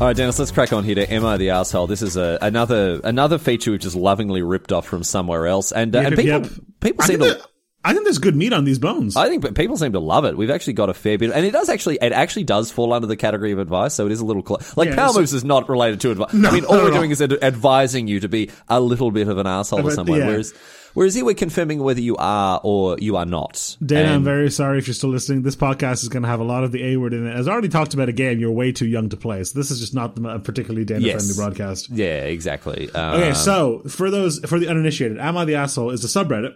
All 0.00 0.06
right, 0.06 0.16
Denis, 0.16 0.38
let's 0.38 0.50
crack 0.50 0.72
on 0.72 0.82
here 0.82 0.94
to 0.94 1.14
I 1.14 1.36
the 1.36 1.50
Asshole? 1.50 1.86
This 1.86 2.00
is 2.00 2.16
a, 2.16 2.38
another 2.40 3.02
another 3.04 3.36
feature 3.36 3.70
we've 3.70 3.80
just 3.80 3.94
lovingly 3.94 4.40
ripped 4.40 4.72
off 4.72 4.86
from 4.86 5.04
somewhere 5.04 5.46
else. 5.46 5.72
And, 5.72 5.94
uh, 5.94 5.98
and 5.98 6.16
people, 6.16 6.24
yep. 6.24 6.50
people 6.80 7.04
seem 7.04 7.18
to. 7.18 7.38
I 7.84 7.92
think 7.92 8.04
there's 8.04 8.16
good 8.16 8.34
meat 8.34 8.54
on 8.54 8.64
these 8.64 8.78
bones. 8.78 9.14
I 9.14 9.28
think 9.28 9.54
people 9.54 9.76
seem 9.76 9.92
to 9.92 10.00
love 10.00 10.24
it. 10.24 10.38
We've 10.38 10.50
actually 10.50 10.72
got 10.72 10.88
a 10.88 10.94
fair 10.94 11.18
bit, 11.18 11.32
and 11.32 11.44
it 11.44 11.50
does 11.50 11.68
actually, 11.68 11.98
it 12.00 12.12
actually 12.12 12.44
does 12.44 12.70
fall 12.70 12.94
under 12.94 13.06
the 13.06 13.16
category 13.16 13.52
of 13.52 13.58
advice. 13.58 13.92
So 13.94 14.06
it 14.06 14.12
is 14.12 14.20
a 14.20 14.24
little 14.24 14.42
cl- 14.42 14.62
like 14.74 14.88
Yeah, 14.88 14.94
power 14.94 15.12
moves 15.12 15.34
is 15.34 15.44
not 15.44 15.68
related 15.68 16.00
to 16.00 16.12
advice. 16.12 16.32
No, 16.32 16.48
I 16.48 16.52
mean, 16.52 16.64
all 16.64 16.76
we're 16.76 16.84
all. 16.84 16.92
doing 16.92 17.10
is 17.10 17.20
ad- 17.20 17.42
advising 17.44 18.08
you 18.08 18.20
to 18.20 18.28
be 18.28 18.50
a 18.70 18.80
little 18.80 19.10
bit 19.10 19.28
of 19.28 19.36
an 19.36 19.46
asshole 19.46 19.80
to 19.80 19.84
But, 19.84 19.92
someone. 19.92 20.20
yeah. 20.20 20.26
Whereas, 20.28 20.54
whereas 20.94 21.14
here 21.14 21.24
we're 21.24 21.34
confirming 21.34 21.82
whether 21.82 22.00
you 22.00 22.16
are 22.16 22.60
or 22.64 22.96
you 22.98 23.16
are 23.16 23.26
not. 23.26 23.76
Dana, 23.84 24.12
I'm 24.14 24.24
very 24.24 24.50
sorry 24.50 24.78
if 24.78 24.86
you're 24.86 24.94
still 24.94 25.10
listening. 25.10 25.42
This 25.42 25.56
podcast 25.56 26.02
is 26.02 26.08
going 26.08 26.22
to 26.22 26.28
have 26.28 26.40
a 26.40 26.44
lot 26.44 26.64
of 26.64 26.72
the 26.72 26.82
A 26.84 26.96
word 26.96 27.12
in 27.14 27.26
it. 27.26 27.34
As 27.34 27.48
I 27.48 27.52
already 27.52 27.68
talked 27.68 27.94
about 27.94 28.08
a 28.08 28.12
game, 28.12 28.38
you're 28.40 28.50
way 28.52 28.72
too 28.72 28.86
young 28.86 29.08
to 29.10 29.16
play. 29.16 29.42
So 29.44 29.58
this 29.58 29.70
is 29.70 29.80
just 29.80 29.94
not 29.94 30.18
a 30.24 30.38
particularly 30.38 30.84
Dana 30.84 31.00
friendly 31.00 31.26
Yes. 31.28 31.36
broadcast. 31.36 31.90
Yeah, 31.90 32.24
exactly. 32.24 32.90
Um, 32.92 33.20
Okay, 33.20 33.34
so 33.34 33.82
for 33.88 34.10
those 34.10 34.38
for 34.40 34.58
the 34.58 34.68
uninitiated, 34.68 35.18
"Am 35.18 35.36
I 35.36 35.44
the 35.44 35.56
asshole?" 35.56 35.90
is 35.90 36.04
a 36.04 36.08
subreddit, 36.08 36.52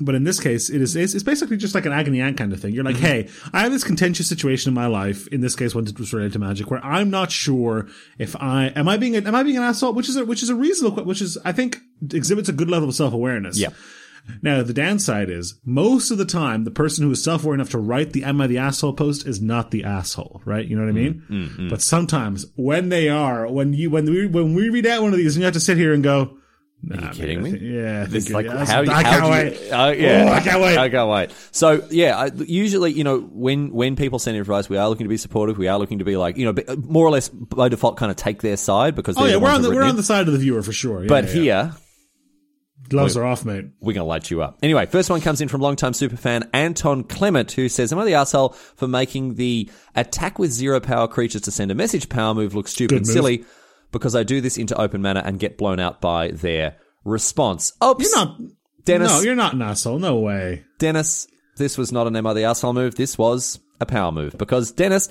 but 0.00 0.14
in 0.14 0.24
this 0.24 0.40
case, 0.40 0.68
it 0.70 0.80
is 0.80 0.94
it's, 0.96 1.14
it's 1.14 1.24
basically 1.24 1.56
just 1.56 1.74
like 1.74 1.86
an 1.86 1.92
agony 1.92 2.20
aunt 2.20 2.36
kind 2.36 2.52
of 2.52 2.60
thing. 2.60 2.74
You're 2.74 2.84
like, 2.84 2.96
mm-hmm. 2.96 3.04
hey, 3.04 3.28
I 3.52 3.60
have 3.60 3.72
this 3.72 3.84
contentious 3.84 4.28
situation 4.28 4.70
in 4.70 4.74
my 4.74 4.86
life. 4.86 5.26
In 5.28 5.40
this 5.40 5.56
case, 5.56 5.74
when 5.74 5.86
it 5.86 5.98
was 5.98 6.12
related 6.12 6.34
to 6.34 6.38
magic, 6.38 6.70
where 6.70 6.84
I'm 6.84 7.10
not 7.10 7.30
sure 7.30 7.88
if 8.18 8.36
I 8.36 8.72
am 8.76 8.88
I 8.88 8.96
being 8.96 9.16
a, 9.16 9.20
am 9.20 9.34
I 9.34 9.42
being 9.42 9.56
an 9.56 9.62
asshole, 9.62 9.94
which 9.94 10.08
is 10.08 10.16
a, 10.16 10.24
which 10.24 10.42
is 10.42 10.50
a 10.50 10.54
reasonable, 10.54 11.04
which 11.04 11.22
is 11.22 11.38
I 11.44 11.52
think 11.52 11.80
exhibits 12.12 12.48
a 12.48 12.52
good 12.52 12.70
level 12.70 12.88
of 12.88 12.94
self 12.94 13.12
awareness. 13.12 13.58
Yeah. 13.58 13.70
Now, 14.42 14.62
the 14.62 14.74
downside 14.74 15.30
is 15.30 15.54
most 15.64 16.10
of 16.10 16.18
the 16.18 16.24
time, 16.24 16.64
the 16.64 16.70
person 16.70 17.04
who 17.04 17.10
is 17.12 17.22
self 17.22 17.44
aware 17.44 17.54
enough 17.54 17.70
to 17.70 17.78
write 17.78 18.12
the 18.12 18.24
Am 18.24 18.40
I 18.40 18.46
the 18.46 18.58
Asshole 18.58 18.94
post 18.94 19.26
is 19.26 19.40
not 19.40 19.70
the 19.70 19.84
asshole, 19.84 20.42
right? 20.44 20.66
You 20.66 20.76
know 20.76 20.82
what 20.82 20.96
I 20.96 20.98
mm-hmm. 20.98 21.34
mean? 21.34 21.46
Mm-hmm. 21.46 21.68
But 21.68 21.82
sometimes 21.82 22.46
when 22.56 22.88
they 22.88 23.08
are, 23.08 23.46
when 23.50 23.72
you, 23.72 23.90
when 23.90 24.04
we, 24.06 24.26
when 24.26 24.54
we 24.54 24.68
read 24.68 24.86
out 24.86 25.02
one 25.02 25.12
of 25.12 25.18
these 25.18 25.36
and 25.36 25.42
you 25.42 25.44
have 25.44 25.54
to 25.54 25.60
sit 25.60 25.76
here 25.76 25.94
and 25.94 26.02
go, 26.02 26.36
Nah, 26.82 27.08
you 27.08 27.14
kidding 27.14 27.42
me? 27.42 27.50
think- 27.52 27.62
yeah, 27.62 28.02
I 28.02 28.04
think 28.04 28.14
It's 28.16 28.28
you're- 28.28 28.44
like 28.44 28.46
yeah, 28.52 28.64
how, 28.66 28.82
I 28.82 29.02
how 29.02 29.02
can't 29.02 29.30
wait. 29.30 29.52
You, 29.60 29.68
oh, 29.72 29.90
yeah, 29.90 30.26
Oh, 30.28 30.32
I 30.32 30.40
can't 30.40 30.62
wait. 30.62 30.78
I 30.78 30.88
can't 30.88 31.10
wait. 31.10 31.30
So 31.50 31.84
yeah, 31.90 32.16
I, 32.16 32.30
usually 32.46 32.92
you 32.92 33.02
know 33.02 33.18
when 33.20 33.72
when 33.72 33.96
people 33.96 34.18
send 34.18 34.36
in 34.36 34.40
advice, 34.40 34.68
we 34.68 34.76
are 34.76 34.88
looking 34.88 35.04
to 35.04 35.08
be 35.08 35.16
supportive. 35.16 35.58
We 35.58 35.68
are 35.68 35.78
looking 35.78 35.98
to 35.98 36.04
be 36.04 36.16
like 36.16 36.36
you 36.36 36.44
know 36.52 36.62
uh, 36.68 36.76
more 36.76 37.04
or 37.06 37.10
less 37.10 37.28
by 37.28 37.68
default 37.68 37.96
kind 37.96 38.10
of 38.10 38.16
take 38.16 38.42
their 38.42 38.56
side 38.56 38.94
because 38.94 39.16
Oh 39.18 39.24
yeah, 39.24 39.36
we're 39.36 39.50
on 39.50 39.62
the 39.62 39.70
we're 39.70 39.82
on 39.82 39.96
the 39.96 40.02
side 40.04 40.26
of 40.28 40.32
the 40.32 40.38
viewer 40.38 40.62
for 40.62 40.72
sure. 40.72 41.02
Yeah, 41.02 41.08
But 41.08 41.24
yeah. 41.24 41.32
here 41.32 41.72
gloves 42.88 43.16
are 43.16 43.24
off, 43.24 43.44
mate. 43.44 43.64
we're 43.80 43.94
going 43.94 44.04
to 44.04 44.08
light 44.08 44.30
you 44.30 44.42
up. 44.42 44.58
Anyway, 44.62 44.86
first 44.86 45.10
one 45.10 45.20
comes 45.20 45.40
in 45.40 45.48
from 45.48 45.60
longtime 45.60 45.90
superfan 45.92 46.48
Anton 46.54 47.02
Clement, 47.02 47.50
who 47.50 47.68
says, 47.68 47.92
Am 47.92 47.98
I 47.98 48.04
the 48.04 48.14
asshole 48.14 48.50
for 48.50 48.86
making 48.86 49.34
the 49.34 49.68
attack 49.96 50.38
with 50.38 50.52
zero 50.52 50.78
power 50.78 51.08
creatures 51.08 51.40
to 51.42 51.50
send 51.50 51.72
a 51.72 51.74
message 51.74 52.08
power 52.08 52.32
move 52.32 52.54
look 52.54 52.68
stupid 52.68 52.90
Good 52.90 52.96
and 52.98 53.06
move. 53.08 53.12
silly 53.12 53.44
because 53.92 54.14
I 54.14 54.22
do 54.22 54.40
this 54.40 54.56
into 54.56 54.78
open 54.80 55.02
mana 55.02 55.22
and 55.24 55.38
get 55.38 55.58
blown 55.58 55.80
out 55.80 56.00
by 56.00 56.30
their 56.30 56.76
response? 57.04 57.72
Oops. 57.82 58.04
You're 58.04 58.24
not 58.24 58.40
Denis. 58.84 59.10
No, 59.10 59.20
you're 59.20 59.34
not 59.34 59.54
an 59.54 59.62
asshole. 59.62 59.98
No 59.98 60.16
way. 60.16 60.64
Denis, 60.78 61.26
this 61.56 61.76
was 61.76 61.92
not 61.92 62.06
an 62.06 62.16
Am 62.16 62.26
I 62.26 62.32
the 62.34 62.44
asshole 62.44 62.72
move. 62.72 62.94
This 62.94 63.18
was 63.18 63.58
a 63.80 63.86
power 63.86 64.12
move 64.12 64.36
because 64.38 64.70
Denis, 64.70 65.08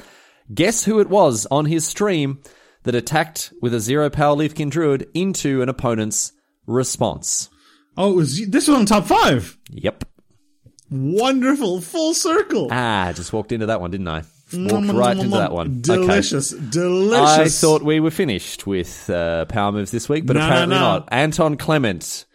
guess 0.53 0.83
who 0.83 0.99
it 0.99 1.09
was 1.09 1.45
on 1.51 1.65
his 1.65 1.85
stream 1.85 2.41
that 2.83 2.95
attacked 2.95 3.53
with 3.61 3.73
a 3.73 3.79
zero 3.79 4.09
power 4.09 4.35
Leafkin 4.35 4.69
Druid 4.69 5.07
into 5.13 5.61
an 5.61 5.69
opponent's 5.69 6.31
response? 6.65 7.49
Oh, 7.97 8.13
it 8.13 8.15
was 8.15 8.47
this 8.47 8.67
was 8.67 8.77
on 8.77 8.85
top 8.85 9.05
five. 9.05 9.57
Yep. 9.69 10.05
Wonderful, 10.89 11.81
full 11.81 12.13
circle. 12.13 12.69
Ah, 12.71 13.11
just 13.13 13.33
walked 13.33 13.51
into 13.51 13.65
that 13.65 13.81
one, 13.81 13.91
didn't 13.91 14.07
I? 14.07 14.23
Walked 14.53 14.87
right 14.93 15.17
into 15.17 15.29
that 15.37 15.51
one. 15.51 15.67
Okay. 15.87 15.95
Delicious, 15.95 16.51
delicious. 16.51 17.19
I 17.19 17.47
thought 17.47 17.81
we 17.81 17.99
were 17.99 18.11
finished 18.11 18.67
with 18.67 19.09
uh, 19.09 19.45
power 19.45 19.71
moves 19.71 19.91
this 19.91 20.07
week, 20.07 20.25
but 20.25 20.33
No, 20.35 20.41
no, 20.41 20.45
apparently 20.45 20.75
no. 20.75 20.81
not. 20.81 21.09
Anton 21.11 21.57
Clement. 21.57 22.25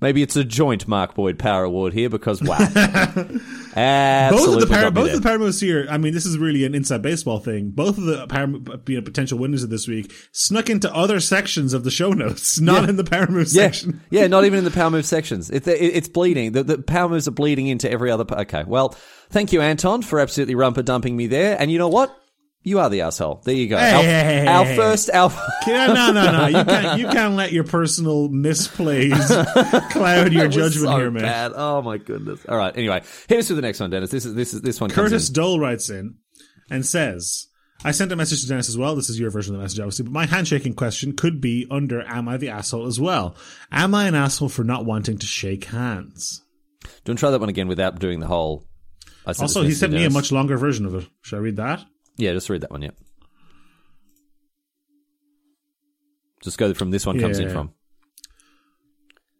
Maybe 0.00 0.22
it's 0.22 0.36
a 0.36 0.44
joint 0.44 0.86
Mark 0.86 1.14
Boyd 1.14 1.38
Power 1.38 1.64
Award 1.64 1.94
here 1.94 2.10
because 2.10 2.42
wow, 2.42 2.58
both 2.68 2.74
of 2.74 4.60
the 4.60 4.66
power, 4.70 4.90
both 4.90 5.14
of 5.14 5.22
the 5.22 5.38
moves 5.38 5.60
here. 5.60 5.86
I 5.88 5.96
mean, 5.98 6.12
this 6.12 6.26
is 6.26 6.36
really 6.38 6.64
an 6.64 6.74
inside 6.74 7.02
baseball 7.02 7.38
thing. 7.38 7.70
Both 7.70 7.96
of 7.98 8.04
the 8.04 8.26
power, 8.26 8.46
you 8.88 8.96
know, 8.96 9.02
potential 9.02 9.38
winners 9.38 9.62
of 9.62 9.70
this 9.70 9.88
week 9.88 10.12
snuck 10.32 10.68
into 10.68 10.92
other 10.94 11.18
sections 11.20 11.72
of 11.72 11.84
the 11.84 11.90
show 11.90 12.10
notes, 12.12 12.60
not 12.60 12.82
Yeah. 12.84 12.88
in 12.90 12.96
the 12.96 13.04
power 13.04 13.26
move 13.26 13.48
yeah, 13.52 13.62
section. 13.64 14.00
yeah, 14.10 14.26
not 14.26 14.44
even 14.44 14.58
in 14.58 14.64
the 14.64 14.70
power 14.70 14.90
move 14.90 15.06
sections. 15.06 15.50
It, 15.50 15.66
it, 15.66 15.80
it's 15.80 16.08
bleeding. 16.08 16.52
The, 16.52 16.62
the 16.62 16.78
power 16.78 17.08
moves 17.08 17.26
are 17.26 17.32
bleeding 17.32 17.66
into 17.66 17.90
every 17.90 18.10
other. 18.10 18.24
Okay, 18.30 18.64
well, 18.66 18.90
thank 19.30 19.52
you, 19.52 19.60
Anton, 19.62 20.02
for 20.02 20.20
absolutely 20.20 20.54
rumper 20.56 20.82
dumping 20.82 21.16
me 21.16 21.26
there. 21.26 21.56
And 21.60 21.70
you 21.70 21.78
know 21.78 21.88
what? 21.88 22.14
You 22.62 22.80
are 22.80 22.90
the 22.90 23.02
asshole. 23.02 23.42
There 23.44 23.54
you 23.54 23.68
go. 23.68 23.78
Hey, 23.78 23.92
our, 23.92 24.02
hey, 24.02 24.46
our 24.46 24.64
hey, 24.64 24.76
first, 24.76 25.08
our 25.10 25.30
Yeah, 25.66 25.86
no, 25.88 26.10
no, 26.10 26.32
no. 26.32 26.46
You 26.46 26.64
can't. 26.64 26.98
You 26.98 27.06
can't 27.06 27.34
let 27.34 27.52
your 27.52 27.62
personal 27.62 28.28
misplays 28.28 29.90
cloud 29.92 30.32
your 30.32 30.48
judgment 30.48 30.90
so 30.90 30.96
here, 30.96 31.10
man. 31.12 31.22
Bad. 31.22 31.52
Oh 31.54 31.82
my 31.82 31.98
goodness. 31.98 32.44
All 32.46 32.56
right. 32.56 32.76
Anyway, 32.76 33.02
hit 33.28 33.38
us 33.38 33.48
with 33.48 33.56
the 33.56 33.62
next 33.62 33.78
one, 33.78 33.90
Denis. 33.90 34.10
This 34.10 34.24
is 34.24 34.34
this 34.34 34.52
is 34.52 34.62
this 34.62 34.80
one. 34.80 34.90
Curtis. 34.90 35.28
Dole 35.28 35.60
writes 35.60 35.90
in 35.90 36.16
and 36.68 36.84
says, 36.84 37.46
I 37.84 37.92
sent 37.92 38.10
a 38.10 38.16
message 38.16 38.42
to 38.42 38.48
Denis 38.48 38.68
as 38.68 38.78
well. 38.78 38.96
This 38.96 39.10
is 39.10 39.20
your 39.20 39.30
version 39.30 39.54
of 39.54 39.60
the 39.60 39.64
message, 39.64 39.78
obviously, 39.78 40.04
but 40.04 40.12
my 40.12 40.26
handshaking 40.26 40.74
question 40.74 41.12
could 41.14 41.40
be 41.40 41.66
under 41.70 42.02
Am 42.02 42.28
I 42.28 42.36
the 42.36 42.48
asshole 42.48 42.86
as 42.86 42.98
well? 42.98 43.36
Am 43.70 43.94
I 43.94 44.08
an 44.08 44.14
asshole 44.14 44.48
for 44.48 44.64
not 44.64 44.84
wanting 44.84 45.18
to 45.18 45.26
shake 45.26 45.66
hands? 45.66 46.42
Don't 47.04 47.16
try 47.16 47.30
that 47.30 47.40
one 47.40 47.48
again 47.48 47.68
without 47.68 47.98
doing 47.98 48.20
the 48.20 48.26
whole? 48.26 48.66
Also, 49.26 49.62
he 49.62 49.72
sent 49.72 49.92
me 49.92 50.04
a 50.04 50.10
much 50.10 50.32
longer 50.32 50.56
version 50.56 50.86
of 50.86 50.94
it. 50.94 51.06
Should 51.22 51.36
I 51.36 51.40
read 51.40 51.56
that? 51.56 51.84
Yeah, 52.16 52.32
just 52.32 52.48
read 52.48 52.62
that 52.62 52.70
one. 52.70 52.82
Yeah. 52.82 52.90
Just 56.42 56.58
go 56.58 56.72
from 56.74 56.90
this 56.90 57.06
one 57.06 57.18
comes 57.18 57.38
in 57.38 57.50
from. 57.50 57.72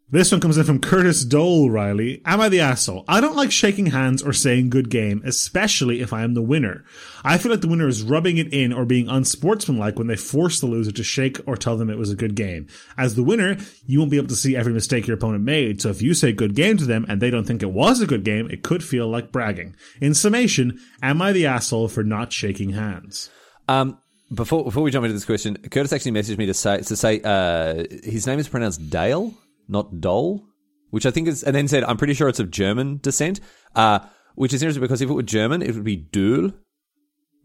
This 0.08 0.30
one 0.30 0.40
comes 0.40 0.56
in 0.56 0.62
from 0.62 0.78
Curtis 0.78 1.24
Dole 1.24 1.68
Riley. 1.68 2.22
Am 2.24 2.40
I 2.40 2.48
the 2.48 2.60
asshole? 2.60 3.04
I 3.08 3.20
don't 3.20 3.34
like 3.34 3.50
shaking 3.50 3.86
hands 3.86 4.22
or 4.22 4.32
saying 4.32 4.70
good 4.70 4.88
game, 4.88 5.20
especially 5.24 6.00
if 6.00 6.12
I 6.12 6.22
am 6.22 6.34
the 6.34 6.42
winner. 6.42 6.84
I 7.24 7.38
feel 7.38 7.50
like 7.50 7.60
the 7.60 7.66
winner 7.66 7.88
is 7.88 8.04
rubbing 8.04 8.38
it 8.38 8.52
in 8.52 8.72
or 8.72 8.84
being 8.84 9.08
unsportsmanlike 9.08 9.98
when 9.98 10.06
they 10.06 10.14
force 10.14 10.60
the 10.60 10.66
loser 10.66 10.92
to 10.92 11.02
shake 11.02 11.40
or 11.44 11.56
tell 11.56 11.76
them 11.76 11.90
it 11.90 11.98
was 11.98 12.12
a 12.12 12.16
good 12.16 12.36
game. 12.36 12.68
As 12.96 13.16
the 13.16 13.24
winner, 13.24 13.56
you 13.84 13.98
won't 13.98 14.12
be 14.12 14.16
able 14.16 14.28
to 14.28 14.36
see 14.36 14.54
every 14.54 14.72
mistake 14.72 15.08
your 15.08 15.16
opponent 15.16 15.42
made, 15.42 15.82
so 15.82 15.88
if 15.88 16.00
you 16.00 16.14
say 16.14 16.30
good 16.30 16.54
game 16.54 16.76
to 16.76 16.86
them 16.86 17.04
and 17.08 17.20
they 17.20 17.30
don't 17.30 17.44
think 17.44 17.64
it 17.64 17.72
was 17.72 18.00
a 18.00 18.06
good 18.06 18.22
game, 18.22 18.48
it 18.48 18.62
could 18.62 18.84
feel 18.84 19.08
like 19.08 19.32
bragging. 19.32 19.74
In 20.00 20.14
summation, 20.14 20.78
am 21.02 21.20
I 21.20 21.32
the 21.32 21.46
asshole 21.46 21.88
for 21.88 22.04
not 22.04 22.32
shaking 22.32 22.70
hands? 22.70 23.28
Um, 23.66 23.98
before 24.32 24.62
before 24.62 24.84
we 24.84 24.92
jump 24.92 25.02
into 25.02 25.14
this 25.14 25.24
question, 25.24 25.56
Curtis 25.56 25.92
actually 25.92 26.12
messaged 26.12 26.38
me 26.38 26.46
to 26.46 26.54
say 26.54 26.80
to 26.82 26.94
say 26.94 27.20
uh, 27.24 27.84
his 28.04 28.28
name 28.28 28.38
is 28.38 28.46
pronounced 28.46 28.88
Dale, 28.88 29.34
not 29.68 30.00
Dole, 30.00 30.44
which 30.90 31.06
I 31.06 31.10
think 31.10 31.28
is, 31.28 31.42
and 31.42 31.54
then 31.54 31.68
said 31.68 31.84
I'm 31.84 31.96
pretty 31.96 32.14
sure 32.14 32.28
it's 32.28 32.40
of 32.40 32.50
German 32.50 32.98
descent. 33.02 33.40
Uh, 33.74 34.00
which 34.34 34.52
is 34.52 34.62
interesting 34.62 34.82
because 34.82 35.00
if 35.00 35.08
it 35.08 35.12
were 35.14 35.22
German, 35.22 35.62
it 35.62 35.74
would 35.74 35.84
be 35.84 35.96
Doel. 35.96 36.52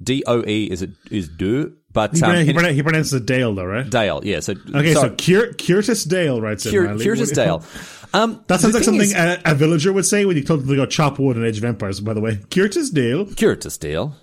D 0.03 0.23
O 0.25 0.43
E 0.47 0.65
is 0.65 0.81
it 0.81 0.89
is 1.11 1.29
do, 1.29 1.75
but 1.93 2.15
He, 2.17 2.23
um, 2.23 2.43
he, 2.43 2.53
pronoun- 2.53 2.73
he 2.73 2.81
pronounced 2.81 3.13
it 3.13 3.27
Dale, 3.27 3.53
though, 3.53 3.65
right? 3.65 3.87
Dale, 3.87 4.19
yeah. 4.23 4.39
So 4.39 4.53
Okay, 4.73 4.95
so 4.95 5.01
sorry, 5.01 5.15
Cur- 5.15 5.53
Curtis 5.53 6.03
Dale 6.05 6.41
writes. 6.41 6.67
Cur- 6.67 6.85
Riley. 6.87 7.05
Curtis 7.05 7.29
What- 7.29 7.35
Dale. 7.35 7.63
Um, 8.13 8.43
That 8.47 8.59
sounds 8.59 8.73
like 8.73 8.83
something 8.83 9.03
is- 9.03 9.13
a, 9.13 9.39
a 9.45 9.55
villager 9.55 9.93
would 9.93 10.05
say 10.05 10.25
when 10.25 10.35
you 10.35 10.43
told 10.43 10.61
them 10.61 10.69
to 10.69 10.75
go 10.75 10.85
chop 10.85 11.17
wood 11.19 11.37
in 11.37 11.45
Age 11.45 11.59
of 11.59 11.63
Empires, 11.63 12.01
by 12.01 12.13
the 12.13 12.19
way. 12.19 12.39
Curtis 12.49 12.89
Dale. 12.89 13.25
Curtis 13.35 13.77
Dale. 13.77 14.17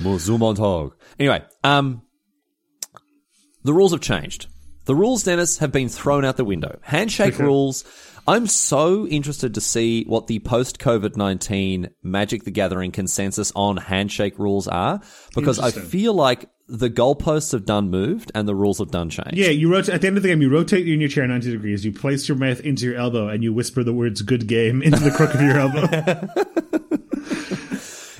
More 0.00 0.18
zoom 0.18 0.42
on 0.42 0.56
hog. 0.56 0.94
Anyway, 1.18 1.42
um, 1.62 2.00
the 3.64 3.74
rules 3.74 3.90
have 3.92 4.00
changed. 4.00 4.46
The 4.90 4.96
rules, 4.96 5.22
Denis, 5.22 5.58
have 5.58 5.70
been 5.70 5.88
thrown 5.88 6.24
out 6.24 6.36
the 6.36 6.44
window. 6.44 6.80
Handshake 6.82 7.38
rules. 7.38 7.84
I'm 8.26 8.48
so 8.48 9.06
interested 9.06 9.54
to 9.54 9.60
see 9.60 10.02
what 10.02 10.26
the 10.26 10.40
post 10.40 10.80
COVID 10.80 11.14
19 11.14 11.90
Magic 12.02 12.42
the 12.42 12.50
Gathering 12.50 12.90
consensus 12.90 13.52
on 13.54 13.76
handshake 13.76 14.36
rules 14.36 14.66
are 14.66 15.00
because 15.32 15.60
I 15.60 15.70
feel 15.70 16.12
like 16.12 16.50
the 16.66 16.90
goalposts 16.90 17.52
have 17.52 17.64
done 17.64 17.88
moved 17.88 18.32
and 18.34 18.48
the 18.48 18.54
rules 18.56 18.78
have 18.78 18.90
done 18.90 19.10
changed. 19.10 19.34
Yeah, 19.34 19.50
you 19.50 19.70
rotate 19.70 19.94
at 19.94 20.00
the 20.00 20.08
end 20.08 20.16
of 20.16 20.24
the 20.24 20.28
game. 20.28 20.42
You 20.42 20.50
rotate 20.50 20.88
in 20.88 20.98
your 20.98 21.08
chair 21.08 21.24
ninety 21.24 21.52
degrees. 21.52 21.84
You 21.84 21.92
place 21.92 22.28
your 22.28 22.36
mouth 22.36 22.58
into 22.58 22.86
your 22.86 22.96
elbow, 22.96 23.28
and 23.28 23.44
you 23.44 23.52
whisper 23.52 23.84
the 23.84 23.92
words 23.92 24.22
"good 24.22 24.48
game" 24.48 24.82
into 24.82 24.98
the 24.98 25.12
crook 25.12 25.32
of 25.32 25.40
your 25.40 25.56
elbow. 25.56 25.86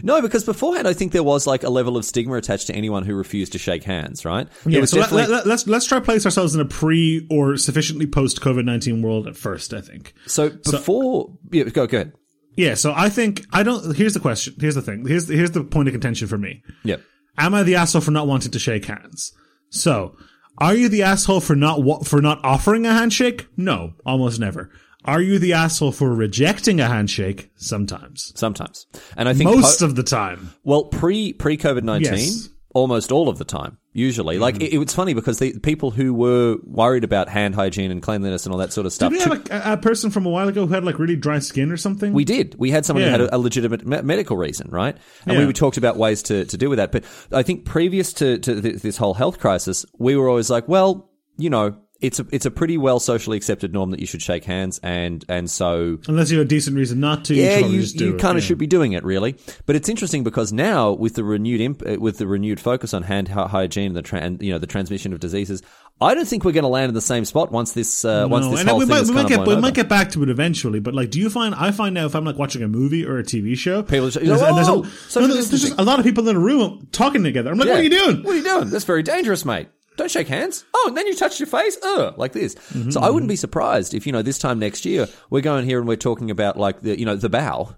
No, 0.03 0.21
because 0.23 0.45
beforehand 0.45 0.87
I 0.89 0.93
think 0.93 1.13
there 1.13 1.23
was 1.23 1.47
like 1.47 1.63
a 1.63 1.71
level 1.71 1.97
of 1.97 2.05
stigma 2.05 2.35
attached 2.35 2.67
to 2.69 2.75
anyone 2.75 3.05
who 3.05 3.15
refused 3.15 3.53
to 3.53 3.59
shake 3.59 3.85
hands, 3.85 4.25
right? 4.25 4.49
Yeah, 4.67 4.85
so 4.85 4.99
let, 4.99 5.11
definitely- 5.11 5.35
let, 5.35 5.47
let's 5.47 5.67
let's 5.67 5.87
try 5.87 6.01
place 6.01 6.25
ourselves 6.25 6.55
in 6.55 6.61
a 6.61 6.65
pre 6.65 7.27
or 7.31 7.57
sufficiently 7.57 8.07
post 8.07 8.41
COVID 8.41 8.65
nineteen 8.65 9.03
world 9.03 9.27
at 9.27 9.37
first. 9.37 9.73
I 9.75 9.81
think. 9.81 10.13
so 10.27 10.51
before, 10.51 11.37
yeah, 11.51 11.65
go, 11.65 11.87
go 11.87 11.97
ahead. 11.99 12.13
Yeah, 12.57 12.75
so 12.75 12.93
I 12.95 13.09
think 13.09 13.45
I 13.53 13.63
don't. 13.63 13.97
Here's 13.97 14.15
the 14.15 14.21
question. 14.21 14.55
Here's 14.61 14.75
the 14.75 14.83
thing. 14.83 15.07
Here's 15.07 15.29
here's 15.29 15.53
the 15.53 15.65
point 15.65 15.89
of 15.89 15.93
contention 15.93 16.29
for 16.29 16.37
me. 16.39 16.63
Yep. 16.85 17.01
Am 17.39 17.55
I 17.55 17.63
the 17.63 17.77
asshole 17.77 18.03
for 18.03 18.11
not 18.11 18.27
wanting 18.27 18.51
to 18.51 18.59
shake 18.59 18.85
hands? 18.85 19.33
So, 19.71 20.17
are 20.59 20.75
you 20.75 20.89
the 20.89 21.03
asshole 21.05 21.41
for 21.41 21.55
not 21.57 21.83
wa- 21.83 22.01
for 22.03 22.21
not 22.21 22.45
offering 22.45 22.85
a 22.87 22.93
handshake? 22.93 23.47
No, 23.57 23.95
almost 24.05 24.41
never. 24.41 24.71
Are 25.05 25.21
you 25.23 25.39
the 25.39 25.55
asshole 25.55 25.93
for 25.93 26.15
rejecting 26.15 26.81
a 26.81 26.87
handshake? 26.87 27.51
Sometimes. 27.57 28.33
Sometimes, 28.37 28.87
and 29.17 29.29
I 29.29 29.35
think 29.35 29.51
Most 29.51 29.81
po- 29.81 29.87
of 29.87 29.97
the 29.97 30.03
time. 30.03 30.53
well 30.65 30.85
pre 30.85 31.33
pre 31.33 31.57
COVID 31.57 31.83
nineteen, 31.83 32.13
Yes. 32.19 32.49
almost 32.75 33.11
all 33.13 33.29
of 33.29 33.39
the 33.39 33.45
time. 33.45 33.79
Usually, 33.93 34.39
like 34.39 34.55
Mm-hmm. 34.55 34.75
it, 34.77 34.79
was 34.79 34.95
funny 34.95 35.15
because 35.15 35.41
the 35.41 35.59
people 35.59 35.91
who 35.91 36.15
were 36.15 36.57
worried 36.63 37.03
about 37.03 37.29
hand 37.29 37.57
hygiene 37.57 37.91
and 37.91 38.01
cleanliness 38.01 38.47
and 38.47 38.53
all 38.53 38.59
that 38.61 38.73
sort 38.73 38.87
of 38.87 38.93
stuff. 38.93 39.11
Did 39.13 39.29
we 39.29 39.37
have 39.51 39.67
a, 39.69 39.73
a 39.73 39.77
person 39.79 40.11
from 40.13 40.27
a 40.27 40.31
while 40.31 40.47
ago 40.47 40.65
who 40.67 40.75
had 40.75 40.85
like 40.85 41.01
really 41.01 41.17
dry 41.17 41.41
skin 41.41 41.73
or 41.73 41.77
something? 41.77 42.13
we 42.13 42.25
did. 42.25 42.55
We 42.57 42.71
had 42.71 42.87
someone 42.87 43.03
Yeah. 43.03 43.09
who 43.17 43.23
had 43.23 43.31
a, 43.33 43.37
a 43.37 43.39
legitimate 43.39 43.85
me- 43.85 44.03
medical 44.03 44.37
reason, 44.37 44.71
right? 44.71 44.97
And 45.27 45.37
Yeah. 45.39 45.45
we 45.47 45.53
talked 45.53 45.77
about 45.77 45.97
ways 45.97 46.23
to, 46.25 46.45
to 46.45 46.57
deal 46.57 46.69
with 46.71 46.77
that. 46.77 46.93
But 46.93 47.03
I 47.33 47.43
think 47.43 47.65
previous 47.65 48.13
to, 48.15 48.39
to 48.39 48.61
th- 48.63 48.77
this 48.83 48.97
whole 48.97 49.15
health 49.15 49.41
crisis, 49.41 49.85
we 49.99 50.15
were 50.15 50.29
always 50.29 50.51
like, 50.51 50.69
well, 50.69 51.11
you 51.37 51.51
know, 51.51 51.77
it's 52.01 52.19
a 52.19 52.27
it's 52.33 52.47
a 52.47 52.51
pretty 52.51 52.79
well 52.79 52.99
socially 52.99 53.37
accepted 53.37 53.73
norm 53.73 53.91
that 53.91 54.01
you 54.01 54.07
should 54.07 54.23
shake 54.23 54.45
hands, 54.45 54.81
and 54.83 55.25
and 55.29 55.51
so 55.51 55.99
Unless 56.09 56.31
you 56.31 56.39
have 56.39 56.47
a 56.47 56.49
decent 56.49 56.77
reason 56.77 57.01
not 57.01 57.25
to. 57.27 57.35
yeah, 57.35 57.59
you, 57.59 57.81
just 57.81 57.97
do 57.97 58.07
you 58.07 58.15
it, 58.15 58.21
kind 58.21 58.39
of 58.39 58.45
yeah. 58.45 58.49
should 58.49 58.59
be 58.59 58.67
doing 58.67 58.93
it, 58.93 59.05
really. 59.05 59.37
But 59.67 59.77
it's 59.77 59.89
interesting 59.89 60.25
because 60.25 60.53
now, 60.53 60.93
with 60.93 61.15
the 61.15 61.25
renewed 61.25 61.61
imp- 61.61 61.83
uh, 61.87 61.97
with 62.01 62.19
the 62.19 62.27
renewed 62.27 62.61
focus 62.61 62.95
on 62.95 63.03
hand 63.03 63.29
hygiene 63.29 63.89
and 63.89 63.97
the 63.97 64.03
tra- 64.03 64.21
and, 64.21 64.43
you 64.43 64.53
know 64.53 64.59
the 64.59 64.67
transmission 64.67 65.13
of 65.13 65.21
diseases, 65.21 65.63
I 66.01 66.15
don't 66.15 66.27
think 66.27 66.45
we're 66.45 66.53
going 66.53 66.63
to 66.63 66.69
land 66.69 66.89
in 66.89 66.95
the 66.95 67.03
same 67.03 67.27
spot 67.27 67.53
once 67.53 67.73
this 67.73 68.05
uh, 68.05 68.27
once 68.31 68.47
this 68.47 68.61
and 68.61 68.69
whole 68.71 68.79
we 68.79 68.87
thing 68.87 68.95
might, 68.95 69.03
is 69.03 69.09
we 69.11 69.15
might 69.17 69.29
get 69.29 69.47
we 69.47 69.57
might 69.57 69.75
get 69.75 69.89
back 69.89 70.11
to 70.13 70.23
it 70.23 70.31
eventually. 70.31 70.81
But 70.81 70.95
like, 70.95 71.11
do 71.11 71.21
you 71.21 71.29
find 71.29 71.55
I 71.55 71.71
find 71.71 71.95
now 71.95 72.07
if 72.07 72.15
I'm 72.15 72.25
like 72.25 72.39
watching 72.39 72.63
a 72.63 72.69
movie 72.69 73.05
or 73.05 73.19
a 73.19 73.23
TV 73.23 73.57
show, 73.57 73.83
People 73.83 74.09
just- 74.11 74.25
there's, 74.25 74.41
and 74.41 74.57
there's, 74.57 74.69
a, 74.69 74.73
"Oh, 74.73 74.87
no, 75.17 75.27
there's 75.27 75.51
just 75.51 75.79
a 75.79 75.83
lot 75.83 75.99
of 75.99 76.05
people 76.07 76.27
in 76.29 76.37
a 76.37 76.41
room 76.41 76.89
talking 76.93 77.23
together. 77.23 77.51
I'm 77.51 77.59
like, 77.59 77.69
what 77.69 77.79
are 77.79 77.83
you 77.83 77.91
doing? 77.91 78.23
What 78.23 78.33
are 78.33 78.37
you 78.39 78.43
doing? 78.45 78.71
That's 78.71 78.85
very 78.85 79.03
dangerous, 79.03 79.45
mate. 79.45 79.69
Don't 79.97 80.11
shake 80.11 80.29
hands. 80.29 80.65
Oh, 80.75 80.85
and 80.89 80.97
then 80.97 81.07
you 81.07 81.15
touch 81.15 81.39
your 81.41 81.47
face. 81.47 81.77
Ugh, 81.83 82.15
like 82.17 82.33
this. 82.33 82.55
Mm-hmm, 82.55 82.91
so 82.91 83.01
I 83.01 83.11
wouldn't 83.11 83.29
be 83.29 83.37
surprised 83.37 83.93
if 83.93 84.07
you 84.07 84.13
know 84.13 84.23
this 84.23 84.39
time 84.39 84.59
next 84.59 84.85
year 84.85 85.09
we're 85.29 85.43
going 85.43 85.65
here 85.67 85.79
and 85.79 85.87
we're 85.89 85.97
talking 85.97 86.31
about 86.31 86.57
like 86.57 86.81
the 86.81 86.99
you 86.99 87.05
know 87.05 87.17
the 87.17 87.29
bow. 87.29 87.77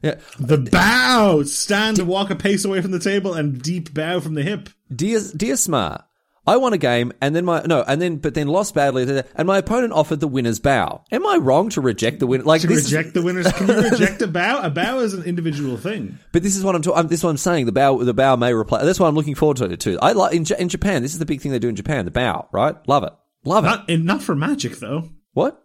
Yeah, 0.00 0.20
The 0.38 0.58
bow, 0.58 1.42
stand 1.42 1.98
and 1.98 2.06
walk 2.06 2.30
a 2.30 2.36
pace 2.36 2.64
away 2.64 2.80
from 2.80 2.92
the 2.92 3.00
table, 3.00 3.34
and 3.34 3.60
deep 3.60 3.92
bow 3.92 4.20
from 4.20 4.34
the 4.34 4.44
hip. 4.44 4.68
dear 4.94 5.20
dear 5.36 5.54
Smar, 5.54 6.04
I 6.48 6.56
won 6.56 6.72
a 6.72 6.78
game, 6.78 7.12
and 7.20 7.36
then 7.36 7.44
my 7.44 7.62
no, 7.66 7.82
and 7.86 8.00
then 8.00 8.16
but 8.16 8.34
then 8.34 8.48
lost 8.48 8.74
badly, 8.74 9.22
and 9.36 9.46
my 9.46 9.58
opponent 9.58 9.92
offered 9.92 10.20
the 10.20 10.26
winner's 10.28 10.58
bow. 10.58 11.04
Am 11.12 11.26
I 11.26 11.36
wrong 11.36 11.68
to 11.70 11.80
reject 11.80 12.18
the 12.20 12.26
winner? 12.26 12.44
Like 12.44 12.62
To 12.62 12.66
this 12.66 12.86
is- 12.86 12.92
reject 12.92 13.14
the 13.14 13.22
winners, 13.22 13.52
can 13.52 13.68
you 13.68 13.74
reject 13.90 14.22
a 14.22 14.26
bow? 14.26 14.60
A 14.62 14.70
bow 14.70 15.00
is 15.00 15.14
an 15.14 15.24
individual 15.24 15.76
thing. 15.76 16.18
But 16.32 16.42
this 16.42 16.56
is 16.56 16.64
what 16.64 16.74
I'm 16.74 16.82
talking. 16.82 17.06
This 17.08 17.20
is 17.20 17.24
what 17.24 17.30
I'm 17.30 17.36
saying. 17.36 17.66
The 17.66 17.72
bow, 17.72 18.02
the 18.02 18.14
bow 18.14 18.36
may 18.36 18.52
replace. 18.54 18.82
That's 18.84 18.98
what 18.98 19.08
I'm 19.08 19.14
looking 19.14 19.34
forward 19.34 19.58
to. 19.58 19.66
It 19.66 19.80
too. 19.80 19.98
I 20.00 20.12
like 20.12 20.34
in, 20.34 20.44
Ja- 20.44 20.56
in 20.56 20.68
Japan. 20.68 21.02
This 21.02 21.12
is 21.12 21.18
the 21.18 21.26
big 21.26 21.40
thing 21.40 21.52
they 21.52 21.58
do 21.58 21.68
in 21.68 21.76
Japan. 21.76 22.04
The 22.06 22.10
bow, 22.10 22.48
right? 22.50 22.74
Love 22.88 23.04
it. 23.04 23.12
Love 23.44 23.64
it. 23.64 23.68
Not 23.68 23.88
in, 23.90 24.04
not 24.04 24.22
for 24.22 24.34
magic 24.34 24.76
though. 24.78 25.10
What? 25.34 25.62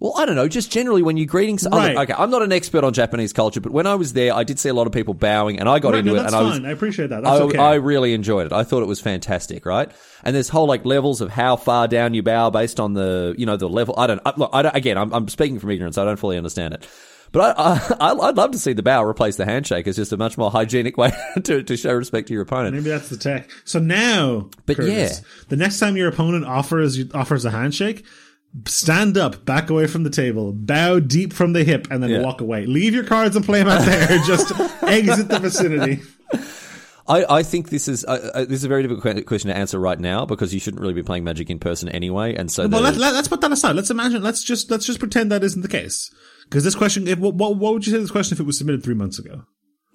Well, 0.00 0.12
I 0.16 0.26
don't 0.26 0.34
know. 0.34 0.48
Just 0.48 0.72
generally, 0.72 1.02
when 1.02 1.16
you're 1.16 1.26
greeting, 1.26 1.56
so- 1.56 1.70
oh, 1.72 1.78
Right. 1.78 1.96
okay, 1.96 2.14
I'm 2.18 2.28
not 2.30 2.42
an 2.42 2.52
expert 2.52 2.82
on 2.84 2.92
Japanese 2.92 3.32
culture, 3.32 3.60
but 3.60 3.72
when 3.72 3.86
I 3.86 3.94
was 3.94 4.12
there, 4.12 4.34
I 4.34 4.42
did 4.42 4.58
see 4.58 4.68
a 4.68 4.74
lot 4.74 4.86
of 4.88 4.92
people 4.92 5.14
bowing, 5.14 5.60
and 5.60 5.68
I 5.68 5.78
got 5.78 5.92
Right, 5.92 6.00
into 6.00 6.12
no, 6.12 6.20
it, 6.20 6.26
and 6.26 6.34
I 6.34 6.42
was 6.42 6.52
fine. 6.58 6.66
I 6.66 6.70
appreciate 6.72 7.10
that. 7.10 7.22
That's 7.22 7.40
I, 7.40 7.44
okay. 7.44 7.58
I 7.58 7.74
really 7.74 8.12
enjoyed 8.12 8.46
it. 8.46 8.52
I 8.52 8.64
thought 8.64 8.82
it 8.82 8.88
was 8.88 9.00
fantastic, 9.00 9.64
right? 9.64 9.90
And 10.24 10.34
there's 10.34 10.48
whole 10.48 10.66
like 10.66 10.84
levels 10.84 11.20
of 11.20 11.30
how 11.30 11.54
far 11.56 11.86
down 11.86 12.12
you 12.12 12.22
bow 12.22 12.50
based 12.50 12.80
on 12.80 12.94
the 12.94 13.34
you 13.38 13.46
know 13.46 13.56
the 13.56 13.68
level. 13.68 13.94
I 13.96 14.06
don't 14.08 14.20
I, 14.26 14.32
look. 14.36 14.50
I 14.52 14.62
don't, 14.62 14.74
again, 14.76 14.98
I'm, 14.98 15.12
I'm 15.14 15.28
speaking 15.28 15.58
from 15.60 15.70
ignorance. 15.70 15.96
I 15.96 16.04
don't 16.04 16.18
fully 16.18 16.36
understand 16.36 16.74
it. 16.74 16.88
But 17.30 17.56
I, 17.58 17.80
I, 18.00 18.10
I'd 18.28 18.36
love 18.36 18.52
to 18.52 18.58
see 18.58 18.74
the 18.74 18.82
bow 18.82 19.02
replace 19.04 19.36
the 19.36 19.44
handshake 19.44 19.86
as 19.88 19.96
just 19.96 20.12
a 20.12 20.16
much 20.16 20.36
more 20.38 20.50
hygienic 20.50 20.96
way 20.98 21.12
to, 21.44 21.62
to 21.62 21.76
show 21.76 21.92
respect 21.92 22.28
to 22.28 22.32
your 22.34 22.42
opponent. 22.42 22.74
Maybe 22.76 22.90
that's 22.90 23.08
the 23.08 23.16
tech. 23.16 23.48
So 23.64 23.78
now, 23.80 24.50
But 24.66 24.76
Curtis, 24.76 25.20
yeah. 25.20 25.44
the 25.48 25.56
next 25.56 25.78
time 25.80 25.96
your 25.96 26.08
opponent 26.08 26.44
offers 26.44 26.98
offers 27.12 27.44
a 27.44 27.50
handshake, 27.50 28.04
stand 28.66 29.16
up, 29.18 29.44
back 29.44 29.70
away 29.70 29.86
from 29.86 30.04
the 30.04 30.10
table, 30.10 30.52
bow 30.52 31.00
deep 31.00 31.32
from 31.32 31.52
the 31.52 31.64
hip, 31.64 31.88
and 31.90 32.02
then 32.02 32.10
Yeah. 32.10 32.22
walk 32.22 32.40
away. 32.40 32.66
Leave 32.66 32.94
your 32.94 33.04
cards 33.04 33.36
and 33.36 33.44
play 33.44 33.58
them 33.60 33.68
out 33.68 33.84
there. 33.84 34.18
Just 34.26 34.52
exit 34.82 35.28
the 35.28 35.38
vicinity. 35.40 36.02
I, 37.06 37.38
I 37.38 37.42
think 37.42 37.68
this 37.68 37.86
is 37.86 38.04
uh, 38.04 38.30
uh, 38.34 38.40
this 38.44 38.60
is 38.60 38.64
a 38.64 38.68
very 38.68 38.82
difficult 38.82 39.26
question 39.26 39.50
to 39.50 39.56
answer 39.56 39.78
right 39.78 39.98
now 40.00 40.24
because 40.24 40.54
you 40.54 40.60
shouldn't 40.60 40.80
really 40.80 40.94
be 40.94 41.02
playing 41.02 41.24
Magic 41.24 41.50
in 41.50 41.58
person 41.58 41.88
anyway, 41.90 42.34
and 42.34 42.50
so 42.50 42.66
Well, 42.66 42.80
let, 42.80 42.96
let, 42.96 43.14
us 43.14 43.28
put 43.28 43.42
that 43.42 43.52
aside. 43.52 43.76
Let's 43.76 43.90
imagine. 43.90 44.22
Let's 44.22 44.42
just 44.42 44.70
let's 44.70 44.86
just 44.86 45.00
pretend 45.00 45.30
that 45.30 45.44
isn't 45.44 45.60
the 45.60 45.68
case. 45.68 46.10
Because 46.44 46.64
this 46.64 46.74
question, 46.74 47.08
if, 47.08 47.18
what, 47.18 47.34
what 47.34 47.58
would 47.58 47.86
you 47.86 47.90
say 47.92 47.98
to 47.98 48.02
this 48.02 48.10
question 48.10 48.36
if 48.36 48.40
it 48.40 48.46
was 48.46 48.56
submitted 48.58 48.82
three 48.82 48.94
months 48.94 49.18
ago? 49.18 49.44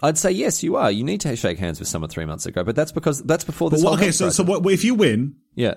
I'd 0.02 0.18
say 0.18 0.32
yes, 0.32 0.64
you 0.64 0.76
are. 0.76 0.92
You 0.92 1.04
need 1.04 1.22
to 1.22 1.36
shake 1.36 1.60
hands 1.60 1.80
with 1.80 1.88
someone 1.88 2.10
three 2.10 2.26
months 2.26 2.46
ago, 2.46 2.64
but 2.64 2.76
that's 2.76 2.92
because 2.92 3.24
that's 3.24 3.44
before 3.44 3.70
this. 3.70 3.84
Well, 3.84 3.96
okay, 3.96 4.12
so 4.12 4.30
so 4.30 4.44
what 4.44 4.66
if 4.72 4.84
you 4.84 4.94
win? 4.94 5.36
yeah, 5.56 5.76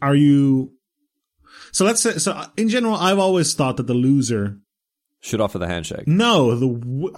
Are 0.00 0.14
you? 0.14 0.72
So 1.72 1.84
let's 1.84 2.00
say. 2.00 2.18
So 2.18 2.40
in 2.56 2.68
general, 2.68 2.94
I've 2.94 3.18
always 3.18 3.54
thought 3.54 3.76
that 3.78 3.86
the 3.86 3.94
loser. 3.94 4.58
should 5.20 5.40
offer 5.40 5.58
the 5.58 5.66
handshake. 5.68 6.06
No, 6.06 6.54
the 6.56 6.68
w- 6.68 7.14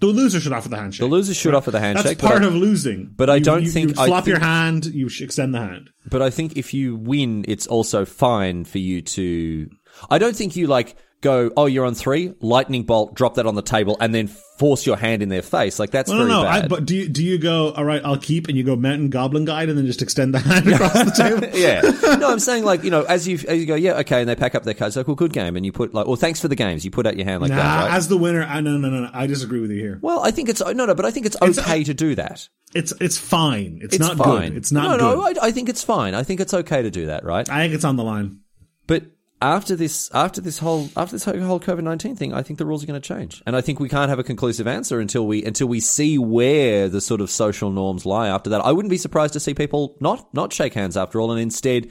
the 0.00 0.06
loser 0.06 0.40
should 0.40 0.52
offer 0.52 0.68
the 0.68 0.76
handshake. 0.76 1.00
The 1.00 1.14
loser 1.14 1.34
should 1.34 1.54
offer 1.54 1.70
the 1.70 1.80
handshake. 1.80 2.18
That's 2.18 2.20
part 2.30 2.42
I- 2.42 2.46
of 2.46 2.54
losing. 2.54 3.12
but 3.16 3.28
I 3.28 3.36
You- 3.36 3.44
don't 3.44 3.62
you, 3.64 3.70
think- 3.70 3.90
you 3.90 3.94
flop 4.06 4.26
your 4.26 4.38
hand. 4.38 4.86
You 4.86 5.08
should 5.08 5.24
extend 5.24 5.54
the 5.54 5.58
hand. 5.60 5.90
But 6.08 6.22
I 6.22 6.30
think 6.30 6.56
if 6.56 6.72
you 6.72 6.96
win, 6.96 7.44
it's 7.48 7.66
also 7.66 8.04
fine 8.04 8.64
for 8.64 8.78
you 8.78 9.02
to. 9.02 9.68
I 10.08 10.18
don't 10.18 10.36
think 10.36 10.54
you 10.56 10.66
like 10.68 10.96
go, 11.20 11.50
oh, 11.56 11.66
you're 11.66 11.84
on 11.84 11.94
three, 11.94 12.34
lightning 12.40 12.84
bolt, 12.84 13.14
drop 13.14 13.34
that 13.34 13.46
on 13.46 13.54
the 13.54 13.62
table, 13.62 13.96
and 14.00 14.14
then 14.14 14.26
force 14.28 14.84
your 14.86 14.96
hand 14.96 15.22
in 15.22 15.28
their 15.30 15.42
face. 15.42 15.78
Like 15.78 15.90
that's 15.90 16.10
No, 16.10 16.16
very 16.18 16.28
no, 16.28 16.42
no. 16.42 16.48
I, 16.48 16.66
but 16.66 16.84
do 16.86 16.94
you, 16.94 17.08
do 17.08 17.22
you 17.24 17.38
go? 17.38 17.72
All 17.72 17.84
right, 17.84 18.00
I'll 18.04 18.18
keep, 18.18 18.48
and 18.48 18.56
you 18.58 18.64
go 18.64 18.76
mountain 18.76 19.08
goblin 19.10 19.44
guide, 19.44 19.68
and 19.68 19.76
then 19.78 19.86
just 19.86 20.02
extend 20.02 20.34
the 20.34 20.38
hand 20.40 20.66
across 20.68 20.92
the 20.92 21.10
table? 21.16 21.58
yeah, 21.58 22.16
no, 22.16 22.30
I'm 22.30 22.38
saying 22.40 22.64
like 22.64 22.84
you 22.84 22.90
know, 22.90 23.02
as 23.02 23.26
you 23.28 23.38
as 23.48 23.58
you 23.58 23.66
go, 23.66 23.74
yeah, 23.74 23.94
okay, 24.00 24.20
and 24.20 24.28
they 24.28 24.36
pack 24.36 24.54
up 24.54 24.64
their 24.64 24.74
cards, 24.74 24.96
like, 24.96 25.06
well, 25.08 25.14
good 25.14 25.32
game, 25.32 25.56
and 25.56 25.64
you 25.64 25.72
put 25.72 25.94
like, 25.94 26.06
well, 26.06 26.16
thanks 26.16 26.40
for 26.40 26.48
the 26.48 26.56
games, 26.56 26.84
you 26.84 26.90
put 26.90 27.06
out 27.06 27.16
your 27.16 27.26
hand 27.26 27.42
like 27.42 27.50
Nah, 27.50 27.56
that, 27.56 27.84
right? 27.86 27.94
as 27.96 28.08
the 28.08 28.16
winner, 28.18 28.42
I 28.42 28.60
no, 28.60 28.76
no, 28.78 28.88
no, 28.90 29.00
no. 29.04 29.10
I 29.12 29.26
disagree 29.26 29.60
with 29.60 29.70
you 29.70 29.78
here. 29.80 29.98
well, 30.02 30.20
I 30.20 30.30
think 30.30 30.48
it's 30.48 30.60
no, 30.60 30.72
no, 30.72 30.94
but 30.94 31.04
I 31.04 31.10
think 31.10 31.26
it's 31.26 31.36
uh, 31.40 31.46
okay 31.46 31.84
to 31.84 31.94
do 31.94 32.14
that. 32.16 32.48
It's 32.74 32.92
it's 33.00 33.18
fine. 33.18 33.80
It's, 33.82 33.94
It's 33.96 33.98
not 34.06 34.16
fine. 34.16 34.50
good. 34.50 34.56
It's 34.58 34.72
not 34.72 34.98
no, 34.98 35.16
good. 35.16 35.36
no. 35.36 35.42
I, 35.42 35.48
I 35.48 35.50
think 35.52 35.68
it's 35.68 35.82
fine. 35.82 36.14
I 36.14 36.22
think 36.22 36.40
it's 36.40 36.54
okay 36.54 36.82
to 36.82 36.90
do 36.90 37.06
that, 37.06 37.24
right? 37.24 37.48
I 37.50 37.62
think 37.62 37.74
it's 37.74 37.84
on 37.84 37.96
the 37.96 38.04
line. 38.04 38.40
But 38.86 39.04
after 39.42 39.74
this, 39.74 40.10
after 40.12 40.40
this 40.40 40.58
whole, 40.58 40.90
after 40.96 41.14
this 41.14 41.24
whole 41.24 41.60
COVID 41.60 41.82
nineteen 41.82 42.16
thing, 42.16 42.34
I 42.34 42.42
think 42.42 42.58
the 42.58 42.66
rules 42.66 42.82
are 42.82 42.86
going 42.86 43.00
to 43.00 43.06
change, 43.06 43.42
and 43.46 43.56
I 43.56 43.60
think 43.60 43.80
we 43.80 43.88
can't 43.88 44.10
have 44.10 44.18
a 44.18 44.24
conclusive 44.24 44.66
answer 44.66 45.00
until 45.00 45.26
we 45.26 45.44
until 45.44 45.66
we 45.66 45.80
see 45.80 46.18
where 46.18 46.88
the 46.88 47.00
sort 47.00 47.20
of 47.20 47.30
social 47.30 47.70
norms 47.70 48.04
lie. 48.04 48.28
After 48.28 48.50
that, 48.50 48.60
I 48.64 48.72
wouldn't 48.72 48.90
be 48.90 48.98
surprised 48.98 49.32
to 49.34 49.40
see 49.40 49.54
people 49.54 49.96
not 50.00 50.32
not 50.34 50.52
shake 50.52 50.74
hands 50.74 50.96
after 50.96 51.20
all, 51.20 51.32
and 51.32 51.40
instead 51.40 51.90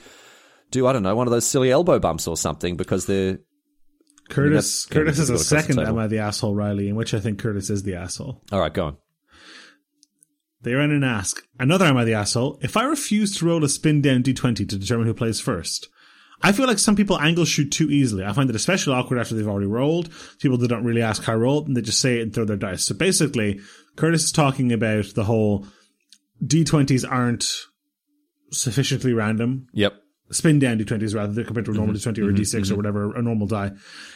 do 0.72 0.86
I 0.88 0.94
don't 0.94 1.04
know 1.04 1.16
one 1.16 1.28
of 1.28 1.32
those 1.32 1.48
silly 1.48 1.72
elbow 1.72 2.00
bumps 2.00 2.28
or 2.28 2.38
something 2.38 2.78
because 2.78 3.06
they're 3.06 3.40
Curtis 4.30 4.84
that's 4.84 4.86
gonna 4.86 5.06
Curtis 5.06 5.20
is 5.20 5.30
a 5.30 5.34
across 5.34 5.50
the 5.50 5.62
second. 5.62 5.80
Am 5.80 5.98
I 5.98 6.08
the 6.08 6.20
asshole 6.20 6.56
Riley, 6.56 6.88
in 6.88 6.96
which 6.96 7.14
I 7.14 7.20
think 7.20 7.40
Curtis 7.40 7.70
is 7.70 7.84
the 7.84 7.96
asshole. 7.96 8.42
all 8.52 8.60
right. 8.60 8.74
Go 8.74 8.86
on. 8.86 8.98
They 10.62 10.74
ran 10.74 10.92
and 10.92 11.06
ask 11.06 11.42
another 11.60 11.86
Am 11.86 11.98
I 11.98 12.04
the 12.04 12.14
asshole? 12.14 12.60
If 12.62 12.78
I 12.78 12.84
refuse 12.84 13.36
to 13.38 13.46
roll 13.46 13.64
a 13.64 13.70
spin 13.70 14.02
down 14.02 14.24
d20 14.24 14.56
to 14.70 14.78
determine 14.78 15.08
who 15.08 15.14
plays 15.14 15.40
first, 15.40 15.90
I 16.42 16.52
feel 16.52 16.68
like 16.68 16.80
some 16.80 16.96
people 16.96 17.20
angle 17.20 17.46
shoot 17.46 17.72
too 17.72 17.90
easily. 17.90 18.24
I 18.24 18.34
find 18.34 18.50
it 18.50 18.56
especially 18.56 18.94
awkward 18.94 19.20
after 19.20 19.36
they've 19.36 19.48
already 19.48 19.68
rolled. 19.68 20.10
People 20.40 20.58
that 20.58 20.70
don't 20.70 20.86
really 20.86 21.02
ask 21.02 21.24
how 21.24 21.34
I 21.34 21.38
rolled 21.38 21.68
and 21.68 21.76
they 21.76 21.82
just 21.82 22.00
say 22.00 22.20
it 22.20 22.24
and 22.24 22.34
throw 22.34 22.46
their 22.46 22.58
dice. 22.58 22.86
So 22.86 22.96
basically, 22.96 23.60
Curtis 23.96 24.26
is 24.26 24.32
talking 24.32 24.72
about 24.72 25.14
the 25.16 25.26
whole 25.26 25.68
d20s 26.44 27.06
aren't 27.10 27.46
sufficiently 28.52 29.14
random. 29.14 29.68
Yep. 29.74 29.94
Spin 30.32 30.60
down 30.60 30.78
d20s 30.80 31.16
rather 31.16 31.34
than 31.34 31.46
compared 31.46 31.66
to 31.66 31.72
a 31.72 31.74
normal 31.74 31.96
Mm-hmm. 31.96 32.10
d20 32.12 32.26
or 32.26 32.30
a 32.30 32.34
d6 32.34 32.72
or 32.72 32.76
whatever, 32.76 33.16
a 33.16 33.22
normal 33.22 33.48
die. 33.48 33.72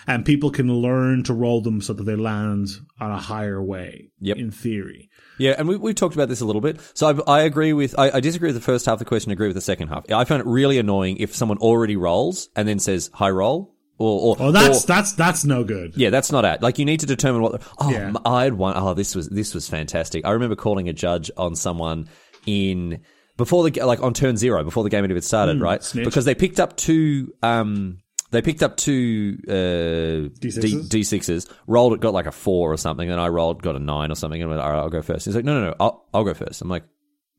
And 0.07 0.25
people 0.25 0.51
can 0.51 0.71
learn 0.73 1.23
to 1.23 1.33
roll 1.33 1.61
them 1.61 1.81
so 1.81 1.93
that 1.93 2.03
they 2.03 2.15
land 2.15 2.69
on 2.99 3.11
a 3.11 3.17
higher 3.19 3.61
way, 3.63 4.09
Yep. 4.21 4.37
in 4.37 4.51
theory. 4.51 5.09
Yeah, 5.39 5.55
and 5.57 5.67
we, 5.67 5.77
we've 5.77 5.95
talked 5.95 6.13
about 6.13 6.29
this 6.29 6.41
a 6.41 6.45
little 6.45 6.61
bit. 6.61 6.79
So 6.93 7.23
I, 7.27 7.39
I 7.39 7.41
agree 7.43 7.73
with, 7.73 7.97
I, 7.97 8.11
I 8.11 8.19
disagree 8.19 8.47
with 8.49 8.55
the 8.55 8.61
first 8.61 8.85
half 8.85 8.93
of 8.93 8.99
the 8.99 9.05
question, 9.05 9.31
agree 9.31 9.47
with 9.47 9.55
the 9.55 9.61
second 9.61 9.87
half. 9.87 10.05
I 10.11 10.23
find 10.25 10.39
it 10.41 10.45
really 10.45 10.77
annoying 10.77 11.17
if 11.17 11.35
someone 11.35 11.57
already 11.57 11.95
rolls 11.95 12.49
and 12.55 12.67
then 12.67 12.77
says 12.79 13.09
high 13.13 13.31
roll 13.31 13.73
or, 13.97 14.35
or, 14.39 14.47
Oh, 14.47 14.51
that's, 14.51 14.83
or- 14.83 14.87
that's, 14.87 15.13
that's 15.13 15.43
no 15.45 15.63
good. 15.63 15.93
yeah, 15.95 16.11
that's 16.11 16.31
not 16.31 16.45
out. 16.45 16.61
Like 16.61 16.77
you 16.77 16.85
need 16.85 16.99
to 16.99 17.05
determine 17.07 17.41
what. 17.41 17.53
The, 17.59 17.67
oh, 17.79 17.89
Yeah. 17.91 18.13
I 18.25 18.43
had 18.43 18.53
one. 18.53 18.75
Oh, 18.77 18.93
this 18.93 19.15
was 19.15 19.29
this 19.29 19.53
was 19.53 19.67
fantastic. 19.69 20.25
I 20.25 20.31
remember 20.31 20.55
calling 20.55 20.89
a 20.89 20.93
judge 20.93 21.29
on 21.37 21.55
someone 21.55 22.07
in 22.45 23.01
before 23.37 23.69
the 23.69 23.85
like 23.85 24.01
on 24.01 24.13
turn 24.13 24.37
zero 24.37 24.63
before 24.63 24.83
the 24.83 24.89
game 24.89 25.03
had 25.03 25.11
even 25.11 25.21
started, 25.21 25.59
right? 25.61 25.79
Hmm, 25.79 25.85
snitch. 25.85 26.05
Because 26.05 26.25
they 26.25 26.35
picked 26.35 26.59
up 26.59 26.77
two. 26.77 27.33
Um, 27.41 27.99
they 28.31 28.41
picked 28.41 28.63
up 28.63 28.77
two 28.77 29.37
uh, 29.47 30.33
D6s? 30.39 30.89
D 30.89 31.03
sixes, 31.03 31.47
rolled 31.67 31.93
it, 31.93 31.99
got 31.99 32.13
like 32.13 32.25
a 32.25 32.31
four 32.31 32.73
or 32.73 32.77
something, 32.77 33.11
and 33.11 33.21
I 33.21 33.27
rolled, 33.27 33.61
got 33.61 33.75
a 33.75 33.79
nine 33.79 34.11
or 34.11 34.15
something, 34.15 34.41
and 34.41 34.49
went, 34.49 34.59
all 34.59 34.71
right, 34.71 34.79
I'll 34.79 34.89
go 34.89 35.03
first. 35.03 35.25
He's 35.25 35.35
like, 35.35 35.45
no, 35.45 35.59
no, 35.59 35.67
no, 35.67 35.75
I'll, 35.79 36.07
I'll 36.15 36.23
go 36.23 36.33
first. 36.33 36.61
I'm 36.61 36.67
like, 36.67 36.83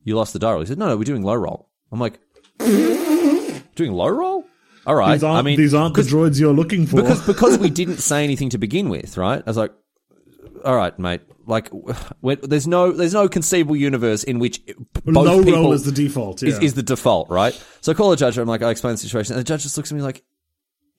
you 0.03 0.15
lost 0.15 0.31
the 0.31 0.39
die 0.39 0.51
roll. 0.51 0.61
He 0.61 0.67
said, 0.67 0.77
no, 0.77 0.87
no, 0.87 0.95
we're 0.95 1.03
doing 1.03 1.21
low 1.21 1.33
roll. 1.33 1.69
I'm 1.91 1.99
like, 1.99 2.19
doing 2.59 3.91
low 3.91 4.07
roll. 4.07 4.45
All 4.87 4.95
right. 4.95 5.13
These 5.13 5.23
aren't, 5.23 5.39
I 5.39 5.41
mean, 5.41 5.57
these 5.57 5.73
aren't 5.73 5.95
the 5.95 6.01
droids 6.03 6.39
you're 6.39 6.53
looking 6.53 6.85
for. 6.85 7.01
because 7.01 7.25
because 7.25 7.57
we 7.57 7.69
didn't 7.81 7.97
say 7.97 8.23
anything 8.23 8.49
to 8.51 8.57
begin 8.57 8.87
with, 8.89 9.17
right? 9.17 9.41
I 9.45 9.49
was 9.49 9.57
like, 9.57 9.73
all 10.65 10.75
right, 10.75 10.97
mate. 10.97 11.21
Like, 11.45 11.69
when, 12.21 12.39
there's 12.41 12.67
no 12.67 12.91
there's 12.91 13.13
no 13.13 13.29
conceivable 13.29 13.75
universe 13.75 14.23
in 14.23 14.39
which 14.39 14.61
both 15.03 15.15
low 15.15 15.43
people 15.43 15.61
roll 15.61 15.73
is 15.73 15.85
the 15.85 15.91
default. 15.91 16.41
Yeah. 16.41 16.49
is, 16.49 16.59
is 16.59 16.73
the 16.73 16.83
default, 16.83 17.29
right? 17.29 17.53
So 17.81 17.91
I 17.91 17.95
call 17.95 18.11
a 18.11 18.17
judge. 18.17 18.37
I'm 18.37 18.47
like, 18.47 18.63
I 18.63 18.71
explain 18.71 18.95
the 18.95 18.97
situation, 18.97 19.33
and 19.33 19.39
the 19.39 19.45
judge 19.45 19.63
just 19.63 19.77
looks 19.77 19.91
at 19.91 19.95
me 19.95 20.01
like, 20.01 20.23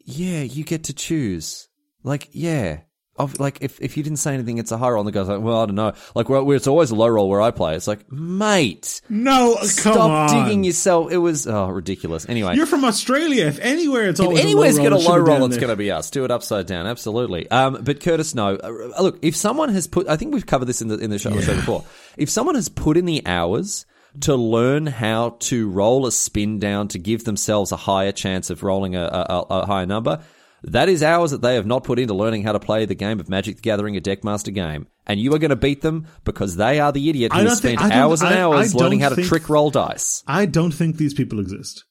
yeah, 0.04 0.42
you 0.42 0.64
get 0.64 0.84
to 0.84 0.94
choose. 0.94 1.68
Like, 2.04 2.28
yeah. 2.30 2.80
Of, 3.18 3.40
like 3.40 3.58
if, 3.62 3.80
if 3.80 3.96
you 3.96 4.02
didn't 4.02 4.18
say 4.18 4.34
anything, 4.34 4.58
it's 4.58 4.72
a 4.72 4.76
high 4.76 4.90
roll. 4.90 5.00
And 5.00 5.08
the 5.08 5.12
guy's 5.12 5.28
like, 5.28 5.40
well, 5.40 5.62
I 5.62 5.66
don't 5.66 5.74
know. 5.74 5.92
Like 6.14 6.28
where 6.28 6.54
it's 6.54 6.66
always 6.66 6.90
a 6.90 6.94
low 6.94 7.08
roll 7.08 7.28
where 7.28 7.40
I 7.40 7.50
play. 7.50 7.74
It's 7.74 7.86
like, 7.86 8.10
mate, 8.12 9.00
no, 9.08 9.56
come 9.56 9.66
stop 9.66 10.10
on. 10.10 10.44
digging 10.44 10.64
yourself. 10.64 11.10
It 11.10 11.18
was 11.18 11.46
oh 11.46 11.68
ridiculous. 11.68 12.28
Anyway, 12.28 12.56
You're 12.56 12.66
from 12.66 12.84
Australia. 12.84 13.46
If 13.46 13.58
anywhere, 13.60 14.10
it's 14.10 14.20
if 14.20 14.26
always 14.26 14.40
anywhere's 14.42 14.78
a 14.78 14.82
got 14.82 14.92
a 14.92 14.96
low 14.96 15.22
be 15.22 15.30
roll, 15.30 15.44
it's 15.46 15.56
going 15.56 15.70
to 15.70 15.76
be 15.76 15.90
us. 15.90 16.10
Do 16.10 16.24
it 16.24 16.30
upside 16.30 16.66
down, 16.66 16.86
absolutely. 16.86 17.50
Um, 17.50 17.78
but 17.82 18.00
Curtis, 18.00 18.34
no. 18.34 18.56
Uh, 18.56 19.02
look, 19.02 19.18
if 19.22 19.34
someone 19.34 19.70
has 19.70 19.86
put, 19.86 20.08
I 20.08 20.16
think 20.16 20.34
we've 20.34 20.46
covered 20.46 20.66
this 20.66 20.82
in 20.82 20.88
the 20.88 20.98
in 20.98 21.10
the 21.10 21.18
show, 21.18 21.30
the 21.30 21.42
show 21.42 21.54
before. 21.54 21.84
If 22.16 22.30
someone 22.30 22.54
has 22.54 22.68
put 22.68 22.96
in 22.96 23.04
the 23.06 23.26
hours 23.26 23.86
to 24.20 24.34
learn 24.34 24.86
how 24.86 25.36
to 25.40 25.68
roll 25.68 26.06
a 26.06 26.12
spin 26.12 26.58
down 26.58 26.88
to 26.88 26.98
give 26.98 27.24
themselves 27.24 27.72
a 27.72 27.76
higher 27.76 28.12
chance 28.12 28.50
of 28.50 28.62
rolling 28.62 28.96
a, 28.96 29.02
a, 29.02 29.40
a 29.50 29.66
higher 29.66 29.86
number. 29.86 30.22
That 30.66 30.88
is 30.88 31.02
hours 31.02 31.30
that 31.30 31.42
they 31.42 31.54
have 31.54 31.66
not 31.66 31.84
put 31.84 31.98
into 31.98 32.12
learning 32.14 32.42
how 32.42 32.52
to 32.52 32.58
play 32.58 32.84
the 32.84 32.94
game 32.94 33.20
of 33.20 33.28
Magic 33.28 33.56
the 33.56 33.62
Gathering, 33.62 33.96
a 33.96 34.00
Deckmaster 34.00 34.52
game. 34.52 34.88
And 35.06 35.20
you 35.20 35.32
are 35.34 35.38
going 35.38 35.50
to 35.50 35.56
beat 35.56 35.82
them 35.82 36.06
because 36.24 36.56
they 36.56 36.80
are 36.80 36.90
the 36.92 37.08
idiot 37.08 37.32
who 37.32 37.38
has 37.40 37.60
think- 37.60 37.78
spent 37.78 37.92
I 37.92 37.96
hours 37.96 38.20
and 38.20 38.34
I- 38.34 38.38
I 38.38 38.40
hours 38.42 38.74
learning 38.74 39.00
how 39.00 39.10
to 39.10 39.14
think- 39.14 39.28
trick 39.28 39.48
roll 39.48 39.70
dice. 39.70 40.24
I 40.26 40.46
don't 40.46 40.72
think 40.72 40.96
these 40.96 41.14
people 41.14 41.38
exist. 41.38 41.84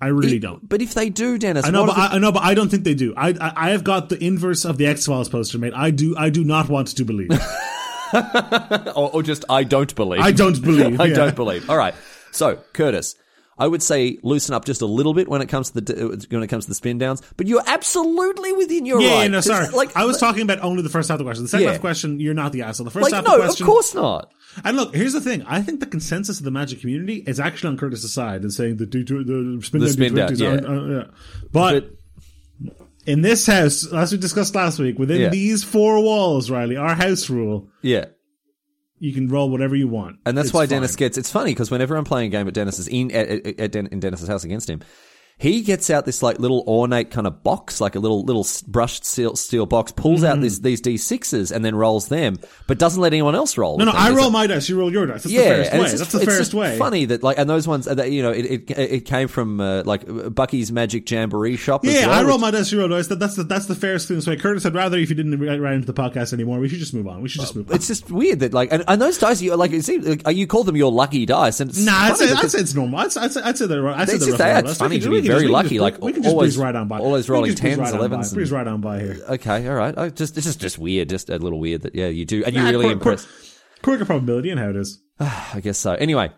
I 0.00 0.08
really 0.08 0.38
don't. 0.38 0.66
But 0.68 0.82
if 0.82 0.92
they 0.92 1.08
do, 1.08 1.38
Denis, 1.38 1.64
I 1.64 1.70
know, 1.70 1.86
but 1.86 1.96
I, 1.96 2.06
I 2.08 2.18
know, 2.18 2.30
but 2.30 2.42
I 2.42 2.52
don't 2.52 2.68
think 2.70 2.84
they 2.84 2.94
do. 2.94 3.14
I, 3.16 3.30
I, 3.40 3.52
I 3.56 3.70
have 3.70 3.82
got 3.82 4.10
the 4.10 4.22
inverse 4.22 4.66
of 4.66 4.76
the 4.76 4.86
X 4.86 5.06
Files 5.06 5.28
poster, 5.30 5.58
mate. 5.58 5.72
I 5.74 5.90
do, 5.90 6.14
I 6.18 6.28
do 6.28 6.44
not 6.44 6.68
want 6.68 6.88
to 6.88 7.04
believe. 7.04 7.30
or, 8.12 9.10
or 9.14 9.22
just 9.22 9.44
I 9.48 9.64
don't 9.64 9.94
believe. 9.94 10.20
I 10.20 10.32
don't 10.32 10.60
believe. 10.62 11.00
I 11.00 11.06
yeah. 11.06 11.14
don't 11.14 11.34
believe. 11.36 11.68
All 11.70 11.78
right. 11.78 11.94
So, 12.30 12.56
Curtis, 12.74 13.14
I 13.58 13.66
would 13.66 13.82
say 13.82 14.18
loosen 14.22 14.54
up 14.54 14.64
just 14.66 14.82
a 14.82 14.86
little 14.86 15.14
bit 15.14 15.28
when 15.28 15.40
it 15.40 15.48
comes 15.48 15.70
to 15.70 15.80
the 15.80 16.26
when 16.30 16.42
it 16.42 16.48
comes 16.48 16.64
to 16.66 16.70
the 16.70 16.74
spin 16.74 16.98
downs. 16.98 17.22
But 17.36 17.46
you're 17.46 17.62
absolutely 17.66 18.52
within 18.52 18.84
your 18.84 19.00
Yeah, 19.00 19.08
right. 19.14 19.22
yeah, 19.22 19.28
no, 19.28 19.40
sorry. 19.40 19.68
Like 19.68 19.96
I 19.96 20.04
was 20.04 20.18
talking 20.18 20.42
about 20.42 20.60
only 20.60 20.82
the 20.82 20.88
first 20.90 21.08
half 21.08 21.14
of 21.14 21.18
the 21.20 21.24
question. 21.24 21.44
The 21.44 21.48
second 21.48 21.62
Yeah. 21.64 21.68
half 21.70 21.76
of 21.76 21.82
the 21.82 21.86
question, 21.88 22.20
you're 22.20 22.34
not 22.34 22.52
the 22.52 22.62
asshole. 22.62 22.84
The 22.84 22.90
first 22.90 23.04
like 23.04 23.14
half 23.14 23.24
no, 23.24 23.40
of 23.40 23.56
the 23.56 23.62
of 23.62 23.66
course 23.66 23.94
not. 23.94 24.30
And 24.64 24.76
look, 24.76 24.94
here's 24.94 25.12
the 25.14 25.20
thing. 25.20 25.42
I 25.46 25.62
think 25.62 25.80
the 25.80 25.86
consensus 25.86 26.38
of 26.38 26.44
the 26.44 26.50
Magic 26.50 26.80
community 26.80 27.24
is 27.26 27.38
actually 27.40 27.68
on 27.70 27.76
Curtis's 27.78 28.12
side 28.12 28.42
and 28.42 28.52
saying 28.52 28.76
the, 28.78 28.86
the, 28.86 29.02
the 29.02 29.60
spin 29.62 29.80
The 29.80 29.86
down 29.86 29.92
spin 29.92 30.14
down, 30.14 30.34
yeah. 30.36 30.48
aren't- 30.48 30.66
uh, 30.66 30.94
yeah. 30.96 31.04
But, 31.52 31.90
in 33.06 33.22
this 33.22 33.46
house, 33.46 33.90
as 33.92 34.12
we 34.12 34.18
discussed 34.18 34.54
last 34.54 34.78
week, 34.78 34.98
within 34.98 35.20
Yeah. 35.20 35.28
these 35.28 35.62
four 35.62 36.00
walls, 36.02 36.50
Riley, 36.50 36.76
our 36.76 36.94
house 36.94 37.30
rule, 37.30 37.68
Yeah. 37.82 38.06
You 38.98 39.12
can 39.12 39.28
roll 39.28 39.50
whatever 39.50 39.76
you 39.76 39.88
want. 39.88 40.18
And 40.24 40.36
that's 40.36 40.48
It's 40.48 40.54
why 40.54 40.62
fine. 40.62 40.68
Denis 40.70 40.96
gets. 40.96 41.18
It's 41.18 41.30
funny 41.30 41.50
because 41.52 41.70
whenever 41.70 41.96
I'm 41.96 42.04
playing 42.04 42.28
a 42.28 42.30
game 42.30 42.48
at 42.48 42.54
Denis's 42.54 42.88
in 42.88 43.10
at, 43.12 43.28
at, 43.28 43.60
at 43.60 43.72
Den- 43.72 43.88
in 43.88 44.00
Denis's 44.00 44.28
house 44.28 44.44
against 44.44 44.70
him, 44.70 44.80
he 45.38 45.60
gets 45.60 45.90
out 45.90 46.06
this 46.06 46.22
like 46.22 46.38
little 46.38 46.64
ornate 46.66 47.10
kind 47.10 47.26
of 47.26 47.42
box, 47.42 47.78
like 47.78 47.94
a 47.94 47.98
little 47.98 48.22
little 48.24 48.46
brushed 48.66 49.04
steel, 49.04 49.36
steel 49.36 49.66
box, 49.66 49.92
pulls 49.92 50.22
Mm-hmm. 50.22 50.26
out 50.32 50.40
this, 50.40 50.60
these 50.60 50.80
d 50.80 50.96
sixes 50.96 51.52
and 51.52 51.62
then 51.62 51.74
rolls 51.74 52.08
them, 52.08 52.38
but 52.66 52.78
doesn't 52.78 53.02
let 53.02 53.12
anyone 53.12 53.34
else 53.34 53.58
roll. 53.58 53.76
No, 53.76 53.84
no, 53.84 53.92
them. 53.92 54.00
I 54.00 54.10
roll 54.12 54.30
my 54.30 54.46
dice, 54.46 54.66
you 54.70 54.78
roll 54.78 54.90
your 54.90 55.04
dice. 55.06 55.24
That's 55.24 55.26
the 55.26 55.32
yeah, 55.32 55.42
fairest 55.42 55.72
way. 55.72 55.78
just, 55.80 55.98
That's 55.98 56.12
the 56.12 56.20
fairest 56.20 56.54
way. 56.54 56.78
funny 56.78 57.04
that 57.04 57.22
like, 57.22 57.36
and 57.38 57.50
those 57.50 57.68
ones 57.68 57.84
that 57.84 58.10
you 58.10 58.22
know, 58.22 58.30
it 58.30 58.46
it, 58.46 58.70
it 58.78 59.04
came 59.04 59.28
from 59.28 59.60
uh, 59.60 59.82
like 59.84 60.04
Bucky's 60.34 60.72
Magic 60.72 61.10
Jamboree 61.10 61.56
shop. 61.58 61.84
Yeah, 61.84 62.06
well, 62.06 62.18
I 62.18 62.22
roll 62.26 62.38
my 62.38 62.50
dice, 62.50 62.72
you 62.72 62.78
roll 62.80 62.88
dice. 62.88 63.08
That, 63.08 63.18
that's 63.18 63.36
the 63.36 63.44
that's 63.44 63.66
the 63.66 63.74
fairest 63.74 64.08
thing. 64.08 64.22
So 64.22 64.34
Curtis, 64.36 64.64
I'd 64.64 64.74
rather 64.74 64.96
if 64.96 65.10
you 65.10 65.16
didn't 65.16 65.38
write 65.38 65.60
right 65.60 65.74
into 65.74 65.86
the 65.86 65.92
podcast 65.94 66.32
anymore, 66.32 66.58
we 66.60 66.68
should 66.70 66.78
just 66.78 66.94
move 66.94 67.06
on. 67.08 67.20
We 67.20 67.28
should 67.28 67.42
just 67.42 67.54
move 67.54 67.68
on. 67.68 67.76
It's 67.76 67.88
just 67.88 68.10
weird 68.10 68.40
that 68.40 68.54
like, 68.54 68.72
and, 68.72 68.84
and 68.88 69.02
those 69.02 69.18
dice, 69.18 69.42
you 69.42 69.54
like, 69.54 69.72
it 69.72 69.84
seems, 69.84 70.06
like, 70.24 70.34
you 70.34 70.46
call 70.46 70.64
them 70.64 70.76
your 70.76 70.90
lucky 70.90 71.26
dice, 71.26 71.60
and 71.60 71.68
it's 71.68 71.84
Nah, 71.84 71.92
I'd 71.92 72.16
say, 72.16 72.32
I'd 72.32 72.50
say 72.50 72.60
it's 72.60 72.74
normal. 72.74 73.00
I'd, 73.00 73.12
say- 73.12 73.20
I'd 73.20 73.32
say, 73.32 73.42
I'd 73.42 73.58
say 73.58 73.66
they're, 73.66 73.86
I'd 73.86 74.08
say 74.08 74.16
they're 74.16 74.62
just 74.62 74.70
it's 74.70 74.78
funny 74.78 74.98
to 74.98 75.02
can- 75.02 75.10
be 75.10 75.16
we 75.16 75.22
can 75.22 75.25
very 75.28 75.40
just- 75.42 75.52
lucky, 75.52 75.68
just- 75.70 75.80
like, 75.80 76.02
we 76.02 76.12
can 76.12 76.22
just 76.22 76.32
always- 76.32 76.54
breeze 76.56 76.62
right 76.64 76.74
on 76.74 76.88
by. 76.88 76.98
always 76.98 77.28
rolling 77.28 77.54
10s, 77.54 77.78
right 77.78 77.92
on 77.92 77.98
by. 78.10 78.16
11s 78.16 78.34
Breeze 78.34 78.52
right 78.52 78.66
on 78.66 78.80
by 78.80 79.00
here. 79.00 79.16
Okay, 79.28 79.68
all 79.68 79.74
right. 79.74 79.96
I 79.96 80.08
just 80.10 80.34
this 80.34 80.46
is 80.46 80.56
just 80.56 80.78
weird, 80.78 81.08
just 81.08 81.28
a 81.30 81.38
little 81.38 81.60
weird 81.60 81.82
that 81.82 81.94
yeah 81.94 82.08
you 82.08 82.24
do, 82.24 82.42
and 82.44 82.54
you 82.54 82.62
Nah, 82.62 82.70
really 82.70 82.90
impress. 82.90 83.26
Quicker 83.82 84.02
of 84.02 84.08
probability 84.08 84.50
and 84.50 84.58
how 84.60 84.70
it 84.70 84.76
is. 84.76 85.00
I 85.20 85.60
guess 85.62 85.78
so. 85.78 85.92
Anyway, 85.94 86.30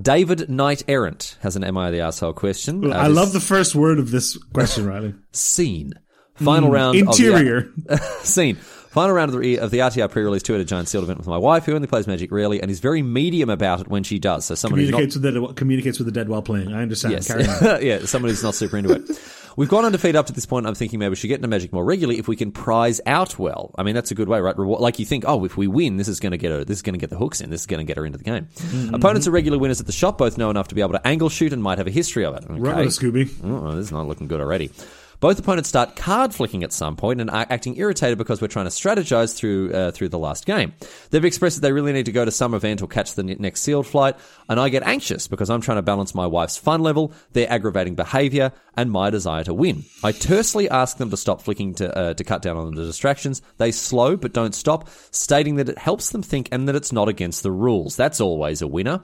David 0.00 0.48
Knight 0.50 0.82
Errant 0.88 1.36
has 1.40 1.56
an 1.56 1.64
"Am 1.64 1.76
I 1.78 1.90
the 1.90 2.00
asshole?" 2.00 2.32
question. 2.34 2.84
Uh, 2.92 2.94
I 2.94 3.06
love 3.08 3.32
the 3.32 3.40
first 3.40 3.74
word 3.74 3.98
of 3.98 4.10
this 4.10 4.36
question, 4.52 4.86
Riley. 4.86 5.14
scene. 5.32 5.92
Final 6.34 6.70
round. 6.70 6.98
Interior. 6.98 7.58
Of 7.58 7.84
the, 7.86 7.96
scene. 8.22 8.58
Final 8.96 9.12
round 9.14 9.34
of 9.34 9.38
the, 9.38 9.58
of 9.58 9.70
the 9.70 9.80
RTR 9.80 10.10
pre-release 10.10 10.42
two-headed 10.42 10.66
giant 10.66 10.88
sealed 10.88 11.04
event 11.04 11.18
with 11.18 11.26
my 11.26 11.36
wife, 11.36 11.66
who 11.66 11.74
only 11.74 11.86
plays 11.86 12.06
Magic 12.06 12.32
rarely 12.32 12.62
and 12.62 12.70
is 12.70 12.80
very 12.80 13.02
medium 13.02 13.50
about 13.50 13.82
it 13.82 13.88
when 13.88 14.02
she 14.02 14.18
does. 14.18 14.46
So 14.46 14.54
someone 14.54 14.80
who's 14.80 14.88
not 14.88 14.96
communicates 14.96 15.16
with 15.16 15.22
the 15.22 15.32
dead, 15.32 15.56
communicates 15.56 15.98
with 15.98 16.06
the 16.06 16.12
dead 16.12 16.30
while 16.30 16.40
playing. 16.40 16.72
I 16.72 16.80
understand. 16.80 17.12
Yes. 17.12 17.28
Yeah, 17.82 18.06
someone 18.06 18.30
who's 18.30 18.42
not 18.42 18.54
super 18.54 18.78
into 18.78 18.94
it. 18.94 19.02
We've 19.54 19.68
gone 19.68 19.84
undefeated 19.84 20.16
up 20.16 20.24
to 20.28 20.32
this 20.32 20.46
point. 20.46 20.66
I'm 20.66 20.74
thinking 20.74 20.98
maybe 20.98 21.10
we 21.10 21.16
should 21.16 21.28
get 21.28 21.34
into 21.34 21.48
Magic 21.48 21.74
more 21.74 21.84
regularly 21.84 22.18
if 22.18 22.26
we 22.26 22.36
can 22.36 22.52
prize 22.52 23.02
out 23.04 23.38
well. 23.38 23.74
I 23.76 23.82
mean, 23.82 23.94
that's 23.94 24.12
a 24.12 24.14
good 24.14 24.30
way, 24.30 24.40
right? 24.40 24.56
Reward, 24.56 24.80
like 24.80 24.98
you 24.98 25.04
think, 25.04 25.24
oh, 25.26 25.44
if 25.44 25.58
we 25.58 25.66
win, 25.66 25.98
this 25.98 26.08
is 26.08 26.18
going 26.18 26.32
to 26.32 26.38
get 26.38 26.50
her, 26.50 26.64
this 26.64 26.78
is 26.78 26.82
going 26.82 26.94
to 26.94 26.98
get 26.98 27.10
the 27.10 27.18
hooks 27.18 27.42
in, 27.42 27.50
this 27.50 27.60
is 27.60 27.66
going 27.66 27.80
to 27.80 27.84
get 27.84 27.98
her 27.98 28.06
into 28.06 28.16
the 28.16 28.24
game. 28.24 28.48
Mm-hmm. 28.54 28.94
Opponents 28.94 29.26
are 29.26 29.30
regular 29.30 29.58
winners 29.58 29.78
at 29.78 29.84
the 29.84 29.92
shop, 29.92 30.16
both 30.16 30.38
know 30.38 30.48
enough 30.48 30.68
to 30.68 30.74
be 30.74 30.80
able 30.80 30.92
to 30.92 31.06
angle 31.06 31.28
shoot 31.28 31.52
and 31.52 31.62
might 31.62 31.76
have 31.76 31.86
a 31.86 31.90
history 31.90 32.24
of 32.24 32.34
it. 32.34 32.44
Okay. 32.44 32.58
Right 32.58 32.86
Scooby. 32.88 33.30
Oh, 33.44 33.76
this 33.76 33.86
is 33.86 33.92
not 33.92 34.08
looking 34.08 34.26
good 34.26 34.40
already. 34.40 34.70
Both 35.20 35.38
opponents 35.38 35.68
start 35.68 35.96
card 35.96 36.34
flicking 36.34 36.62
at 36.62 36.72
some 36.72 36.96
point 36.96 37.20
and 37.20 37.30
are 37.30 37.46
acting 37.48 37.76
irritated 37.76 38.18
because 38.18 38.40
we're 38.40 38.48
trying 38.48 38.66
to 38.66 38.70
strategize 38.70 39.34
through 39.34 39.72
uh, 39.72 39.90
through 39.90 40.10
the 40.10 40.18
last 40.18 40.46
game. 40.46 40.74
They've 41.10 41.24
expressed 41.24 41.56
that 41.56 41.62
they 41.62 41.72
really 41.72 41.92
need 41.92 42.06
to 42.06 42.12
go 42.12 42.24
to 42.24 42.30
some 42.30 42.54
event 42.54 42.82
or 42.82 42.88
catch 42.88 43.14
the 43.14 43.22
next 43.22 43.62
sealed 43.62 43.86
flight, 43.86 44.16
and 44.48 44.60
I 44.60 44.68
get 44.68 44.82
anxious 44.82 45.28
because 45.28 45.50
I'm 45.50 45.60
trying 45.60 45.78
to 45.78 45.82
balance 45.82 46.14
my 46.14 46.26
wife's 46.26 46.58
fun 46.58 46.82
level, 46.82 47.12
their 47.32 47.50
aggravating 47.50 47.94
behavior, 47.94 48.52
and 48.76 48.90
my 48.90 49.10
desire 49.10 49.44
to 49.44 49.54
win. 49.54 49.84
I 50.04 50.12
tersely 50.12 50.68
ask 50.68 50.98
them 50.98 51.10
to 51.10 51.16
stop 51.16 51.42
flicking 51.42 51.74
to 51.76 51.96
uh, 51.96 52.14
to 52.14 52.24
cut 52.24 52.42
down 52.42 52.56
on 52.56 52.74
the 52.74 52.84
distractions. 52.84 53.42
They 53.58 53.72
slow 53.72 54.16
but 54.16 54.32
don't 54.32 54.54
stop, 54.54 54.88
stating 55.10 55.56
that 55.56 55.68
it 55.68 55.78
helps 55.78 56.10
them 56.10 56.22
think 56.22 56.48
and 56.52 56.68
that 56.68 56.76
it's 56.76 56.92
not 56.92 57.08
against 57.08 57.42
the 57.42 57.52
rules. 57.52 57.96
That's 57.96 58.20
always 58.20 58.62
a 58.62 58.66
winner. 58.66 59.02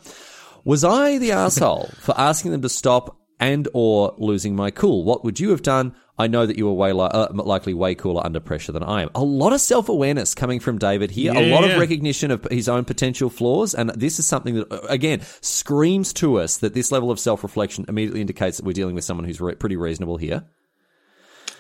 Was 0.64 0.84
I 0.84 1.18
the 1.18 1.32
asshole 1.42 1.90
for 1.98 2.14
asking 2.18 2.52
them 2.52 2.62
to 2.62 2.68
stop 2.68 3.16
and 3.40 3.66
or 3.74 4.14
losing 4.18 4.54
my 4.54 4.70
cool? 4.70 5.04
What 5.04 5.24
would 5.24 5.40
you 5.40 5.50
have 5.50 5.62
done? 5.62 5.94
I 6.22 6.28
know 6.28 6.46
that 6.46 6.56
you 6.56 6.66
were 6.66 6.72
way 6.72 6.92
li- 6.92 7.08
uh, 7.12 7.28
likely 7.32 7.74
way 7.74 7.94
cooler 7.94 8.24
under 8.24 8.38
pressure 8.40 8.70
than 8.72 8.82
I 8.84 9.02
am. 9.02 9.10
A 9.14 9.22
lot 9.22 9.52
of 9.52 9.60
self 9.60 9.88
awareness 9.88 10.34
coming 10.34 10.60
from 10.60 10.78
David 10.78 11.10
here. 11.10 11.32
a 11.32 11.50
lot 11.50 11.64
yeah. 11.64 11.70
of 11.74 11.80
recognition 11.80 12.30
of 12.30 12.44
his 12.50 12.68
own 12.68 12.84
potential 12.84 13.28
flaws, 13.28 13.74
and 13.74 13.90
this 13.90 14.18
is 14.18 14.26
something 14.26 14.54
that 14.54 14.72
uh, 14.72 14.80
again 14.88 15.20
screams 15.40 16.12
to 16.14 16.38
us 16.38 16.58
that 16.58 16.74
this 16.74 16.92
level 16.92 17.10
of 17.10 17.18
self 17.18 17.42
reflection 17.42 17.84
immediately 17.88 18.20
indicates 18.20 18.56
that 18.58 18.64
we're 18.64 18.72
dealing 18.72 18.94
with 18.94 19.04
someone 19.04 19.24
who's 19.26 19.40
re- 19.40 19.54
pretty 19.56 19.76
reasonable 19.76 20.16
here. 20.16 20.44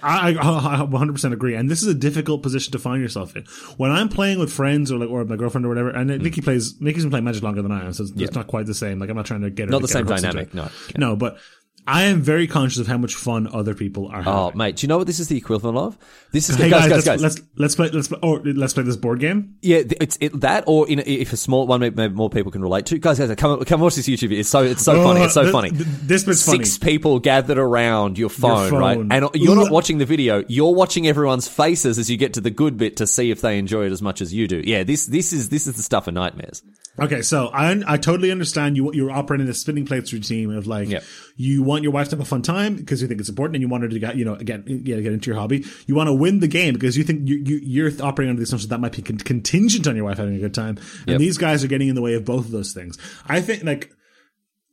I, 0.04 0.30
I, 0.32 0.80
I 0.82 0.86
100% 0.86 1.32
agree. 1.32 1.54
And 1.54 1.70
this 1.70 1.82
is 1.82 1.88
a 1.88 1.94
difficult 1.94 2.42
position 2.42 2.72
to 2.72 2.78
find 2.78 3.00
yourself 3.00 3.36
in. 3.36 3.44
When 3.76 3.92
I'm 3.92 4.08
playing 4.08 4.40
with 4.40 4.52
friends 4.52 4.90
or 4.90 4.98
like, 4.98 5.08
or 5.08 5.24
my 5.24 5.36
girlfriend 5.36 5.64
or 5.64 5.68
whatever, 5.68 5.90
and 5.90 6.10
Mm. 6.10 6.20
Nikki 6.22 6.40
plays, 6.40 6.80
Nikki's 6.80 7.04
been 7.04 7.10
playing 7.10 7.24
Magic 7.24 7.42
longer 7.42 7.62
than 7.62 7.70
I 7.70 7.84
am, 7.84 7.92
so 7.92 8.02
it's, 8.02 8.12
it's 8.16 8.34
not 8.34 8.48
quite 8.48 8.66
the 8.66 8.74
same. 8.74 8.98
Like, 8.98 9.10
I'm 9.10 9.16
not 9.16 9.26
trying 9.26 9.42
to 9.42 9.50
get 9.50 9.66
her 9.66 9.70
Not 9.70 9.78
to 9.78 9.82
the 9.82 9.92
same 9.92 10.06
dynamic, 10.06 10.52
no. 10.54 10.68
No, 10.96 11.14
but 11.14 11.38
I 11.86 12.04
am 12.04 12.22
very 12.22 12.46
conscious 12.46 12.78
of 12.78 12.86
how 12.86 12.96
much 12.96 13.16
fun 13.16 13.48
other 13.52 13.74
people 13.74 14.06
are 14.06 14.20
oh, 14.20 14.22
having. 14.22 14.32
Oh, 14.32 14.52
mate, 14.54 14.76
do 14.76 14.84
you 14.84 14.88
know 14.88 14.98
what 14.98 15.08
this 15.08 15.18
is 15.18 15.26
the 15.26 15.36
equivalent 15.36 15.76
of? 15.76 15.98
This 16.30 16.48
is 16.48 16.56
Hey 16.62 16.70
guys, 16.70 16.88
guys, 16.88 17.04
guys, 17.04 17.20
let's, 17.22 17.34
guys. 17.34 17.44
let's 17.56 17.74
let's 17.74 17.74
play 17.74 17.88
let's 17.88 18.08
play, 18.08 18.18
or 18.22 18.40
let's 18.40 18.72
play 18.72 18.84
this 18.84 18.96
board 18.96 19.18
game. 19.18 19.56
Yeah, 19.62 19.82
it's 20.00 20.16
it, 20.20 20.40
that, 20.40 20.64
or 20.68 20.88
in 20.88 21.00
if 21.00 21.32
a 21.32 21.36
small 21.36 21.66
one, 21.66 21.80
maybe, 21.80 21.96
maybe 21.96 22.14
more 22.14 22.30
people 22.30 22.52
can 22.52 22.62
relate 22.62 22.86
to. 22.86 22.98
Guys, 22.98 23.18
guys, 23.18 23.34
come 23.34 23.64
come 23.64 23.80
watch 23.80 23.96
this 23.96 24.06
YouTube. 24.06 24.20
video. 24.28 24.40
It's 24.40 24.48
so 24.48 24.62
it's 24.62 24.84
so 24.84 25.00
oh, 25.00 25.04
funny. 25.04 25.22
It's 25.22 25.34
so 25.34 25.42
th- 25.42 25.52
funny. 25.52 25.70
th- 25.70 25.82
this 25.82 26.22
bit's 26.22 26.44
funny. 26.44 26.58
Six 26.58 26.78
people 26.78 27.18
gathered 27.18 27.58
around 27.58 28.16
your 28.16 28.30
phone, 28.30 28.70
phone. 28.70 28.80
right? 28.80 28.98
And 28.98 29.30
you're 29.34 29.56
not 29.56 29.72
watching 29.72 29.98
the 29.98 30.06
video. 30.06 30.44
You're 30.46 30.74
watching 30.74 31.08
everyone's 31.08 31.48
faces 31.48 31.98
as 31.98 32.08
you 32.08 32.16
get 32.16 32.34
to 32.34 32.40
the 32.40 32.50
good 32.50 32.76
bit 32.76 32.98
to 32.98 33.08
see 33.08 33.32
if 33.32 33.40
they 33.40 33.58
enjoy 33.58 33.86
it 33.86 33.92
as 33.92 34.02
much 34.02 34.20
as 34.20 34.32
you 34.32 34.46
do. 34.46 34.62
Yeah, 34.64 34.84
this 34.84 35.06
this 35.06 35.32
is 35.32 35.48
this 35.48 35.66
is 35.66 35.74
the 35.74 35.82
stuff 35.82 36.06
of 36.06 36.14
nightmares. 36.14 36.62
Okay, 37.00 37.22
so 37.22 37.48
I 37.54 37.82
I 37.86 37.96
totally 37.96 38.30
understand 38.30 38.76
you 38.76 38.92
you're 38.92 39.10
operating 39.10 39.48
a 39.48 39.54
spinning 39.54 39.86
plates 39.86 40.12
routine 40.12 40.52
of 40.52 40.66
like 40.66 40.88
Yep. 40.90 41.02
you 41.36 41.62
want 41.62 41.82
your 41.84 41.92
wife 41.92 42.10
to 42.10 42.16
have 42.16 42.20
a 42.20 42.24
fun 42.28 42.42
time 42.42 42.76
because 42.76 43.00
you 43.00 43.08
think 43.08 43.18
it's 43.18 43.30
important 43.30 43.56
and 43.56 43.62
you 43.62 43.68
want 43.68 43.82
her 43.82 43.88
to 43.88 43.98
get 43.98 44.16
you 44.16 44.26
know 44.26 44.34
again 44.34 44.62
yeah, 44.66 45.00
get 45.00 45.12
into 45.14 45.30
your 45.30 45.40
hobby. 45.40 45.64
You 45.86 45.94
want 45.94 46.08
to 46.08 46.12
win 46.12 46.40
the 46.40 46.48
game 46.48 46.74
because 46.74 46.98
you 46.98 47.04
think 47.04 47.26
you, 47.28 47.36
you 47.36 47.60
you're 47.62 47.90
operating 48.02 48.28
under 48.30 48.40
the 48.40 48.44
assumption 48.44 48.68
that 48.68 48.78
might 48.80 48.92
be 48.92 49.00
con- 49.02 49.16
contingent 49.16 49.86
on 49.86 49.96
your 49.96 50.04
wife 50.04 50.18
having 50.18 50.36
a 50.36 50.40
good 50.40 50.52
time, 50.54 50.76
and 51.06 51.08
Yep. 51.12 51.18
these 51.18 51.38
guys 51.38 51.64
are 51.64 51.68
getting 51.68 51.88
in 51.88 51.94
the 51.94 52.02
way 52.02 52.12
of 52.14 52.26
both 52.26 52.44
of 52.44 52.50
those 52.50 52.72
things. 52.72 52.98
I 53.26 53.40
think 53.40 53.64
like. 53.64 53.90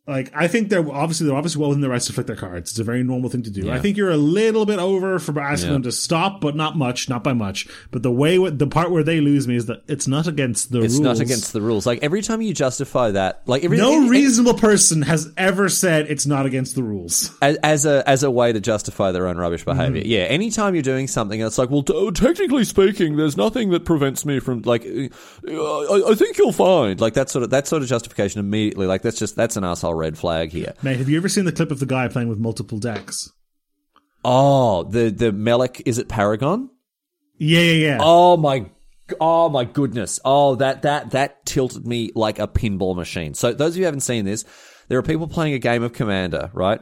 Like 0.09 0.31
I 0.35 0.47
think 0.47 0.69
they're 0.69 0.79
obviously 0.91 1.27
they're 1.27 1.35
obviously 1.35 1.59
well 1.61 1.69
within 1.69 1.81
their 1.81 1.91
rights 1.91 2.07
to 2.07 2.13
flick 2.13 2.27
their 2.27 2.35
cards. 2.35 2.71
It's 2.71 2.79
a 2.79 2.83
very 2.83 3.03
normal 3.03 3.29
thing 3.29 3.43
to 3.43 3.49
do. 3.51 3.69
I 3.71 3.79
think 3.79 3.95
you're 3.95 4.09
a 4.09 4.17
little 4.17 4.65
bit 4.65 4.79
over 4.79 5.19
for 5.19 5.39
asking 5.39 5.69
Yeah. 5.69 5.73
them 5.73 5.83
to 5.83 5.91
stop, 5.91 6.41
but 6.41 6.55
not 6.55 6.75
much, 6.77 7.07
not 7.09 7.23
by 7.23 7.33
much. 7.33 7.67
But 7.91 8.01
the 8.03 8.11
way 8.11 8.37
the 8.49 8.67
part 8.67 8.91
where 8.91 9.03
they 9.03 9.21
lose 9.21 9.47
me 9.47 9.55
is 9.55 9.67
that 9.67 9.83
it's 9.87 10.07
not 10.07 10.27
against 10.27 10.71
the 10.71 10.79
rules. 10.79 10.93
It's 10.93 10.99
rules. 10.99 11.19
not 11.19 11.23
against 11.23 11.53
the 11.53 11.61
rules. 11.61 11.85
Like 11.85 11.99
every 12.01 12.21
time 12.21 12.41
you 12.41 12.53
justify 12.53 13.11
that, 13.11 13.41
like 13.45 13.63
every 13.63 13.77
No 13.77 13.97
any- 13.99 14.09
reasonable 14.09 14.55
person 14.55 15.03
has 15.03 15.31
ever 15.37 15.69
said 15.69 16.07
it's 16.09 16.25
not 16.25 16.45
against 16.45 16.75
the 16.75 16.83
rules. 16.83 17.31
as, 17.41 17.57
as 17.57 17.85
a 17.85 18.03
as 18.09 18.23
a 18.23 18.31
way 18.31 18.51
to 18.51 18.59
justify 18.59 19.11
their 19.11 19.27
own 19.27 19.37
rubbish 19.37 19.63
behavior. 19.63 20.01
Yeah, 20.03 20.21
anytime 20.21 20.73
you're 20.73 20.81
doing 20.81 21.07
something, 21.07 21.39
it's 21.39 21.57
like, 21.57 21.69
well, 21.69 21.83
t- 21.83 22.11
technically 22.11 22.63
speaking, 22.63 23.15
there's 23.15 23.37
nothing 23.37 23.69
that 23.69 23.85
prevents 23.85 24.25
me 24.25 24.39
from 24.39 24.63
like. 24.63 24.85
uh, 24.85 25.09
I, 25.51 26.11
I 26.11 26.15
think 26.15 26.37
you'll 26.37 26.51
find 26.51 26.99
like 26.99 27.13
that 27.13 27.29
sort 27.29 27.43
of 27.43 27.49
that 27.51 27.67
sort 27.67 27.81
of 27.83 27.87
justification 27.89 28.39
immediately. 28.39 28.87
Like 28.87 29.01
that's 29.01 29.19
just 29.19 29.35
that's 29.35 29.55
an 29.55 29.63
asshole 29.63 29.93
red 29.99 30.17
flag 30.17 30.51
here. 30.51 30.73
Mate, 30.81 30.97
have 30.97 31.09
you 31.09 31.17
ever 31.17 31.29
seen 31.29 31.45
the 31.45 31.51
clip 31.51 31.69
of 31.71 31.79
the 31.79 31.85
guy 31.85 32.07
playing 32.07 32.29
with 32.29 32.39
multiple 32.39 32.79
decks? 32.79 33.29
Oh, 34.25 34.83
the 34.83 35.09
the 35.09 35.31
Melek 35.31 35.81
Izzet 35.85 36.07
Paragon? 36.07 36.69
Yeah, 37.37 37.61
yeah, 37.61 37.87
yeah. 37.87 37.97
Oh 38.01 38.37
my. 38.37 38.69
Oh 39.19 39.49
my 39.49 39.63
goodness! 39.63 40.19
Oh, 40.23 40.55
that 40.55 40.83
that 40.83 41.11
that 41.11 41.43
tilted 41.45 41.87
me 41.87 42.11
like 42.13 42.37
a 42.37 42.47
pinball 42.47 42.95
machine. 42.95 43.33
So 43.33 43.53
those 43.53 43.71
of 43.73 43.77
you 43.77 43.81
who 43.83 43.85
haven't 43.85 44.01
seen 44.01 44.23
this, 44.25 44.45
there 44.87 44.99
are 44.99 45.03
people 45.03 45.27
playing 45.27 45.53
a 45.55 45.59
game 45.59 45.81
of 45.81 45.93
Commander, 45.93 46.51
right? 46.53 46.79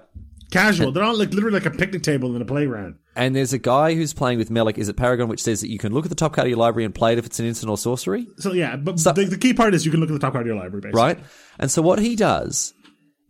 Casual. 0.52 0.92
They're 0.92 1.04
on 1.04 1.18
like 1.18 1.32
literally 1.32 1.60
like 1.60 1.66
a 1.66 1.78
picnic 1.78 2.04
table 2.04 2.36
in 2.36 2.42
a 2.42 2.46
playground. 2.46 2.96
And 3.16 3.36
there's 3.36 3.54
a 3.54 3.58
guy 3.58 3.96
who's 3.96 4.14
playing 4.14 4.38
with 4.40 4.50
Melek, 4.52 4.76
Izzet 4.76 4.96
Paragon, 4.96 5.28
which 5.28 5.42
says 5.42 5.62
that 5.62 5.70
you 5.70 5.78
can 5.80 5.94
look 5.94 6.06
at 6.06 6.10
the 6.10 6.16
top 6.16 6.34
card 6.34 6.48
of 6.48 6.50
your 6.50 6.60
library 6.60 6.86
and 6.86 6.94
play 6.94 7.14
it 7.14 7.18
if 7.18 7.26
it's 7.26 7.40
an 7.40 7.46
instant 7.46 7.70
or 7.70 7.78
sorcery, 7.78 8.28
So 8.38 8.54
yeah, 8.54 8.76
but 8.76 8.98
the, 8.98 9.26
the 9.26 9.38
key 9.38 9.54
part 9.54 9.74
is 9.74 9.86
you 9.86 9.92
can 9.92 10.00
look 10.00 10.10
at 10.10 10.14
the 10.14 10.20
top 10.20 10.34
card 10.34 10.44
of 10.44 10.48
your 10.48 10.56
library, 10.56 10.82
basically. 10.82 11.02
right? 11.02 11.20
And 11.60 11.72
so 11.72 11.82
what 11.82 12.00
he 12.00 12.16
does 12.16 12.74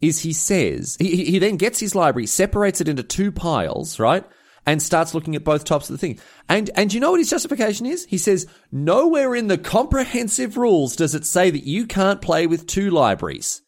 is 0.02 0.20
he 0.20 0.34
says, 0.34 0.96
he, 1.00 1.16
he 1.16 1.26
he 1.26 1.40
then 1.40 1.58
gets 1.58 1.80
his 1.80 1.96
library, 1.96 2.28
separates 2.28 2.82
it 2.82 2.88
into 2.88 3.04
two 3.04 3.32
piles, 3.32 4.00
right? 4.00 4.26
And 4.66 4.82
starts 4.82 5.14
looking 5.14 5.36
at 5.36 5.46
both 5.46 5.64
tops 5.64 5.90
of 5.90 5.94
the 5.94 5.98
thing. 5.98 6.20
And, 6.50 6.70
and 6.76 6.94
you 6.94 7.00
know 7.00 7.12
what 7.12 7.22
his 7.22 7.30
justification 7.30 7.86
is? 7.86 8.06
He 8.06 8.18
says, 8.18 8.48
nowhere 8.70 9.34
in 9.34 9.48
the 9.48 9.58
comprehensive 9.58 10.58
rules 10.58 10.98
does 10.98 11.16
it 11.16 11.26
say 11.26 11.50
that 11.50 11.66
you 11.66 11.88
can't 11.88 12.22
play 12.22 12.48
with 12.48 12.68
two 12.68 12.90
libraries. 12.90 13.62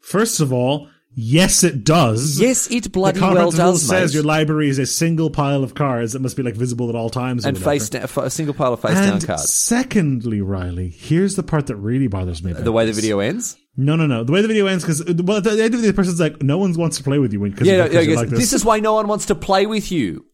First 0.00 0.40
of 0.40 0.52
all, 0.52 0.88
Yes, 1.16 1.62
it 1.62 1.84
does. 1.84 2.40
Yes, 2.40 2.68
it 2.70 2.90
bloody 2.90 3.20
the 3.20 3.26
well 3.26 3.50
does, 3.52 3.86
says 3.86 4.10
mate. 4.10 4.14
your 4.14 4.24
library 4.24 4.68
is 4.68 4.78
a 4.78 4.86
single 4.86 5.30
pile 5.30 5.62
of 5.62 5.74
cards 5.74 6.12
that 6.12 6.20
must 6.20 6.36
be 6.36 6.42
like 6.42 6.56
visible 6.56 6.88
at 6.88 6.96
all 6.96 7.08
times. 7.08 7.44
and 7.44 7.56
face 7.56 7.88
down, 7.88 8.08
a 8.16 8.30
single 8.30 8.54
pile 8.54 8.72
of 8.72 8.80
face 8.80 8.94
down 8.94 9.20
cards. 9.20 9.52
secondly, 9.52 10.40
Riley, 10.40 10.88
here's 10.88 11.36
the 11.36 11.42
part 11.44 11.66
that 11.68 11.76
really 11.76 12.08
bothers 12.08 12.42
me. 12.42 12.50
About 12.50 12.64
The 12.64 12.72
way 12.72 12.86
the 12.86 12.92
video 12.92 13.20
ends. 13.20 13.56
No, 13.76 13.96
no, 13.96 14.06
no. 14.06 14.24
The 14.24 14.32
way 14.32 14.42
the 14.42 14.48
video 14.48 14.66
ends, 14.66 14.84
because 14.84 15.04
well, 15.22 15.38
at 15.38 15.44
the 15.44 15.62
end 15.62 15.74
of 15.74 15.82
the 15.82 15.92
person's 15.92 16.20
like, 16.20 16.42
no 16.42 16.58
one 16.58 16.72
wants 16.74 16.96
to 16.98 17.02
play 17.04 17.18
with 17.18 17.32
you 17.32 17.38
because 17.40 17.66
Yeah, 17.66 17.86
no, 17.86 18.00
like 18.14 18.28
this. 18.30 18.38
this. 18.38 18.52
is 18.52 18.64
why 18.64 18.80
no 18.80 18.94
one 18.94 19.06
wants 19.06 19.26
to 19.26 19.34
play 19.34 19.66
with 19.66 19.92
you. 19.92 20.24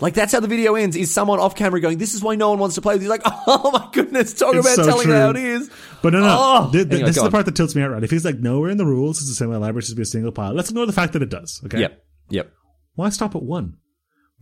Like 0.00 0.14
that's 0.14 0.32
how 0.32 0.40
the 0.40 0.48
video 0.48 0.76
ends. 0.76 0.96
Is 0.96 1.12
someone 1.12 1.40
off 1.40 1.54
camera 1.54 1.80
going? 1.80 1.98
This 1.98 2.14
is 2.14 2.22
why 2.22 2.34
no 2.34 2.50
one 2.50 2.58
wants 2.58 2.74
to 2.76 2.80
play 2.80 2.94
with 2.94 3.02
you. 3.02 3.08
Like, 3.08 3.22
oh 3.26 3.70
my 3.72 3.88
goodness, 3.92 4.32
talk 4.34 4.54
It's 4.54 4.66
about 4.66 4.76
so 4.76 4.84
telling 4.90 5.06
true. 5.06 5.14
how 5.14 5.30
it 5.30 5.36
is. 5.36 5.70
But 6.02 6.12
no, 6.14 6.20
no. 6.20 6.36
Oh! 6.38 6.70
Th- 6.72 6.84
th- 6.84 6.92
Anyway, 6.92 7.06
this 7.08 7.16
is 7.16 7.22
the 7.22 7.30
part 7.30 7.44
that 7.46 7.54
tilts 7.56 7.74
me 7.74 7.82
out, 7.82 7.90
right? 7.90 8.02
If 8.02 8.10
he's 8.10 8.24
like, 8.24 8.38
nowhere 8.38 8.70
in 8.70 8.78
the 8.78 8.86
rules 8.86 9.20
is 9.20 9.28
the 9.28 9.34
same 9.34 9.50
way 9.50 9.56
library 9.56 9.82
should 9.82 9.96
be 9.96 10.02
a 10.02 10.06
single 10.06 10.32
pile. 10.32 10.52
Let's 10.54 10.70
ignore 10.70 10.86
the 10.86 10.92
fact 10.92 11.12
that 11.12 11.22
it 11.22 11.28
does. 11.28 11.60
Okay. 11.66 11.80
Yep, 11.80 12.04
yep. 12.30 12.52
Why 12.94 13.08
stop 13.10 13.34
at 13.36 13.42
one? 13.42 13.76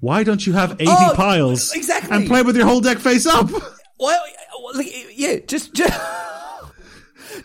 Why 0.01 0.23
don't 0.23 0.47
you 0.47 0.53
have 0.53 0.73
80 0.81 0.85
Oh, 0.89 1.13
piles 1.17 1.73
exactly. 1.75 2.17
and 2.17 2.27
play 2.29 2.43
with 2.43 2.57
your 2.57 2.67
whole 2.67 2.81
deck 2.81 2.99
face 2.99 3.27
up? 3.27 3.51
Well, 4.01 4.23
like, 4.75 4.87
yeah, 5.17 5.39
just 5.45 5.75
just. 5.75 5.93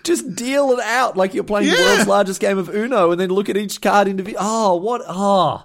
Just 0.04 0.36
deal 0.36 0.72
it 0.72 0.80
out 0.80 1.18
like 1.18 1.34
you're 1.34 1.44
playing 1.44 1.70
the 1.70 1.76
world's 1.78 2.08
largest 2.08 2.40
game 2.40 2.58
of 2.58 2.70
Uno, 2.70 3.12
and 3.12 3.20
then 3.20 3.30
look 3.30 3.50
at 3.50 3.58
each 3.58 3.82
card 3.82 4.08
individually. 4.08 4.38
Oh, 4.40 4.76
what? 4.78 5.02
Oh, 5.08 5.64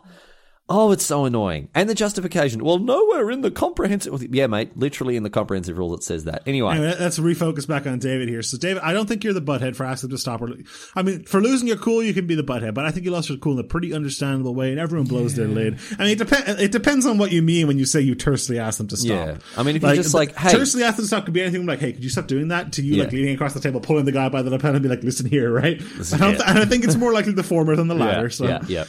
oh, 0.69 0.93
it's 0.93 1.05
so 1.05 1.25
annoying. 1.25 1.69
And 1.75 1.89
the 1.89 1.95
justification. 1.95 2.65
Well, 2.65 2.79
nowhere 2.79 3.31
in 3.31 3.41
the 3.41 3.51
comprehensive. 3.51 4.35
Yeah, 4.35 4.47
mate. 4.47 4.77
Literally 4.77 5.17
in 5.17 5.23
the 5.23 5.31
comprehensive 5.31 5.79
rule 5.79 5.91
that 5.91 6.03
says 6.03 6.25
that. 6.25 6.43
Anyway, 6.47 6.73
Anyway, 6.73 6.97
let's 6.99 7.19
refocus 7.19 7.67
back 7.67 7.87
on 7.87 7.99
David 7.99 8.29
here. 8.29 8.43
So, 8.43 8.59
David, 8.59 8.83
I 8.83 8.93
don't 8.93 9.07
think 9.07 9.25
you're 9.25 9.33
the 9.33 9.43
butthead 9.43 9.77
for 9.77 9.85
asking 9.85 10.11
to 10.11 10.19
stop. 10.19 10.43
Or, 10.43 10.51
I 10.95 11.03
mean, 11.03 11.25
for 11.25 11.41
losing 11.41 11.69
your 11.69 11.77
cool, 11.77 12.03
you 12.03 12.15
can 12.15 12.27
be 12.27 12.35
the 12.35 12.43
butthead, 12.45 12.75
but 12.75 12.85
I 12.85 12.91
think 12.91 13.05
you 13.05 13.11
lost 13.11 13.29
your 13.29 13.39
cool 13.39 13.55
in 13.55 13.59
a 13.61 13.65
pretty 13.65 13.95
understandable 13.95 14.55
way, 14.55 14.71
and 14.71 14.81
everyone 14.81 15.07
blows 15.07 15.35
their 15.35 15.49
lid. 15.49 15.79
I 15.99 16.05
mean, 16.05 16.13
it, 16.13 16.19
depends. 16.19 16.61
it 16.61 16.73
depends 16.73 17.07
on 17.07 17.19
what 17.19 17.33
you 17.33 17.43
mean 17.43 17.67
when 17.67 17.79
you 17.79 17.85
say 17.85 18.01
you 18.01 18.15
tersely 18.15 18.59
asked 18.59 18.79
them 18.79 18.89
to 18.89 18.97
stop. 18.97 19.09
Yeah. 19.11 19.39
I 19.57 19.63
mean, 19.63 19.77
if 19.77 19.83
you're 19.83 19.95
just 19.95 20.15
like, 20.15 20.37
hey- 20.37 20.53
tersely 20.53 20.83
asked 20.83 20.97
them 20.97 21.05
to 21.05 21.09
stop 21.09 21.25
could 21.25 21.35
be 21.35 21.43
anything 21.43 21.67
like, 21.67 21.79
hey, 21.79 21.93
could 21.93 22.03
you 22.03 22.11
stop 22.11 22.27
doing 22.27 22.49
that? 22.49 22.73
To 22.75 22.83
you, 22.83 23.03
like 23.03 23.13
leaning 23.13 23.35
across 23.35 23.55
the 23.55 23.61
table, 23.61 23.81
pulling 23.81 24.05
the 24.05 24.13
guy 24.13 24.29
by 24.29 24.43
the 24.43 24.51
lapel, 24.51 24.75
and 24.75 24.83
be 24.83 24.89
like, 24.89 25.03
listen 25.03 25.27
here, 25.27 25.53
right? 25.53 25.81
I 26.13 26.17
don't, 26.17 26.35
yeah. 26.35 26.51
and 26.51 26.59
I 26.59 26.65
think 26.65 26.85
it's 26.85 26.97
more 26.97 27.13
likely 27.13 27.33
the 27.33 27.43
former 27.43 27.77
than 27.77 27.89
the 27.89 27.95
latter. 27.95 28.23
Yeah, 28.23 28.29
so. 28.29 28.47
yeah, 28.47 28.61
yeah. 28.69 28.85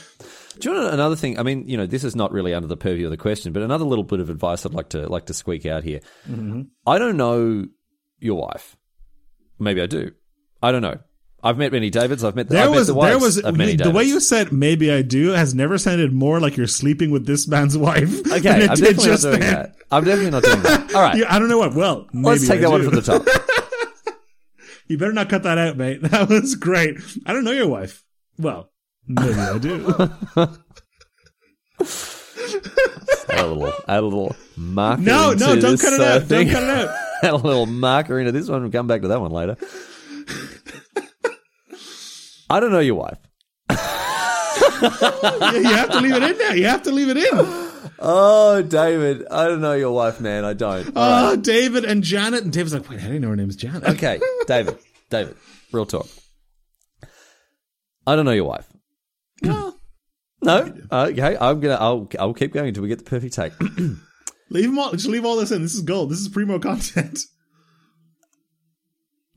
Do 0.60 0.70
you 0.70 0.76
want 0.76 0.93
another 0.93 1.16
thing? 1.16 1.39
I 1.39 1.43
mean, 1.43 1.68
you 1.68 1.78
know, 1.78 1.86
this 1.86 2.03
is 2.03 2.16
not 2.16 2.32
really 2.32 2.53
under 2.53 2.68
the 2.68 2.78
purview 2.78 3.05
of 3.05 3.12
the 3.12 3.18
question, 3.18 3.53
but 3.53 3.62
another 3.64 3.86
little 3.86 4.03
bit 4.03 4.20
of 4.20 4.30
advice 4.30 4.66
I'd 4.66 4.74
like 4.74 4.89
to 4.89 5.07
like 5.07 5.28
to 5.28 5.34
squeak 5.34 5.66
out 5.66 5.84
here. 5.84 6.01
Mm-hmm. 6.30 6.64
I 6.86 6.97
don't 6.99 7.18
know 7.18 7.66
your 8.20 8.36
wife. 8.39 8.76
Maybe 9.57 9.82
I 9.82 9.86
do. 9.86 10.12
I 10.62 10.72
don't 10.72 10.82
know. 10.82 10.99
I've 11.41 11.57
met 11.57 11.72
many 11.72 11.89
Davids. 11.89 12.24
I've 12.26 12.36
met, 12.36 12.49
There 12.49 12.64
I've 12.66 12.72
met 12.72 12.76
was, 12.78 12.88
the 12.88 12.93
there 12.99 13.18
was, 13.18 13.41
many 13.53 13.78
the 13.78 13.91
way 13.91 14.03
you 14.03 14.20
said 14.20 14.51
"maybe 14.51 14.91
I 14.91 15.01
do" 15.03 15.30
has 15.30 15.55
never 15.55 15.78
sounded 15.78 16.12
more 16.12 16.41
like 16.41 16.57
you're 16.57 16.68
sleeping 16.68 17.12
with 17.12 17.26
this 17.26 17.47
man's 17.47 17.78
wife. 17.78 18.24
than 18.24 18.34
Okay, 18.34 18.64
it 18.66 18.70
I'm 18.70 18.76
did 18.76 18.84
definitely 18.84 18.93
not 18.95 19.03
just 19.03 19.24
doing 19.24 19.39
then. 19.39 19.53
that. 19.53 19.76
I'm 19.89 20.03
definitely 20.03 20.32
not 20.32 20.43
doing 20.43 20.62
that. 20.64 20.93
All 20.93 21.01
right, 21.01 21.18
Yeah, 21.20 21.34
I 21.34 21.39
don't 21.39 21.47
know 21.47 21.57
what. 21.57 21.74
Well, 21.76 22.07
maybe 22.12 22.28
let's 22.28 22.41
take 22.47 22.57
I 22.57 22.62
that 22.64 22.72
one 22.72 22.84
from 22.84 22.95
the 22.95 23.01
top. 23.01 23.26
You 24.88 24.97
better 24.97 25.14
not 25.14 25.30
cut 25.30 25.43
that 25.43 25.60
out, 25.60 25.78
mate. 25.78 26.01
That 26.01 26.30
was 26.30 26.55
great. 26.55 26.97
I 27.26 27.32
don't 27.32 27.43
know 27.43 27.51
your 27.51 27.68
wife. 27.68 28.03
Well, 28.39 28.72
maybe 29.10 29.39
I 29.39 29.57
do. 29.57 29.86
add 33.30 33.45
a 33.45 33.47
little, 33.47 33.74
add 33.88 33.99
a 33.99 34.01
little 34.01 34.36
marker. 34.55 35.01
No, 35.01 35.34
no, 35.34 35.60
don't 35.60 35.62
this, 35.62 35.82
cut 35.82 35.93
it 35.93 36.01
uh, 36.01 36.16
out. 36.16 36.28
Don't 36.28 36.49
cut 36.49 36.64
it 36.64 36.70
out. 36.70 36.95
add 37.24 37.34
a 37.34 37.36
little 37.36 37.66
marker 37.66 38.20
into 38.20 38.32
this 38.32 38.47
one. 38.47 38.62
We'll 38.62 38.72
come 38.72 38.88
back 38.88 39.01
to 39.01 39.10
that 39.10 39.20
one 39.20 39.32
later. 39.32 39.57
I 42.49 42.60
don't 42.60 42.72
know 42.72 42.80
your 42.80 42.95
wife. 42.95 43.18
You 44.82 45.64
have 45.66 45.89
to 45.91 45.99
leave 45.99 46.14
it 46.14 46.24
in 46.24 46.38
now. 46.38 46.53
You 46.53 46.66
have 46.68 46.84
to 46.84 46.91
leave 46.91 47.10
it 47.10 47.18
in. 47.18 47.70
Oh, 47.99 48.62
David, 48.62 49.28
I 49.30 49.45
don't 49.45 49.60
know 49.60 49.74
your 49.74 49.91
wife, 49.91 50.22
man. 50.22 50.45
I 50.45 50.53
don't. 50.53 50.89
Oh, 50.95 51.36
David 51.36 51.84
and 51.84 52.01
Janet. 52.01 52.43
And 52.43 52.53
David's 52.53 52.74
like, 52.74 52.89
wait, 52.89 52.99
I 52.99 53.03
didn't 53.03 53.22
know 53.22 53.30
her 53.30 53.36
name 53.36 53.47
was 53.47 53.57
Janet. 53.57 53.84
Okay, 53.84 54.22
David, 54.47 54.78
David, 55.10 55.36
real 55.74 55.86
talk. 55.86 56.07
I 58.07 58.16
don't 58.16 58.24
know 58.24 58.32
your 58.32 58.45
wife. 58.45 58.69
No, 59.42 59.74
no. 60.42 60.74
Okay, 60.92 61.38
I'm 61.40 61.60
gonna. 61.60 61.76
I'll. 61.76 62.10
I'll 62.20 62.34
keep 62.34 62.54
going 62.54 62.70
until 62.70 62.84
we 62.84 62.90
get 62.90 63.00
the 63.00 63.04
perfect 63.06 63.34
take. 63.34 63.54
Leave 64.52 64.66
them 64.66 64.80
all. 64.80 64.92
Just 64.92 65.06
leave 65.08 65.26
all 65.26 65.36
this 65.38 65.52
in. 65.52 65.62
This 65.62 65.76
is 65.76 65.82
gold. 65.82 66.10
This 66.10 66.20
is 66.20 66.28
primo 66.28 66.58
content. 66.60 67.20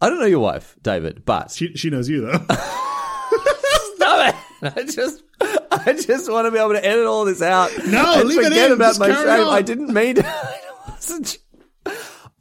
I 0.01 0.09
don't 0.09 0.19
know 0.19 0.27
your 0.27 0.41
wife, 0.41 0.75
David, 0.83 1.25
but 1.25 1.51
She 1.51 1.75
she 1.77 1.91
knows 1.91 2.09
you 2.09 2.23
though. 2.23 2.33
Stop 3.97 4.35
it! 4.35 4.35
I 4.63 4.83
just, 4.85 5.23
I 5.71 5.93
just 5.93 6.31
want 6.31 6.47
to 6.47 6.51
be 6.51 6.59
able 6.59 6.73
to 6.73 6.85
edit 6.85 7.05
all 7.07 7.25
this 7.25 7.43
out. 7.43 7.71
No, 7.87 8.23
leave 8.25 8.39
it 8.39 8.45
forget 8.45 8.67
in. 8.67 8.73
about 8.73 8.89
Just 8.91 9.01
my 9.01 9.09
shame. 9.09 9.47
on. 9.47 9.55
I 9.55 9.63
didn't 9.63 9.93
mean 9.93 10.17
to. 10.17 10.25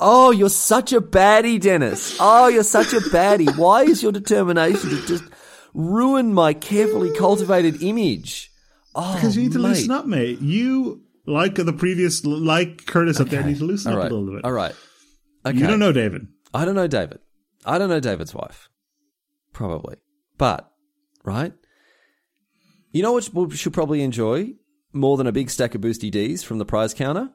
Oh, 0.03 0.32
you're 0.32 0.49
such 0.49 0.93
a 0.93 0.99
baddie, 1.01 1.62
Denis. 1.62 2.18
Oh, 2.20 2.47
you're 2.47 2.64
such 2.64 2.91
a 2.93 2.97
baddie. 3.01 3.55
Why 3.55 3.84
is 3.84 4.01
your 4.01 4.12
determination 4.12 4.89
to 4.89 5.05
just 5.05 5.24
ruin 5.74 6.34
my 6.34 6.53
carefully 6.53 7.11
cultivated 7.17 7.82
image? 7.84 8.51
Oh, 8.95 9.15
Because 9.15 9.36
you 9.38 9.43
need 9.43 9.53
to 9.53 9.59
mate. 9.59 9.69
loosen 9.69 9.91
up, 9.91 10.05
mate. 10.05 10.41
You 10.41 11.01
like 11.26 11.55
the 11.55 11.72
previous, 11.74 12.26
like 12.26 12.86
Curtis 12.86 13.19
up 13.19 13.28
there, 13.30 13.43
need 13.43 13.57
to 13.59 13.65
loosen 13.65 13.91
All 13.93 13.97
up 13.97 14.03
right, 14.03 14.11
a 14.11 14.15
little 14.15 14.36
bit. 14.36 14.43
all 14.45 14.51
right. 14.51 14.76
Okay. 15.45 15.57
You 15.57 15.67
don't 15.67 15.80
know 15.80 15.91
David. 15.93 16.28
I 16.53 16.65
don't 16.65 16.76
know 16.76 16.88
David. 16.88 17.19
I 17.65 17.78
don't 17.78 17.89
know 17.89 17.99
David's 17.99 18.34
wife. 18.34 18.69
Probably. 19.53 19.95
But, 20.38 20.69
right? 21.24 21.53
You 22.91 23.01
know 23.03 23.13
what 23.13 23.34
we 23.34 23.55
should 23.55 23.74
probably 23.74 24.01
enjoy 24.01 24.53
more 24.93 25.15
than 25.17 25.28
a 25.28 25.32
big 25.32 25.49
stack 25.49 25.74
of 25.76 25.82
boosty 25.82 26.11
Ds 26.11 26.43
from 26.43 26.57
the 26.57 26.65
prize 26.65 26.93
counter? 26.93 27.30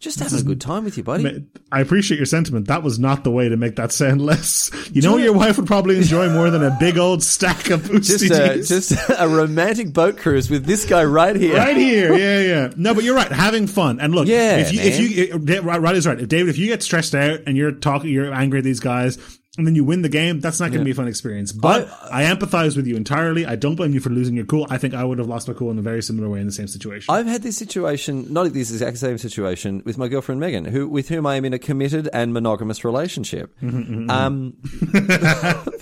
Just 0.00 0.20
having 0.20 0.38
a 0.38 0.42
good 0.44 0.60
time 0.60 0.84
with 0.84 0.96
you, 0.96 1.02
buddy. 1.02 1.44
I 1.72 1.80
appreciate 1.80 2.18
your 2.18 2.26
sentiment. 2.26 2.68
That 2.68 2.84
was 2.84 3.00
not 3.00 3.24
the 3.24 3.32
way 3.32 3.48
to 3.48 3.56
make 3.56 3.74
that 3.76 3.90
sound 3.90 4.24
less. 4.24 4.70
You 4.92 5.02
know 5.02 5.12
what 5.12 5.22
your 5.22 5.32
wife 5.32 5.56
would 5.56 5.66
probably 5.66 5.96
enjoy 5.96 6.28
more 6.30 6.50
than 6.50 6.62
a 6.62 6.76
big 6.78 6.98
old 6.98 7.20
stack 7.20 7.70
of 7.70 7.90
Just 8.02 8.30
a, 8.30 8.62
just 8.62 8.92
a 8.92 9.28
romantic 9.28 9.92
boat 9.92 10.16
cruise 10.16 10.48
with 10.48 10.66
this 10.66 10.84
guy 10.84 11.02
right 11.02 11.34
here. 11.34 11.56
Right 11.56 11.76
here, 11.76 12.14
yeah, 12.16 12.40
yeah. 12.40 12.72
No, 12.76 12.94
but 12.94 13.02
you're 13.02 13.16
right. 13.16 13.30
Having 13.30 13.66
fun 13.66 13.98
and 13.98 14.14
look, 14.14 14.28
Yeah, 14.28 14.58
if 14.58 14.72
you, 14.72 14.80
if 14.80 15.42
man. 15.42 15.54
Eh, 15.54 15.58
if, 15.58 15.64
right, 15.64 15.80
right 15.80 15.96
is 15.96 16.06
right. 16.06 16.20
If 16.20 16.28
David, 16.28 16.50
if 16.50 16.58
you 16.58 16.68
get 16.68 16.84
stressed 16.84 17.16
out 17.16 17.40
and 17.48 17.56
you're 17.56 17.72
talking, 17.72 18.10
you're 18.10 18.32
angry 18.32 18.58
at 18.58 18.64
these 18.64 18.80
guys, 18.80 19.18
and 19.58 19.66
then 19.66 19.74
you 19.74 19.82
win 19.84 20.02
the 20.02 20.08
game, 20.08 20.38
that's 20.38 20.60
not 20.60 20.68
going 20.70 20.78
to 20.78 20.84
be 20.84 20.92
a 20.92 20.94
fun 20.94 21.08
experience. 21.08 21.50
But 21.50 21.90
I, 22.10 22.24
empathize 22.24 22.76
with 22.76 22.86
you 22.86 22.96
entirely. 22.96 23.44
I 23.44 23.56
don't 23.56 23.74
blame 23.74 23.92
you 23.92 23.98
for 23.98 24.08
losing 24.08 24.36
your 24.36 24.44
cool. 24.44 24.66
I 24.70 24.78
think 24.78 24.94
I 24.94 25.02
would 25.02 25.18
have 25.18 25.26
lost 25.26 25.48
my 25.48 25.54
cool 25.54 25.70
in 25.72 25.78
a 25.78 25.82
very 25.82 26.02
similar 26.02 26.28
way 26.28 26.40
in 26.40 26.46
the 26.46 26.52
same 26.52 26.68
situation. 26.68 27.12
I've 27.12 27.26
had 27.26 27.42
this 27.42 27.56
situation, 27.56 28.32
not 28.32 28.52
this 28.52 28.70
exact 28.70 28.98
same 28.98 29.18
situation, 29.18 29.82
with 29.84 29.98
my 29.98 30.06
girlfriend 30.06 30.40
Megan, 30.40 30.64
who 30.64 30.88
with 30.88 31.08
whom 31.08 31.26
I 31.26 31.34
am 31.34 31.44
in 31.44 31.52
a 31.52 31.58
committed 31.58 32.08
and 32.12 32.32
monogamous 32.32 32.84
relationship. 32.84 33.52
Um, 33.62 34.56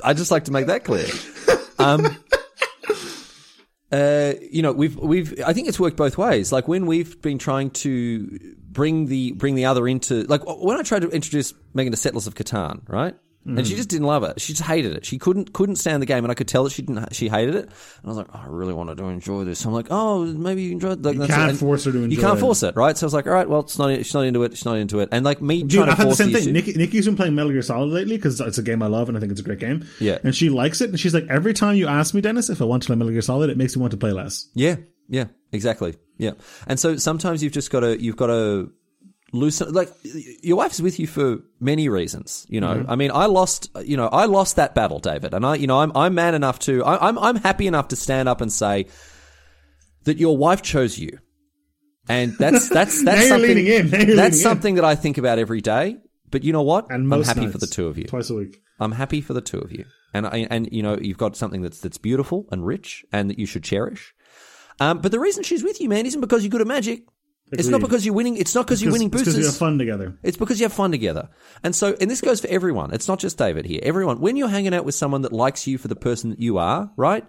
I 0.03 0.15
just 0.17 0.31
like 0.31 0.45
to 0.45 0.53
make 0.53 0.67
that 0.67 0.85
clear. 0.85 1.07
Um, 1.79 2.17
uh, 3.93 4.33
you 4.51 4.63
know, 4.63 4.73
we've 4.73 4.97
we've 4.97 5.39
I 5.45 5.53
think 5.53 5.69
it's 5.69 5.79
worked 5.79 5.99
both 5.99 6.17
ways. 6.17 6.51
Like 6.51 6.67
when 6.67 6.87
we've 6.87 7.21
been 7.21 7.39
trying 7.39 7.71
to 7.71 8.55
bring 8.57 9.07
the 9.07 9.33
bring 9.33 9.55
the 9.55 9.67
other 9.67 9.87
into 9.87 10.23
like 10.25 10.43
when 10.47 10.79
I 10.79 10.83
tried 10.83 11.03
to 11.03 11.11
introduce 11.11 11.53
Megan 11.75 11.93
to 11.93 11.97
Settlers 11.97 12.27
of 12.27 12.35
Catan, 12.35 12.81
right? 12.89 13.15
And 13.47 13.67
she 13.67 13.75
hmm. 13.75 13.77
just 13.77 13.89
didn't 13.89 14.07
love 14.07 14.25
it. 14.25 14.41
She 14.41 14.53
just 14.53 14.65
hated 14.65 14.93
it. 14.95 15.05
She 15.05 15.19
couldn't 15.19 15.53
couldn't 15.53 15.77
stand 15.77 16.03
the 16.03 16.07
game, 16.07 16.25
and 16.25 16.31
I 16.31 16.35
could 16.35 16.49
tell 16.49 16.65
that 16.65 16.71
she 16.71 16.83
didn't. 16.83 17.15
She 17.15 17.29
hated 17.29 17.55
it. 17.55 17.65
And 17.67 18.05
I 18.05 18.09
was 18.09 18.17
like, 18.17 18.27
oh, 18.35 18.41
I 18.43 18.47
really 18.49 18.75
wanted 18.75 18.99
to 18.99 19.05
enjoy 19.05 19.45
this. 19.45 19.61
So 19.61 19.69
I'm 19.69 19.75
like, 19.75 19.87
oh, 19.91 20.25
maybe 20.25 20.65
you 20.65 20.73
enjoy 20.73 20.93
it. 20.93 21.03
Like, 21.03 21.17
that's 21.17 21.33
can't 21.33 21.53
it. 21.53 21.57
Force 21.57 21.85
her 21.85 21.93
to 21.93 21.99
enjoy. 21.99 22.07
It. 22.09 22.17
You 22.17 22.21
can't 22.21 22.39
it. 22.39 22.41
force 22.41 22.63
it, 22.63 22.75
right? 22.77 22.97
So 22.97 23.05
I 23.05 23.07
was 23.07 23.15
like, 23.15 23.27
all 23.27 23.33
right, 23.33 23.49
well, 23.49 23.61
it's 23.61 23.79
not. 23.79 23.97
She's 23.97 24.15
not 24.15 24.25
into 24.25 24.43
it. 24.43 24.53
She's 24.53 24.65
not 24.65 24.77
into 24.79 24.99
it. 24.99 25.11
And 25.13 25.25
like 25.25 25.41
me 25.41 25.63
Dude, 25.63 25.73
trying 25.73 25.91
I've 25.91 25.99
had 25.99 26.09
the 26.09 26.15
same 26.17 26.33
the 26.33 26.41
thing. 26.41 26.53
Nikki, 26.53 26.73
Nikki's 26.73 27.07
been 27.07 27.17
playing 27.17 27.35
Metal 27.35 27.53
Gear 27.53 27.63
Solid 27.63 27.91
lately 27.91 28.17
because 28.17 28.41
it's 28.41 28.59
a 28.59 28.63
game 28.63 28.83
I 28.83 28.89
love 28.89 29.09
and 29.09 29.17
I 29.17 29.21
think 29.21 29.33
it's 29.33 29.41
a 29.41 29.45
great 29.45 29.61
game. 29.61 29.87
Yeah. 30.01 30.19
And 30.25 30.35
she 30.35 30.51
likes 30.51 30.81
it. 30.81 30.91
And 30.91 30.99
she's 30.99 31.15
like, 31.15 31.27
every 31.31 31.55
time 31.55 31.77
you 31.77 31.87
ask 31.87 32.15
me, 32.15 32.21
Denis, 32.21 32.51
if 32.51 32.61
I 32.61 32.65
want 32.65 32.83
to 32.83 32.87
play 32.89 32.97
Metal 32.97 33.13
Gear 33.13 33.23
Solid, 33.23 33.51
it 33.51 33.57
makes 33.57 33.77
me 33.77 33.81
want 33.81 33.93
to 33.93 33.97
play 33.97 34.13
less. 34.13 34.49
Yeah, 34.55 34.77
yeah, 35.09 35.27
exactly. 35.53 35.95
Yeah, 36.19 36.33
and 36.67 36.81
so 36.81 36.97
sometimes 36.97 37.43
you've 37.43 37.53
just 37.53 37.71
got 37.71 37.81
to 37.81 38.01
you've 38.01 38.17
got 38.17 38.29
to 38.29 38.73
loosen. 39.33 39.73
Like 39.73 39.91
your 40.43 40.57
wife's 40.57 40.81
with 40.81 40.99
you 40.99 41.07
for 41.07 41.39
many 41.61 41.89
reasons. 41.89 42.47
You 42.49 42.61
know, 42.61 42.85
I 42.89 42.97
mean, 42.97 43.11
I 43.13 43.27
lost. 43.27 43.71
You 43.85 43.97
know, 43.97 44.09
I 44.09 44.27
lost 44.27 44.57
that 44.57 44.75
battle, 44.75 44.99
David, 44.99 45.35
and 45.35 45.45
I, 45.45 45.57
you 45.57 45.67
know, 45.67 45.81
I'm 45.81 45.93
I'm 45.97 46.15
man 46.15 46.35
enough 46.35 46.59
to. 46.61 46.85
I, 46.85 47.09
I'm 47.09 47.19
I'm 47.19 47.37
happy 47.37 47.67
enough 47.67 47.89
to 47.89 47.97
stand 47.97 48.29
up 48.29 48.41
and 48.41 48.53
say 48.53 48.87
that 50.05 50.19
your 50.19 50.37
wife 50.37 50.63
chose 50.63 50.99
you, 50.99 51.19
and 52.09 52.37
that's 52.39 52.69
that's 52.71 53.05
that's 53.05 53.29
something. 53.29 53.49
leaning 53.49 53.67
in. 53.67 53.91
Now 53.91 53.99
you're 53.99 54.17
that's 54.17 54.17
leaning 54.17 54.33
in. 54.33 54.33
something 54.33 54.75
that 54.77 54.85
I 54.85 54.95
think 54.95 55.19
about 55.19 55.39
every 55.39 55.61
day. 55.61 55.99
But 56.31 56.43
you 56.43 56.53
know 56.53 56.63
what? 56.63 56.91
And 56.91 57.13
I'm 57.13 57.23
happy 57.23 57.43
nights, 57.43 57.53
for 57.53 57.59
the 57.59 57.67
two 57.67 57.87
of 57.87 57.99
you. 57.99 58.05
Twice 58.05 58.31
a 58.31 58.35
week. 58.35 58.61
I'm 58.81 58.93
happy 58.93 59.21
for 59.21 59.33
the 59.33 59.41
two 59.41 59.59
of 59.59 59.73
you, 59.73 59.85
and 60.13 60.27
I, 60.27 60.47
and 60.51 60.69
you 60.73 60.83
know 60.83 60.99
you've 60.99 61.19
got 61.19 61.37
something 61.37 61.63
that's 61.63 61.81
that's 61.81 61.99
beautiful 61.99 62.47
and 62.51 62.67
rich, 62.67 63.05
and 63.13 63.31
that 63.31 63.39
you 63.39 63.47
should 63.47 63.63
cherish. 63.63 64.13
Um, 64.81 64.99
but 64.99 65.13
the 65.13 65.21
reason 65.21 65.43
she's 65.43 65.63
with 65.63 65.81
you, 65.81 65.89
man, 65.89 66.05
isn't 66.05 66.21
because 66.21 66.43
you're 66.43 66.51
good 66.51 66.61
at 66.61 66.67
magic. 66.67 67.05
It's 67.53 67.69
not 67.69 67.81
because 67.81 68.05
you're 68.05 68.15
winning. 68.15 68.37
It's 68.37 68.55
not 68.55 68.67
because 68.67 68.83
you're 68.83 68.93
winning 68.93 69.09
boosters. 69.09 69.29
It's 69.29 69.37
Because 69.37 69.47
you 69.47 69.53
have 69.53 69.59
fun 69.59 69.79
together. 69.79 70.19
It's 70.23 70.37
because 70.37 70.59
you 70.61 70.65
have 70.65 70.73
fun 70.73 70.91
together. 70.91 71.29
And 71.63 71.75
so, 71.77 71.97
and 72.01 72.11
this 72.11 72.21
goes 72.21 72.41
for 72.41 72.49
everyone. 72.49 72.93
It's 72.93 73.07
not 73.07 73.21
just 73.21 73.39
David 73.39 73.67
here. 73.67 73.81
Everyone. 73.85 74.21
When 74.21 74.37
you're 74.37 74.49
hanging 74.49 74.75
out 74.75 74.85
with 74.85 74.97
someone 74.97 75.23
that 75.23 75.33
likes 75.33 75.67
you 75.67 75.79
for 75.79 75.87
the 75.89 75.95
person 75.97 76.31
that 76.31 76.41
you 76.41 76.59
are, 76.59 76.91
right? 76.97 77.25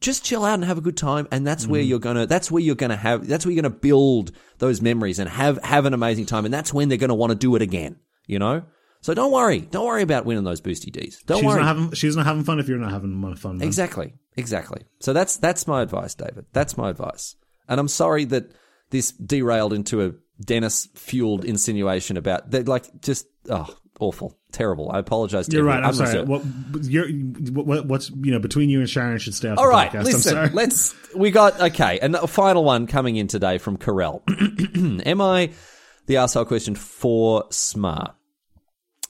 just 0.00 0.24
chill 0.24 0.44
out 0.46 0.54
and 0.54 0.64
have 0.64 0.78
a 0.78 0.80
good 0.80 0.96
time 0.96 1.28
and 1.30 1.46
that's 1.46 1.64
Mm-hmm. 1.64 1.72
where 1.72 1.80
you're 1.82 1.98
gonna 1.98 2.26
that's 2.26 2.50
where 2.50 2.62
you're 2.62 2.74
gonna 2.74 2.96
have 2.96 3.26
that's 3.28 3.44
where 3.44 3.52
you're 3.52 3.62
gonna 3.62 3.74
build 3.74 4.32
those 4.56 4.80
memories 4.80 5.18
and 5.18 5.28
have 5.28 5.62
have 5.62 5.84
an 5.84 5.92
amazing 5.92 6.24
time 6.24 6.46
and 6.46 6.54
that's 6.54 6.72
when 6.72 6.88
they're 6.88 6.96
gonna 6.96 7.14
want 7.14 7.32
to 7.32 7.36
do 7.36 7.54
it 7.54 7.60
again 7.60 7.96
you 8.26 8.38
know 8.38 8.62
so 9.02 9.12
don't 9.12 9.30
worry 9.30 9.60
don't 9.60 9.84
worry 9.86 10.00
about 10.02 10.24
winning 10.24 10.42
those 10.44 10.62
boosty 10.62 10.90
d's 10.90 11.22
don't 11.26 11.40
She's 11.40 11.46
worry 11.46 11.58
not 11.60 11.66
having 11.66 11.92
she's 11.92 12.16
not 12.16 12.24
having 12.24 12.44
fun 12.44 12.58
if 12.58 12.66
you're 12.66 12.78
not 12.78 12.92
having 12.92 13.36
fun. 13.36 13.58
Man. 13.58 13.66
exactly 13.66 14.14
exactly 14.38 14.84
so 15.00 15.12
that's 15.12 15.36
that's 15.36 15.66
my 15.66 15.82
advice 15.82 16.14
david 16.14 16.46
that's 16.54 16.78
my 16.78 16.88
advice 16.88 17.36
and 17.68 17.78
i'm 17.78 17.88
sorry 17.88 18.24
that 18.24 18.50
this 18.90 19.12
derailed 19.12 19.72
into 19.72 20.04
a 20.04 20.12
denis 20.44 20.88
fueled 20.94 21.44
insinuation 21.44 22.16
about 22.16 22.50
that 22.50 22.66
like 22.66 22.86
just 23.02 23.26
oh 23.48 23.66
awful 23.98 24.38
terrible 24.52 24.90
i 24.90 24.98
apologize 24.98 25.46
to 25.46 25.56
You're 25.56 25.64
right. 25.64 25.84
everyone. 25.84 26.06
I'm, 26.06 26.12
sorry. 26.12 26.24
What 26.24 26.84
you're 26.84 27.08
what, 27.52 27.86
what's 27.86 28.10
you 28.10 28.32
know 28.32 28.38
between 28.38 28.70
you 28.70 28.80
and 28.80 28.88
Sharon 28.88 29.18
should 29.18 29.34
stay 29.34 29.50
off 29.50 29.58
All 29.58 29.64
the 29.64 29.70
right, 29.70 29.90
podcast. 29.90 29.98
I'm 29.98 30.04
listen. 30.04 30.20
sorry. 30.20 30.48
Let's. 30.50 30.94
We 31.14 31.30
got 31.30 31.60
okay, 31.60 31.98
and 32.00 32.16
a 32.16 32.26
final 32.26 32.64
one 32.64 32.86
coming 32.86 33.16
in 33.16 33.26
today 33.26 33.58
from 33.58 33.76
Carell. 33.76 34.22
Am 35.06 35.20
I 35.20 35.50
the 36.06 36.14
arsehole 36.14 36.46
question 36.46 36.74
for 36.74 37.44
smart? 37.50 38.14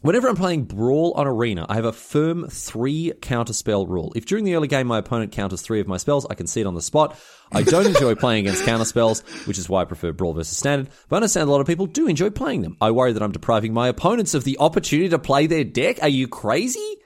Whenever 0.02 0.28
I'm 0.28 0.36
playing 0.36 0.64
Brawl 0.64 1.12
on 1.12 1.26
Arena, 1.26 1.66
I 1.68 1.74
have 1.74 1.84
a 1.84 1.92
firm 1.92 2.48
three 2.48 3.12
counter 3.20 3.52
spell 3.52 3.86
rule. 3.86 4.14
If 4.16 4.24
during 4.24 4.44
the 4.44 4.54
early 4.54 4.66
game 4.66 4.86
my 4.86 4.96
opponent 4.96 5.30
counters 5.32 5.60
three 5.60 5.78
of 5.78 5.86
my 5.86 5.98
spells, 5.98 6.24
I 6.30 6.34
can 6.34 6.46
see 6.46 6.62
it 6.62 6.66
on 6.66 6.74
the 6.74 6.80
spot. 6.80 7.18
I 7.52 7.62
don't 7.62 7.86
enjoy 7.86 8.14
playing 8.14 8.46
against 8.46 8.64
counter 8.64 8.86
spells, 8.86 9.20
which 9.44 9.58
is 9.58 9.68
why 9.68 9.82
I 9.82 9.84
prefer 9.84 10.12
Brawl 10.12 10.32
versus 10.32 10.56
Standard, 10.56 10.88
but 11.10 11.16
I 11.16 11.18
understand 11.18 11.50
a 11.50 11.52
lot 11.52 11.60
of 11.60 11.66
people 11.66 11.84
do 11.84 12.06
enjoy 12.06 12.30
playing 12.30 12.62
them. 12.62 12.78
I 12.80 12.92
worry 12.92 13.12
that 13.12 13.22
I'm 13.22 13.30
depriving 13.30 13.74
my 13.74 13.88
opponents 13.88 14.32
of 14.32 14.44
the 14.44 14.56
opportunity 14.58 15.10
to 15.10 15.18
play 15.18 15.46
their 15.46 15.64
deck. 15.64 15.98
Are 16.00 16.08
you 16.08 16.28
crazy? 16.28 16.96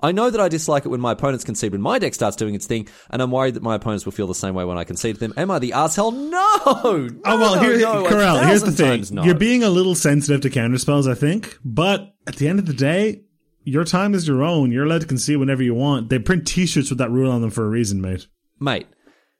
I 0.00 0.12
know 0.12 0.30
that 0.30 0.40
I 0.40 0.48
dislike 0.48 0.84
it 0.84 0.88
when 0.88 1.00
my 1.00 1.12
opponents 1.12 1.44
concede 1.44 1.72
when 1.72 1.80
my 1.80 1.98
deck 1.98 2.14
starts 2.14 2.36
doing 2.36 2.54
its 2.54 2.66
thing, 2.66 2.88
and 3.10 3.20
I'm 3.20 3.30
worried 3.30 3.54
that 3.54 3.62
my 3.62 3.74
opponents 3.74 4.04
will 4.04 4.12
feel 4.12 4.28
the 4.28 4.34
same 4.34 4.54
way 4.54 4.64
when 4.64 4.78
I 4.78 4.84
concede 4.84 5.16
to 5.16 5.20
them. 5.20 5.34
Am 5.36 5.50
I 5.50 5.58
the 5.58 5.72
asshole? 5.72 6.12
No! 6.12 6.38
Oh 6.64 7.10
well, 7.24 7.58
here, 7.60 7.78
no, 7.78 8.04
a 8.04 8.08
Corral. 8.08 8.38
Here's 8.38 8.62
the 8.62 8.72
thing: 8.72 9.04
no. 9.10 9.24
you're 9.24 9.34
being 9.34 9.64
a 9.64 9.70
little 9.70 9.94
sensitive 9.94 10.40
to 10.42 10.50
counter 10.50 10.78
spells, 10.78 11.08
I 11.08 11.14
think. 11.14 11.58
But 11.64 12.14
at 12.26 12.36
the 12.36 12.48
end 12.48 12.58
of 12.58 12.66
the 12.66 12.74
day, 12.74 13.22
your 13.64 13.84
time 13.84 14.14
is 14.14 14.28
your 14.28 14.42
own. 14.42 14.70
You're 14.70 14.84
allowed 14.84 15.00
to 15.00 15.06
concede 15.06 15.38
whenever 15.38 15.62
you 15.62 15.74
want. 15.74 16.08
They 16.08 16.18
print 16.18 16.46
T-shirts 16.46 16.90
with 16.90 16.98
that 16.98 17.10
rule 17.10 17.30
on 17.30 17.42
them 17.42 17.50
for 17.50 17.64
a 17.64 17.68
reason, 17.68 18.00
mate. 18.00 18.28
mate. 18.60 18.86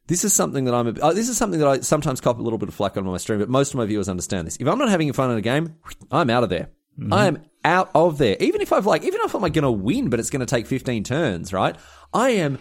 This 0.09 0.25
is 0.25 0.33
something 0.33 0.65
that 0.65 0.75
I'm. 0.75 0.97
Uh, 1.01 1.13
this 1.13 1.29
is 1.29 1.37
something 1.37 1.61
that 1.61 1.69
I 1.69 1.81
sometimes 1.81 2.21
cop 2.21 2.39
a 2.39 2.43
little 2.43 2.59
bit 2.59 2.69
of 2.69 2.75
flack 2.75 2.97
on 2.97 3.05
my 3.05 3.19
stream, 3.19 3.39
but 3.39 3.49
most 3.49 3.71
of 3.71 3.77
my 3.77 3.87
viewers 3.87 4.09
understand 4.09 4.47
this. 4.47 4.57
If 4.57 4.67
I'm 4.67 4.79
not 4.79 4.89
having 4.89 5.13
fun 5.13 5.31
in 5.31 5.39
a 5.39 5.43
game, 5.43 5.77
I'm 6.11 6.31
out 6.31 6.43
of 6.43 6.49
there. 6.49 6.71
Mm-hmm. 6.99 7.13
I 7.13 7.27
am 7.27 7.43
out 7.65 7.91
of 7.95 8.19
there. 8.19 8.37
Even 8.41 8.61
if 8.61 8.73
I've 8.73 8.87
like, 8.87 9.05
even 9.05 9.21
if 9.23 9.35
I'm 9.35 9.43
like 9.43 9.53
going 9.53 9.63
to 9.65 9.71
win, 9.71 10.09
but 10.11 10.21
it's 10.21 10.31
going 10.31 10.41
to 10.41 10.47
take 10.47 10.67
15 10.67 11.05
turns, 11.05 11.53
right? 11.53 11.77
I 12.13 12.31
am 12.31 12.59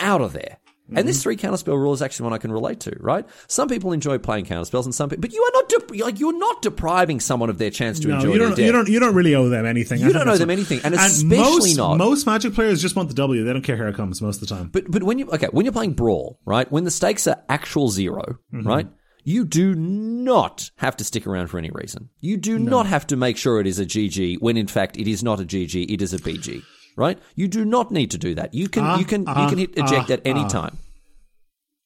out 0.00 0.20
of 0.20 0.32
there. 0.32 0.58
And 0.90 0.96
Mm-hmm. 0.96 1.06
this 1.06 1.22
three 1.22 1.36
counterspell 1.36 1.76
rule 1.76 1.92
is 1.92 2.00
actually 2.00 2.24
one 2.24 2.32
I 2.32 2.38
can 2.38 2.50
relate 2.50 2.80
to, 2.80 2.96
right? 2.98 3.26
Some 3.46 3.68
people 3.68 3.92
enjoy 3.92 4.16
playing 4.16 4.46
counterspells, 4.46 4.86
and 4.86 4.94
some 4.94 5.10
people, 5.10 5.20
but 5.20 5.34
you 5.34 5.42
are 5.42 5.50
not 5.52 5.68
de- 5.68 6.02
like 6.02 6.18
you're 6.18 6.38
not 6.38 6.62
depriving 6.62 7.20
someone 7.20 7.50
of 7.50 7.58
their 7.58 7.68
chance 7.68 8.00
to 8.00 8.08
No, 8.08 8.14
enjoy 8.14 8.32
you 8.32 8.38
don't. 8.38 8.58
You 8.58 8.72
don't. 8.72 8.88
You 8.88 8.98
don't 8.98 9.14
really 9.14 9.34
owe 9.34 9.50
them 9.50 9.66
anything. 9.66 9.98
You 9.98 10.04
think 10.06 10.14
don't 10.16 10.28
owe 10.28 10.38
them 10.38 10.48
what- 10.48 10.52
anything, 10.54 10.80
and 10.84 10.94
especially 10.94 11.36
most, 11.36 11.76
not- 11.76 11.98
Most 11.98 12.24
Magic 12.24 12.54
players 12.54 12.80
just 12.80 12.96
want 12.96 13.10
the 13.10 13.14
W. 13.16 13.44
They 13.44 13.52
don't 13.52 13.60
care 13.60 13.76
how 13.76 13.84
it 13.88 13.96
comes 13.96 14.22
most 14.22 14.40
of 14.40 14.48
the 14.48 14.54
time. 14.54 14.70
But 14.72 14.90
but 14.90 15.02
when 15.02 15.18
you 15.18 15.28
okay, 15.30 15.48
when 15.50 15.66
you're 15.66 15.74
playing 15.74 15.92
brawl, 15.92 16.40
right? 16.46 16.72
When 16.72 16.84
the 16.84 16.90
stakes 16.90 17.26
are 17.26 17.36
actual 17.50 17.90
0 17.90 18.38
Mm-hmm. 18.54 18.66
right? 18.66 18.86
You 19.28 19.44
do 19.44 19.74
not 19.74 20.70
have 20.76 20.96
to 20.96 21.04
stick 21.04 21.26
around 21.26 21.48
for 21.48 21.58
any 21.58 21.70
reason. 21.70 22.08
You 22.18 22.38
do 22.38 22.58
not 22.58 22.86
have 22.86 23.06
to 23.08 23.16
make 23.16 23.36
sure 23.36 23.60
it 23.60 23.66
is 23.66 23.78
a 23.78 23.84
GG 23.84 24.40
when 24.40 24.56
in 24.56 24.66
fact 24.66 24.96
it 24.96 25.06
is 25.06 25.22
not 25.22 25.38
a 25.38 25.44
GG, 25.44 25.90
it 25.92 26.00
is 26.00 26.14
a 26.14 26.18
BG, 26.18 26.62
right? 26.96 27.18
You 27.34 27.46
do 27.46 27.66
not 27.66 27.90
need 27.92 28.10
to 28.12 28.16
do 28.16 28.34
that. 28.36 28.54
You 28.54 28.70
can 28.70 28.84
Ah, 28.84 28.98
you 28.98 29.04
can 29.04 29.20
you 29.22 29.26
ah, 29.28 29.48
can 29.50 29.58
hit 29.58 29.76
eject 29.76 30.08
ah, 30.08 30.14
at 30.14 30.22
any 30.24 30.40
ah. 30.40 30.48
time. 30.48 30.78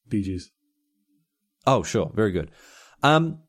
BGs. 0.08 0.44
Oh, 1.66 1.82
sure, 1.82 2.12
very 2.14 2.30
good. 2.30 2.52
Um 3.02 3.40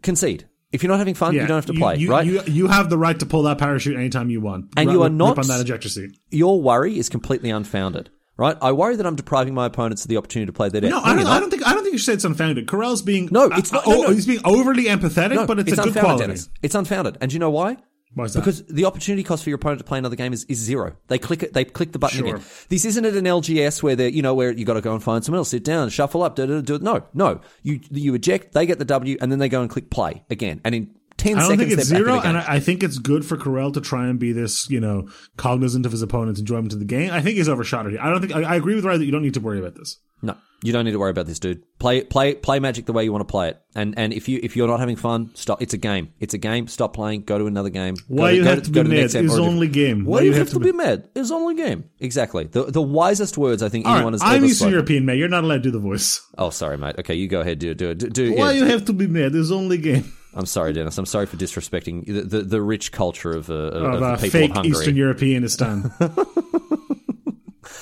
concede. 0.00 0.46
If 0.70 0.84
you're 0.84 0.92
not 0.92 1.00
having 1.00 1.14
fun, 1.14 1.34
Yeah, 1.34 1.40
you 1.42 1.48
don't 1.48 1.56
have 1.56 1.74
to 1.74 1.80
play, 1.82 1.96
you, 1.96 2.10
right? 2.10 2.24
You, 2.24 2.42
you 2.46 2.68
have 2.68 2.88
the 2.88 2.98
right 2.98 3.18
to 3.18 3.26
pull 3.26 3.42
that 3.44 3.58
parachute 3.58 3.96
anytime 3.96 4.30
you 4.30 4.40
want, 4.40 4.66
And 4.76 4.86
Ra- 4.86 4.92
you 4.92 5.02
are 5.02 5.08
not- 5.10 5.38
on 5.38 5.46
that 5.48 5.60
ejector 5.60 5.88
seat. 5.88 6.10
Your 6.30 6.62
worry 6.62 6.98
is 6.98 7.08
completely 7.08 7.50
unfounded. 7.50 8.10
Right? 8.38 8.56
I 8.62 8.70
worry 8.70 8.94
that 8.96 9.04
I'm 9.04 9.16
depriving 9.16 9.52
my 9.52 9.66
opponents 9.66 10.04
of 10.04 10.08
the 10.08 10.16
opportunity 10.16 10.46
to 10.46 10.52
play 10.52 10.68
their 10.68 10.80
deck. 10.80 10.90
No, 10.90 11.00
I 11.00 11.14
don't. 11.16 11.26
I 11.26 11.40
don't 11.40 11.50
think. 11.50 11.66
I 11.66 11.74
don't 11.74 11.82
think 11.82 11.92
you 11.92 11.98
should 11.98 12.06
say 12.06 12.12
it's 12.14 12.24
unfounded. 12.24 12.68
Corral's 12.68 13.02
being 13.02 13.28
No, 13.32 13.46
it's 13.46 13.72
not- 13.72 13.84
uh, 13.86 13.90
no, 13.90 14.02
no. 14.02 14.10
he's 14.10 14.26
being 14.26 14.40
overly 14.44 14.84
empathetic, 14.84 15.34
No, 15.34 15.44
but 15.46 15.58
it's, 15.58 15.72
a 15.72 15.76
good 15.82 15.94
quality. 15.96 16.22
Denis. 16.22 16.48
It's 16.62 16.76
unfounded. 16.76 17.18
And 17.20 17.30
do 17.30 17.34
you 17.34 17.40
know 17.40 17.50
why? 17.50 17.78
Why 18.14 18.24
is 18.24 18.32
that? 18.34 18.40
Because 18.40 18.64
the 18.66 18.84
opportunity 18.84 19.22
cost 19.24 19.42
for 19.42 19.50
your 19.50 19.56
opponent 19.56 19.80
to 19.80 19.84
play 19.84 19.98
another 19.98 20.16
game 20.16 20.32
is, 20.32 20.44
is 20.44 20.56
zero. 20.58 20.94
They 21.08 21.18
click 21.18 21.42
it. 21.42 21.52
They 21.52 21.64
click 21.64 21.90
the 21.92 21.98
button 21.98 22.18
Sure. 22.20 22.36
again. 22.36 22.46
This 22.68 22.84
isn't 22.84 23.04
at 23.04 23.14
an 23.14 23.24
LGS 23.24 23.82
where 23.82 23.96
they 23.96 24.08
you 24.10 24.22
know 24.22 24.34
where 24.34 24.52
you 24.52 24.64
got 24.64 24.74
to 24.74 24.80
go 24.80 24.94
and 24.94 25.02
find 25.02 25.24
someone 25.24 25.38
else, 25.38 25.48
sit 25.50 25.64
down, 25.64 25.88
shuffle 25.90 26.22
up, 26.22 26.36
do 26.36 26.58
it. 26.58 26.82
No, 26.82 27.02
no. 27.12 27.40
You 27.64 27.80
you 27.90 28.14
eject. 28.14 28.52
They 28.52 28.66
get 28.66 28.78
the 28.78 28.84
W, 28.84 29.18
and 29.20 29.32
then 29.32 29.40
they 29.40 29.48
go 29.48 29.60
and 29.62 29.68
click 29.68 29.90
play 29.90 30.22
again. 30.30 30.60
And 30.64 30.74
in 30.76 30.94
ten 31.18 31.36
I 31.36 31.40
don't 31.40 31.50
seconds, 31.50 31.68
think 31.68 31.78
it's 31.80 31.88
zero, 31.88 32.18
and. 32.20 32.38
I, 32.38 32.54
I 32.54 32.60
think 32.60 32.82
it's 32.82 32.98
good 32.98 33.26
for 33.26 33.36
Corral 33.36 33.72
to 33.72 33.80
try 33.82 34.06
and 34.06 34.18
be 34.18 34.32
this, 34.32 34.70
you 34.70 34.80
know, 34.80 35.08
cognizant 35.36 35.84
of 35.84 35.92
his 35.92 36.00
opponent's 36.00 36.40
enjoyment 36.40 36.72
of 36.72 36.78
the 36.78 36.86
game. 36.86 37.10
I 37.10 37.20
think 37.20 37.36
he's 37.36 37.48
overshot 37.48 37.86
it. 37.86 38.00
I 38.00 38.08
don't 38.10 38.20
think. 38.22 38.34
I, 38.34 38.42
I 38.54 38.56
agree 38.56 38.74
with 38.74 38.84
Ryan 38.86 39.00
that 39.00 39.04
you 39.06 39.12
don't 39.12 39.22
need 39.22 39.34
to 39.34 39.40
worry 39.40 39.58
about 39.58 39.74
this. 39.74 39.98
no, 40.22 40.34
you 40.62 40.72
don't 40.72 40.84
need 40.84 40.92
to 40.92 40.98
worry 40.98 41.10
about 41.10 41.26
this, 41.26 41.38
dude. 41.38 41.62
Play 41.78 42.02
play 42.02 42.34
play 42.34 42.58
Magic 42.58 42.86
the 42.86 42.92
way 42.92 43.04
you 43.04 43.12
want 43.12 43.20
to 43.26 43.30
play 43.30 43.50
it. 43.50 43.60
And 43.74 43.96
and 43.96 44.12
if 44.12 44.28
you 44.28 44.40
if 44.42 44.56
you're 44.56 44.66
not 44.66 44.80
having 44.80 44.96
fun, 44.96 45.30
stop. 45.34 45.62
It's 45.62 45.74
a 45.74 45.76
game. 45.78 46.12
It's 46.18 46.34
a 46.34 46.38
game. 46.38 46.66
Stop 46.66 46.92
playing. 46.94 47.22
Go 47.22 47.38
to 47.38 47.46
another 47.46 47.68
game. 47.70 47.94
Why 48.08 48.30
to- 48.30 48.36
you 48.36 48.44
go 48.44 48.50
have 48.50 48.62
to 48.64 48.70
go 48.70 48.82
be 48.82 48.88
the 48.88 48.94
mad 48.96 49.00
next 49.02 49.14
app 49.14 49.22
is 49.24 49.30
or 49.30 49.34
a 49.34 49.36
different- 49.36 49.54
only 49.54 49.68
game. 49.68 50.04
Why 50.04 50.20
you 50.22 50.32
have 50.34 50.50
to 50.50 50.58
be 50.60 50.72
mad? 50.72 51.08
It's 51.14 51.30
only 51.30 51.54
game. 51.54 51.84
Exactly. 52.00 52.44
The 52.44 52.64
the 52.64 52.82
wisest 52.82 53.38
words 53.38 53.62
I 53.62 53.68
think 53.68 53.86
All 53.86 53.94
anyone 53.94 54.12
right, 54.14 54.20
has 54.22 54.28
I'm 54.28 54.36
ever 54.38 54.46
Eastern 54.46 54.56
spoken. 54.56 54.72
European, 54.72 55.04
mate. 55.06 55.18
You're 55.18 55.28
not 55.28 55.44
allowed 55.44 55.56
to 55.56 55.62
do 55.62 55.70
the 55.70 55.78
voice. 55.78 56.20
Oh, 56.36 56.50
sorry, 56.50 56.76
mate. 56.78 56.96
Okay, 56.98 57.14
you 57.14 57.28
go 57.28 57.40
ahead. 57.40 57.58
Do 57.60 57.70
it. 57.70 57.78
do 57.78 57.90
it. 57.90 57.98
do. 57.98 58.08
do 58.10 58.34
Why 58.34 58.52
yeah. 58.52 58.58
you 58.60 58.64
have 58.66 58.84
to 58.86 58.92
be 58.92 59.06
mad? 59.06 59.34
It's 59.36 59.50
only 59.52 59.78
game. 59.78 60.12
I'm 60.38 60.46
sorry, 60.46 60.72
Denis. 60.72 60.96
I'm 60.96 61.06
sorry 61.06 61.26
for 61.26 61.36
disrespecting 61.36 62.06
the 62.06 62.22
the, 62.22 62.42
the 62.42 62.62
rich 62.62 62.92
culture 62.92 63.32
of, 63.32 63.50
uh, 63.50 63.54
of, 63.54 63.82
Of 63.82 64.02
of 64.02 64.20
the 64.20 64.26
people 64.26 64.40
fake 64.40 64.50
of 64.50 64.56
Hungary. 64.56 64.70
Eastern 64.70 64.94
Europeanistan. 64.94 65.92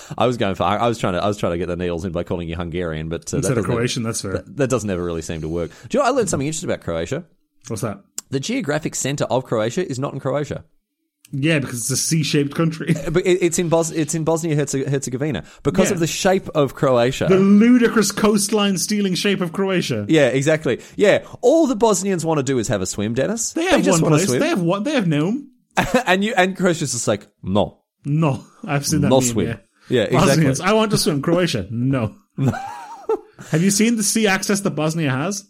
I 0.18 0.26
was 0.26 0.36
going 0.36 0.54
for. 0.54 0.64
I 0.64 0.76
I 0.76 0.88
was 0.88 0.98
trying 0.98 1.12
to. 1.12 1.22
I 1.22 1.28
was 1.28 1.36
trying 1.36 1.52
to 1.52 1.58
get 1.58 1.66
the 1.66 1.76
needles 1.76 2.04
in 2.04 2.12
by 2.12 2.24
calling 2.24 2.48
you 2.48 2.56
Hungarian, 2.56 3.08
but 3.08 3.22
uh, 3.32 3.32
that 3.32 3.36
Instead 3.38 3.50
of 3.52 3.56
doesn't 3.56 3.70
ever- 3.70 3.78
Croatian, 3.78 4.02
that's 4.02 4.22
fair. 4.22 4.42
that 4.46 4.70
doesn't 4.70 4.90
ever 4.90 5.04
really 5.04 5.22
seem 5.22 5.42
to 5.42 5.48
work. 5.48 5.70
Do 5.88 5.98
you 5.98 6.02
know? 6.02 6.08
I 6.08 6.12
learned 6.12 6.28
something 6.30 6.46
interesting 6.46 6.70
about 6.70 6.82
Croatia. 6.82 7.24
What's 7.68 7.82
that? 7.82 8.02
The 8.30 8.40
geographic 8.40 8.94
center 8.94 9.24
of 9.24 9.44
Croatia 9.44 9.88
is 9.88 9.98
not 9.98 10.14
in 10.14 10.20
Croatia. 10.20 10.64
Yeah, 11.32 11.58
because 11.58 11.80
it's 11.80 11.90
a 11.90 11.96
C-shaped 11.96 12.54
country. 12.54 12.94
But 13.10 13.26
it- 13.26 13.42
it's 13.42 13.58
in 13.58 13.68
Bos- 13.68 13.90
it's 13.90 14.14
in 14.14 14.22
Bosnia 14.24 14.54
Herzegovina 14.56 15.44
because 15.64 15.88
Yeah. 15.88 15.94
of 15.94 16.00
the 16.00 16.06
shape 16.06 16.48
of 16.50 16.74
Croatia. 16.74 17.26
the 17.28 17.38
ludicrous 17.38 18.12
coastline 18.12 18.78
stealing 18.78 19.14
shape 19.14 19.40
of 19.40 19.52
Croatia. 19.52 20.06
yeah, 20.08 20.28
exactly. 20.28 20.80
Yeah, 20.96 21.24
all 21.40 21.66
the 21.66 21.74
Bosnians 21.76 22.24
want 22.24 22.38
to 22.38 22.44
do 22.44 22.58
is 22.58 22.68
have 22.68 22.80
a 22.80 22.86
swim, 22.86 23.14
Denis. 23.14 23.52
They 23.54 23.64
have 23.64 23.82
just 23.82 24.00
one 24.02 24.12
want 24.12 24.22
to 24.22 24.26
place. 24.26 24.28
swim, 24.28 24.40
They 24.40 24.48
have 24.48 24.62
one. 24.62 24.82
They 24.84 24.94
have 24.94 25.06
Nome. 25.08 25.50
and 26.06 26.22
you 26.24 26.32
and 26.36 26.56
Croatia's 26.56 26.92
just 26.92 27.08
like 27.08 27.26
no, 27.42 27.82
No, 28.04 28.44
I've 28.64 28.86
seen 28.86 29.00
that. 29.02 29.08
no 29.08 29.20
meme, 29.20 29.28
swim. 29.28 29.46
Yeah. 29.48 29.56
Yeah, 29.88 30.02
exactly. 30.04 30.26
Bosnians, 30.28 30.60
I 30.60 30.72
want 30.72 30.90
to 30.92 30.98
swim. 30.98 31.22
Croatia, 31.22 31.66
no. 31.70 32.14
have 33.50 33.62
you 33.62 33.70
seen 33.70 33.96
the 33.96 34.02
sea 34.02 34.26
access 34.26 34.60
that 34.60 34.70
Bosnia 34.70 35.10
has? 35.10 35.44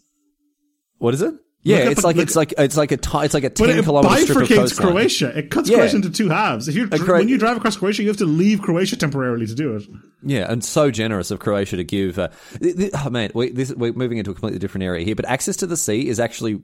What 0.97 1.13
is 1.13 1.21
it? 1.21 1.33
Yeah, 1.67 1.77
at 1.77 1.91
it's 1.91 2.03
like 2.03 2.15
look 2.15 2.23
it's 2.27 2.35
like 2.35 2.53
it's 2.57 2.77
like 2.77 2.91
a 2.91 2.95
it's 2.95 3.33
like 3.33 3.43
a 3.43 3.49
ten 3.49 3.69
it 3.69 3.83
kilometer 3.83 4.15
strip 4.21 4.37
of 4.37 4.43
bifurcates 4.47 4.55
coastline. 4.55 4.87
Croatia. 4.91 5.37
It 5.37 5.51
cuts 5.51 5.69
Yeah. 5.69 5.77
Croatia 5.77 5.95
into 5.97 6.09
two 6.09 6.29
halves. 6.29 6.67
If 6.67 6.75
you 6.75 6.87
Cro- 6.87 7.17
when 7.19 7.27
you 7.29 7.37
drive 7.37 7.57
across 7.57 7.75
Croatia, 7.77 8.03
you 8.03 8.07
have 8.09 8.17
to 8.17 8.25
leave 8.25 8.61
Croatia 8.61 8.95
temporarily 8.95 9.45
to 9.47 9.55
do 9.55 9.75
it. 9.75 9.83
Yeah, 10.23 10.51
and 10.51 10.63
so 10.63 10.91
generous 10.91 11.31
of 11.31 11.39
Croatia 11.39 11.77
to 11.77 11.83
give. 11.83 12.17
Uh, 12.19 12.29
th- 12.61 12.75
th- 12.77 12.91
oh 12.93 13.09
man, 13.09 13.31
we, 13.33 13.51
this, 13.51 13.73
we're 13.73 13.93
moving 13.93 14.17
into 14.17 14.31
a 14.31 14.33
completely 14.33 14.59
different 14.59 14.83
area 14.83 15.05
here, 15.05 15.15
but 15.15 15.25
access 15.25 15.55
to 15.57 15.67
the 15.67 15.77
sea 15.77 16.07
is 16.07 16.19
actually 16.19 16.61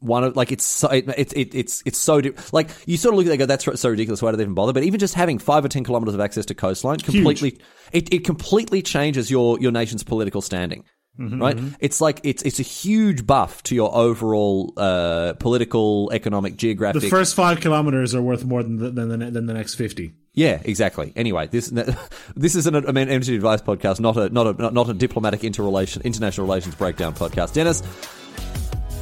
one 0.00 0.24
of 0.24 0.36
like 0.36 0.52
it's 0.52 0.64
so 0.64 0.88
it, 0.88 1.08
it, 1.16 1.32
it, 1.32 1.54
it's 1.54 1.82
it's 1.86 1.98
so 1.98 2.20
like 2.52 2.68
you 2.84 2.98
sort 2.98 3.14
of 3.14 3.16
look 3.18 3.26
at 3.26 3.30
it 3.30 3.32
and 3.32 3.38
go 3.40 3.46
that's 3.46 3.80
so 3.80 3.88
ridiculous 3.88 4.20
why 4.20 4.30
do 4.30 4.36
they 4.36 4.42
even 4.42 4.52
bother 4.52 4.74
but 4.74 4.82
even 4.82 5.00
just 5.00 5.14
having 5.14 5.38
five 5.38 5.64
or 5.64 5.68
ten 5.68 5.84
kilometers 5.84 6.12
of 6.12 6.20
access 6.20 6.44
to 6.44 6.54
coastline 6.54 6.98
completely 6.98 7.58
it, 7.92 8.12
it 8.12 8.22
completely 8.22 8.82
changes 8.82 9.30
your 9.30 9.58
your 9.58 9.72
nation's 9.72 10.04
political 10.04 10.42
standing 10.42 10.84
Mm-hmm, 11.18 11.40
right 11.40 11.58
it's 11.80 12.00
like 12.00 12.20
it's 12.24 12.42
it's 12.42 12.60
a 12.60 12.62
huge 12.62 13.26
buff 13.26 13.62
to 13.64 13.74
your 13.74 13.94
overall 13.94 14.74
uh 14.76 15.32
political 15.38 16.10
economic 16.12 16.56
geographic. 16.56 17.02
The 17.02 17.08
first 17.08 17.34
five 17.34 17.60
kilometers 17.60 18.14
are 18.14 18.20
worth 18.20 18.44
more 18.44 18.62
than 18.62 18.76
the, 18.76 18.90
than 18.90 19.08
the, 19.08 19.30
than 19.30 19.46
the 19.46 19.54
next 19.54 19.76
fifty. 19.76 20.12
Yeah, 20.34 20.60
exactly. 20.62 21.14
Anyway, 21.16 21.46
this 21.46 21.68
this 22.36 22.54
is 22.54 22.66
an 22.66 22.76
I 22.76 22.92
mean, 22.92 23.08
energy 23.08 23.34
advice 23.34 23.62
podcast, 23.62 23.98
not 23.98 24.18
a 24.18 24.28
not 24.28 24.46
a 24.46 24.52
not, 24.52 24.74
not 24.74 24.88
a 24.90 24.94
diplomatic 24.94 25.42
interrelation 25.42 26.02
international 26.02 26.46
relations 26.46 26.74
breakdown 26.74 27.14
podcast. 27.14 27.54
Denis, 27.54 27.82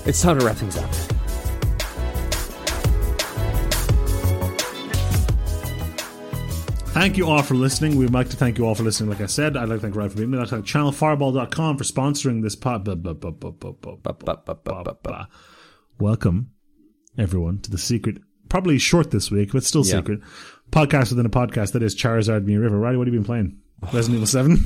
it's 0.07 0.23
time 0.23 0.39
to 0.39 0.47
wrap 0.47 0.57
things 0.57 0.77
up. 0.77 1.24
Thank 6.95 7.17
you 7.17 7.27
all 7.29 7.43
for 7.43 7.55
listening. 7.55 7.97
We'd 7.97 8.13
like 8.13 8.29
to 8.31 8.37
thank 8.37 8.57
you 8.57 8.67
all 8.67 8.77
for 8.77 8.85
listening. 8.85 9.11
Like 9.11 9.21
I 9.21 9.27
said, 9.27 9.57
I'd 9.57 9.69
like 9.69 9.79
to 9.79 9.83
thank 9.83 9.97
Ryan 9.97 10.11
for 10.11 10.17
being 10.17 10.31
me. 10.31 10.39
I'd 10.39 10.43
like 10.43 10.51
to 10.51 10.55
thank 10.57 10.67
channelfireball.com 10.67 11.77
for 11.77 11.83
sponsoring 11.83 12.41
this 12.41 12.55
pod. 12.55 12.87
Welcome, 15.99 16.51
everyone, 17.19 17.59
to 17.63 17.71
the 17.73 17.79
secret, 17.79 18.19
probably 18.49 18.79
short 18.79 19.11
this 19.11 19.29
week, 19.29 19.51
but 19.53 19.65
still 19.65 19.85
Yeah. 19.85 19.97
secret, 19.97 20.21
podcast 20.71 21.11
within 21.11 21.27
a 21.27 21.31
podcast 21.31 21.73
that 21.73 21.83
is 21.83 21.97
Charizard 21.97 22.45
Me 22.45 22.55
River. 22.57 22.79
Riley, 22.79 22.97
what 22.97 23.09
have 23.09 23.15
you 23.15 23.19
been 23.21 23.27
playing? 23.27 23.59
Resident 23.93 24.15
Evil 24.15 24.27
Seven. 24.29 24.59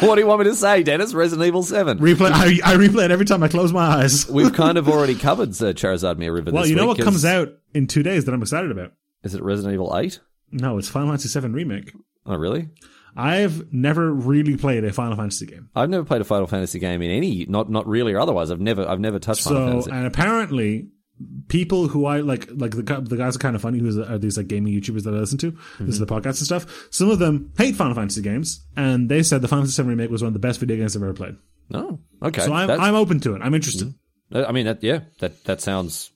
What 0.00 0.16
do 0.16 0.20
you 0.20 0.26
want 0.26 0.40
me 0.40 0.44
to 0.46 0.54
say, 0.54 0.82
Denis? 0.82 1.14
Resident 1.14 1.46
Evil 1.46 1.62
7. 1.62 1.98
replay. 2.00 2.30
I, 2.30 2.72
I 2.72 2.76
replay 2.76 3.06
it 3.06 3.10
every 3.12 3.24
time 3.24 3.42
I 3.42 3.48
close 3.48 3.72
my 3.72 4.02
eyes. 4.02 4.28
We've 4.28 4.52
kind 4.52 4.76
of 4.76 4.88
already 4.90 5.14
covered 5.14 5.50
uh, 5.50 5.72
Charizard 5.72 6.18
Mere 6.18 6.34
River 6.34 6.50
Well, 6.50 6.66
you 6.66 6.74
know 6.74 6.88
week, 6.88 6.98
what 6.98 7.04
comes 7.04 7.24
out 7.24 7.48
in 7.72 7.86
two 7.86 8.02
days 8.02 8.24
that 8.26 8.34
I'm 8.34 8.42
excited 8.42 8.70
about? 8.70 8.92
Is 9.22 9.34
it 9.34 9.42
Resident 9.42 9.72
Evil 9.72 9.96
8? 9.96 10.20
No, 10.52 10.78
it's 10.78 10.88
Final 10.88 11.08
Fantasy 11.08 11.40
VII 11.40 11.48
Remake. 11.48 11.92
Oh, 12.24 12.36
really? 12.36 12.68
I've 13.16 13.72
never 13.72 14.12
really 14.12 14.56
played 14.56 14.84
a 14.84 14.92
Final 14.92 15.16
Fantasy 15.16 15.46
game. 15.46 15.70
I've 15.74 15.88
never 15.88 16.04
played 16.04 16.20
a 16.20 16.24
Final 16.24 16.46
Fantasy 16.46 16.78
game 16.78 17.00
in 17.00 17.10
any, 17.10 17.46
not 17.46 17.70
not 17.70 17.86
really 17.86 18.12
or 18.12 18.20
otherwise. 18.20 18.50
I've 18.50 18.60
never 18.60 18.86
I've 18.86 19.00
never 19.00 19.18
touched 19.18 19.44
Final 19.44 19.56
So, 19.56 19.70
Fantasy. 19.70 19.90
and 19.92 20.06
apparently, 20.06 20.88
people 21.48 21.88
who 21.88 22.04
I 22.04 22.20
like, 22.20 22.48
like 22.54 22.72
the 22.72 22.82
the 22.82 23.16
guys 23.16 23.36
are 23.36 23.38
kind 23.38 23.56
of 23.56 23.62
funny. 23.62 23.78
Who's 23.78 23.96
are 23.96 24.18
these 24.18 24.36
like 24.36 24.48
gaming 24.48 24.74
YouTubers 24.74 25.04
that 25.04 25.14
I 25.14 25.18
listen 25.18 25.38
to? 25.38 25.50
This 25.50 25.94
is 25.94 26.00
mm-hmm. 26.00 26.04
the 26.04 26.14
podcasts 26.14 26.38
and 26.38 26.46
stuff. 26.46 26.88
Some 26.90 27.10
of 27.10 27.18
them 27.18 27.52
hate 27.56 27.74
Final 27.74 27.94
Fantasy 27.94 28.20
games, 28.20 28.66
and 28.76 29.08
they 29.08 29.22
said 29.22 29.40
the 29.40 29.48
Final 29.48 29.64
Fantasy 29.64 29.82
VII 29.82 29.88
remake 29.88 30.10
was 30.10 30.22
one 30.22 30.28
of 30.28 30.34
the 30.34 30.38
best 30.40 30.60
video 30.60 30.76
games 30.76 30.94
I've 30.94 31.02
ever 31.02 31.14
played. 31.14 31.36
oh, 31.72 31.98
okay. 32.22 32.42
So 32.42 32.52
I'm 32.52 32.66
That's- 32.66 32.86
I'm 32.86 32.94
open 32.94 33.20
to 33.20 33.34
it. 33.34 33.40
I'm 33.42 33.54
interested. 33.54 33.88
Mm-hmm. 33.88 34.44
I 34.46 34.52
mean, 34.52 34.66
that, 34.66 34.82
yeah, 34.82 35.00
that 35.20 35.42
that 35.44 35.60
sounds 35.62 36.10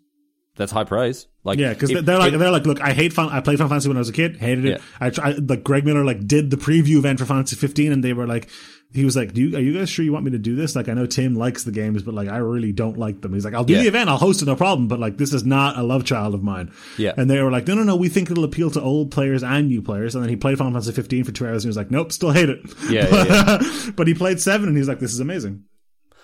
that's 0.57 0.73
high 0.73 0.85
praise. 0.85 1.27
Like, 1.43 1.59
Yeah, 1.59 1.73
because 1.73 1.91
they're 2.05 2.19
like 2.19 2.33
if- 2.35 2.39
they're 2.39 2.51
like, 2.51 2.67
look, 2.67 2.81
I 2.83 2.93
hate 2.93 3.13
Final, 3.15 3.31
I 3.33 3.41
played 3.41 3.57
Final 3.59 3.71
Fantasy 3.71 3.89
when 3.89 3.97
I 3.97 4.01
was 4.01 4.11
a 4.11 4.13
kid, 4.13 4.37
hated 4.37 4.65
it. 4.67 4.71
Yeah. 4.73 4.79
I 5.01 5.11
try 5.11 5.31
like 5.33 5.65
Greg 5.65 5.85
Miller 5.87 6.05
like 6.05 6.27
did 6.27 6.51
the 6.51 6.57
preview 6.59 6.97
event 6.99 7.19
for 7.19 7.25
Final 7.25 7.41
Fantasy 7.41 7.57
15, 7.57 7.93
and 7.93 8.05
they 8.05 8.13
were 8.13 8.27
like, 8.27 8.49
he 8.93 9.05
was 9.05 9.15
like, 9.17 9.33
do 9.33 9.41
you 9.41 9.57
are 9.57 9.61
you 9.61 9.73
guys 9.73 9.89
sure 9.89 10.05
you 10.05 10.13
want 10.13 10.25
me 10.25 10.33
to 10.33 10.39
do 10.39 10.57
this? 10.57 10.75
Like, 10.77 10.89
I 10.89 10.95
know 10.95 11.07
Tim 11.07 11.37
likes 11.37 11.63
the 11.65 11.71
games, 11.71 12.03
but 12.03 12.13
like 12.13 12.29
I 12.29 12.39
really 12.39 12.73
don't 12.73 12.99
like 12.99 13.21
them. 13.23 13.33
He's 13.33 13.45
like, 13.45 13.55
I'll 13.55 13.65
do 13.65 13.73
Yeah. 13.75 13.83
the 13.83 13.89
event, 13.89 14.11
I'll 14.11 14.19
host 14.19 14.43
it, 14.43 14.47
no 14.47 14.57
problem, 14.57 14.87
but 14.89 14.99
like 15.01 15.17
this 15.17 15.33
is 15.33 15.45
not 15.45 15.79
a 15.79 15.83
love 15.83 16.05
child 16.05 16.35
of 16.35 16.43
mine. 16.43 16.73
Yeah. 16.99 17.13
and 17.17 17.31
they 17.31 17.41
were 17.41 17.51
like, 17.53 17.67
no, 17.69 17.75
no, 17.75 17.85
no, 17.85 17.97
we 17.97 18.09
think 18.11 18.31
it'll 18.31 18.45
appeal 18.45 18.71
to 18.73 18.83
old 18.83 19.11
players 19.11 19.43
and 19.43 19.69
new 19.69 19.81
players. 19.81 20.15
And 20.15 20.23
then 20.25 20.29
he 20.29 20.37
played 20.37 20.59
Final 20.59 20.73
Fantasy 20.73 20.93
15 20.93 21.25
for 21.25 21.33
two 21.33 21.47
hours, 21.47 21.65
and 21.65 21.69
he 21.69 21.69
was 21.69 21.77
like, 21.79 21.91
nope, 21.91 22.13
still 22.13 22.33
hate 22.33 22.51
it. 22.51 22.59
Yeah, 22.91 23.09
yeah, 23.09 23.91
but 23.97 24.07
he 24.09 24.13
played 24.15 24.41
seven, 24.41 24.69
and 24.69 24.77
he's 24.77 24.89
like, 24.89 24.99
this 24.99 25.13
is 25.15 25.21
amazing. 25.21 25.65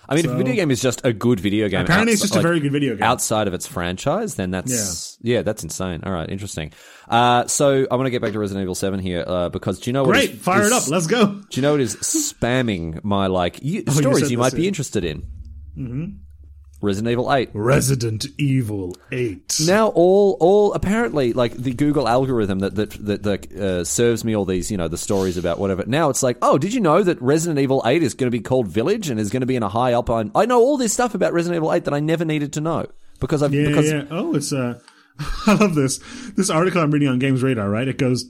I 0.09 0.15
mean, 0.15 0.25
if 0.25 0.31
a 0.31 0.35
video 0.35 0.55
game 0.55 0.71
is 0.71 0.81
just 0.81 1.05
a 1.05 1.11
good 1.13 1.39
video 1.39 1.67
game, 1.67 1.81
Apparently, 1.81 2.13
it's 2.13 2.21
just 2.21 2.35
a 2.35 2.41
very 2.41 2.59
good 2.59 2.71
video 2.71 2.95
game. 2.95 3.03
outside 3.03 3.47
of 3.47 3.53
its 3.53 3.67
franchise, 3.67 4.35
then 4.35 4.51
that's 4.51 5.17
yeah, 5.21 5.41
that's 5.41 5.63
insane. 5.63 6.01
All 6.03 6.11
right, 6.13 6.29
interesting. 6.29 6.71
Uh, 7.09 7.45
so 7.47 7.85
I 7.91 7.95
want 7.95 8.07
to 8.07 8.11
get 8.11 8.21
back 8.21 8.31
to 8.33 8.39
Resident 8.39 8.63
Evil 8.63 8.75
Seven 8.75 8.99
here 8.99 9.23
uh, 9.27 9.49
because 9.49 9.79
do 9.79 9.89
you 9.89 9.93
know 9.93 10.03
what 10.03 10.13
Great, 10.13 10.31
is- 10.31 10.39
fire 10.41 10.61
is- 10.61 10.67
it 10.67 10.73
up, 10.73 10.87
let's 10.87 11.07
go. 11.07 11.25
Do 11.25 11.47
you 11.51 11.61
know 11.61 11.71
what 11.71 11.81
is 11.81 11.95
spamming 11.97 13.03
my 13.03 13.27
like 13.27 13.61
you, 13.61 13.83
you 13.85 13.91
stories 13.93 14.19
said 14.21 14.31
you 14.31 14.37
this, 14.37 14.43
might 14.43 14.53
be 14.53 14.63
yeah. 14.63 14.67
interested 14.69 15.03
in? 15.03 15.21
Mm-hmm. 15.77 16.05
Resident 16.81 17.11
Evil 17.11 17.33
Eight. 17.33 17.49
Resident 17.53 18.25
Evil 18.37 18.95
8. 19.11 19.61
Now 19.65 19.87
all 19.89 20.37
all 20.39 20.73
apparently 20.73 21.33
like 21.33 21.53
the 21.53 21.73
Google 21.73 22.07
algorithm 22.07 22.59
that 22.59 22.75
that 22.75 22.91
that, 23.05 23.23
that 23.23 23.51
uh, 23.51 23.83
serves 23.83 24.23
me 24.23 24.35
all 24.35 24.45
these 24.45 24.69
you 24.69 24.77
know 24.77 24.87
the 24.87 24.97
stories 24.97 25.37
about 25.37 25.59
whatever. 25.59 25.83
Now 25.87 26.09
it's 26.09 26.21
like 26.21 26.37
oh 26.41 26.57
did 26.57 26.73
you 26.73 26.81
know 26.81 27.01
that 27.03 27.21
Resident 27.21 27.59
Evil 27.59 27.81
Eight 27.85 28.03
is 28.03 28.13
going 28.13 28.27
to 28.27 28.37
be 28.37 28.41
called 28.41 28.67
Village 28.67 29.09
and 29.09 29.19
is 29.19 29.29
going 29.29 29.41
to 29.41 29.47
be 29.47 29.55
in 29.55 29.63
a 29.63 29.69
high 29.69 29.93
alpine? 29.93 30.31
I 30.35 30.45
know 30.45 30.59
all 30.59 30.77
this 30.77 30.93
stuff 30.93 31.15
about 31.15 31.33
Resident 31.33 31.57
Evil 31.57 31.73
Eight 31.73 31.85
that 31.85 31.93
I 31.93 31.99
never 31.99 32.25
needed 32.25 32.53
to 32.53 32.61
know 32.61 32.87
because 33.19 33.41
I've 33.41 33.53
Yeah, 33.53 33.67
because 33.67 33.91
yeah. 33.91 34.05
Oh, 34.11 34.35
it's 34.35 34.53
uh, 34.53 34.79
I 35.47 35.53
love 35.53 35.75
this. 35.75 35.99
This 36.35 36.49
article 36.49 36.81
I'm 36.81 36.91
reading 36.91 37.07
on 37.07 37.19
Games 37.19 37.41
Radar, 37.41 37.69
right? 37.69 37.87
It 37.87 37.97
goes, 37.97 38.25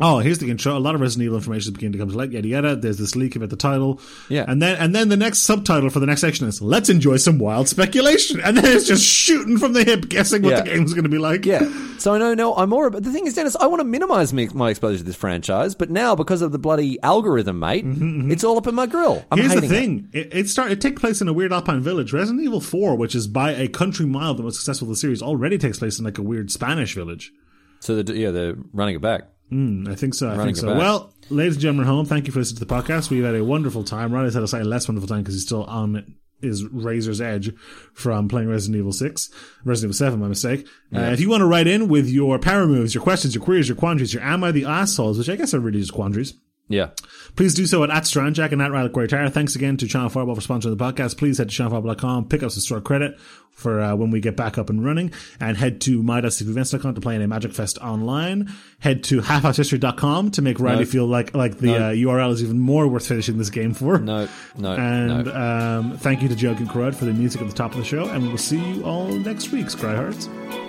"Oh, 0.00 0.18
here's 0.18 0.38
the 0.38 0.50
intro. 0.50 0.76
A 0.76 0.78
lot 0.78 0.94
of 0.94 1.00
Resident 1.00 1.24
Evil 1.26 1.38
information 1.38 1.68
is 1.68 1.74
beginning 1.74 1.92
to 1.92 1.98
come 1.98 2.10
to 2.10 2.16
light. 2.16 2.32
Yada 2.32 2.48
yada. 2.48 2.76
There's 2.76 2.98
this 2.98 3.16
leak 3.16 3.36
about 3.36 3.50
the 3.50 3.56
title. 3.56 4.00
Yeah. 4.28 4.44
and 4.48 4.60
then 4.60 4.76
and 4.76 4.94
then 4.94 5.08
the 5.08 5.16
next 5.16 5.40
subtitle 5.40 5.90
for 5.90 6.00
the 6.00 6.06
next 6.06 6.20
section 6.20 6.46
is 6.48 6.60
"Let's 6.60 6.88
enjoy 6.88 7.16
some 7.16 7.38
wild 7.38 7.68
speculation." 7.68 8.40
And 8.40 8.56
then 8.56 8.64
it's 8.76 8.86
just 8.86 9.04
shooting 9.04 9.58
from 9.58 9.72
the 9.72 9.84
hip, 9.84 10.08
guessing 10.08 10.42
what 10.42 10.50
Yeah. 10.50 10.60
the 10.62 10.70
game's 10.70 10.92
going 10.94 11.04
to 11.04 11.10
be 11.10 11.18
like. 11.18 11.46
Yeah. 11.46 11.68
So 11.98 12.12
I 12.12 12.18
know, 12.18 12.34
no, 12.34 12.54
I'm 12.54 12.68
more. 12.68 12.90
But 12.90 13.04
the 13.04 13.10
thing 13.10 13.26
is, 13.26 13.34
Denis, 13.34 13.56
I 13.56 13.66
want 13.66 13.80
to 13.80 13.84
minimize 13.84 14.30
me, 14.30 14.46
my 14.52 14.68
exposure 14.68 14.98
to 14.98 15.02
this 15.02 15.16
franchise, 15.16 15.74
but 15.74 15.90
now 15.90 16.14
because 16.14 16.42
of 16.42 16.52
the 16.52 16.58
bloody 16.58 17.02
algorithm, 17.02 17.58
mate, 17.58 17.84
it's 17.86 18.44
all 18.44 18.58
up 18.58 18.66
in 18.66 18.74
my 18.74 18.84
grill. 18.86 19.24
I'm 19.32 19.38
Mm-hmm, 19.38 19.48
Here's 19.50 19.60
the 19.62 19.66
hating 19.66 19.98
it. 19.98 20.12
thing: 20.12 20.30
it, 20.30 20.34
it 20.40 20.48
start 20.50 20.70
it 20.72 20.82
takes 20.82 21.00
place 21.00 21.22
in 21.22 21.26
a 21.28 21.32
weird 21.32 21.54
alpine 21.54 21.80
village. 21.82 22.12
Resident 22.12 22.44
Evil 22.44 22.60
Four, 22.60 22.96
which 22.96 23.14
is 23.14 23.26
by 23.26 23.52
a 23.52 23.66
country 23.66 24.04
mile 24.04 24.34
the 24.34 24.42
most 24.42 24.56
successful 24.56 24.86
of 24.86 24.90
the 24.90 24.96
series, 24.96 25.22
already 25.22 25.56
takes 25.56 25.78
place 25.78 25.98
in 25.98 26.04
like 26.04 26.18
a 26.18 26.22
weird 26.22 26.50
Spanish 26.50 26.94
village. 26.94 27.32
So 27.80 28.02
they're, 28.02 28.14
yeah, 28.14 28.30
they're 28.30 28.56
running 28.74 28.96
it 28.96 29.00
back. 29.02 29.22
I 29.50 29.94
think 29.94 30.14
so. 30.14 30.30
I 30.30 30.44
think 30.44 30.56
so. 30.56 30.68
back. 30.68 30.78
Well, 30.78 31.14
ladies 31.30 31.54
and 31.54 31.62
gentlemen, 31.62 31.86
at 31.86 31.90
home, 31.90 32.06
thank 32.06 32.26
you 32.26 32.32
for 32.32 32.40
listening 32.40 32.58
to 32.58 32.64
the 32.64 32.74
podcast. 32.74 33.10
We've 33.10 33.24
had 33.24 33.34
a 33.34 33.44
wonderful 33.44 33.84
time. 33.84 34.12
Riley's 34.12 34.34
had 34.34 34.42
a 34.42 34.48
slightly 34.48 34.68
less 34.68 34.88
wonderful 34.88 35.08
time 35.08 35.22
because 35.22 35.34
he's 35.34 35.44
still 35.44 35.64
on 35.64 36.16
his 36.40 36.64
razor's 36.64 37.20
edge 37.20 37.52
from 37.94 38.28
playing 38.28 38.48
Resident 38.48 38.78
Evil 38.78 38.92
6, 38.92 39.30
Resident 39.64 39.94
Evil 39.94 39.98
7, 39.98 40.20
my 40.20 40.28
mistake. 40.28 40.66
Uh, 40.94 41.00
if 41.00 41.20
you 41.20 41.30
want 41.30 41.40
to 41.40 41.46
write 41.46 41.66
in 41.66 41.88
with 41.88 42.08
your 42.08 42.38
power 42.38 42.66
moves, 42.66 42.94
your 42.94 43.02
questions, 43.02 43.34
your 43.34 43.42
queries, 43.44 43.68
your 43.68 43.76
quandaries, 43.76 44.12
your 44.12 44.22
am 44.22 44.44
I 44.44 44.52
the 44.52 44.64
assholes, 44.64 45.18
which 45.18 45.30
I 45.30 45.36
guess 45.36 45.54
are 45.54 45.60
really 45.60 45.80
just 45.80 45.92
quandaries, 45.94 46.34
Yeah. 46.68 46.88
Please 47.36 47.54
do 47.54 47.64
so 47.66 47.84
at, 47.84 47.90
at 47.90 48.02
Stranjak 48.04 48.50
and 48.50 48.60
at 48.60 48.72
Riley 48.72 48.88
Quarry 48.88 49.06
Tower. 49.08 49.28
Thanks 49.28 49.54
again 49.54 49.76
to 49.76 49.86
Channel 49.86 50.08
Fireball 50.08 50.34
for 50.34 50.40
sponsoring 50.40 50.76
the 50.76 50.84
podcast. 50.84 51.16
Please 51.16 51.38
head 51.38 51.48
to 51.50 51.62
channelfireball.com, 51.62 52.28
pick 52.28 52.42
up 52.42 52.50
some 52.50 52.60
store 52.60 52.80
credit 52.80 53.18
for 53.52 53.80
uh, 53.80 53.94
when 53.94 54.10
we 54.10 54.20
get 54.20 54.36
back 54.36 54.58
up 54.58 54.68
and 54.68 54.84
running, 54.84 55.12
and 55.40 55.56
head 55.56 55.80
to 55.82 56.02
my.events.com 56.02 56.94
to 56.94 57.00
play 57.00 57.14
in 57.14 57.22
a 57.22 57.28
Magic 57.28 57.52
Fest 57.52 57.78
online. 57.78 58.52
Head 58.80 59.04
to 59.04 59.20
halfhousehistory.com 59.20 60.32
to 60.32 60.42
make 60.42 60.58
Riley 60.60 60.84
No. 60.84 60.90
feel 60.90 61.06
like 61.06 61.34
like 61.34 61.58
the 61.58 61.66
No. 61.68 61.76
uh, 61.76 61.92
URL 61.92 62.32
is 62.32 62.42
even 62.42 62.58
more 62.58 62.88
worth 62.88 63.06
finishing 63.06 63.38
this 63.38 63.50
game 63.50 63.72
for. 63.72 63.98
No, 63.98 64.28
no, 64.58 64.72
And 64.74 65.24
no. 65.26 65.34
um, 65.34 65.96
thank 65.98 66.20
you 66.22 66.28
to 66.28 66.34
Joe 66.36 66.54
Crud 66.54 66.94
for 66.96 67.04
the 67.04 67.12
music 67.14 67.40
at 67.42 67.46
the 67.48 67.54
top 67.54 67.72
of 67.72 67.78
the 67.78 67.84
show, 67.84 68.06
and 68.08 68.26
we'll 68.28 68.38
see 68.38 68.58
you 68.74 68.84
all 68.84 69.06
next 69.08 69.52
week, 69.52 69.66
Scryhearts. 69.66 70.65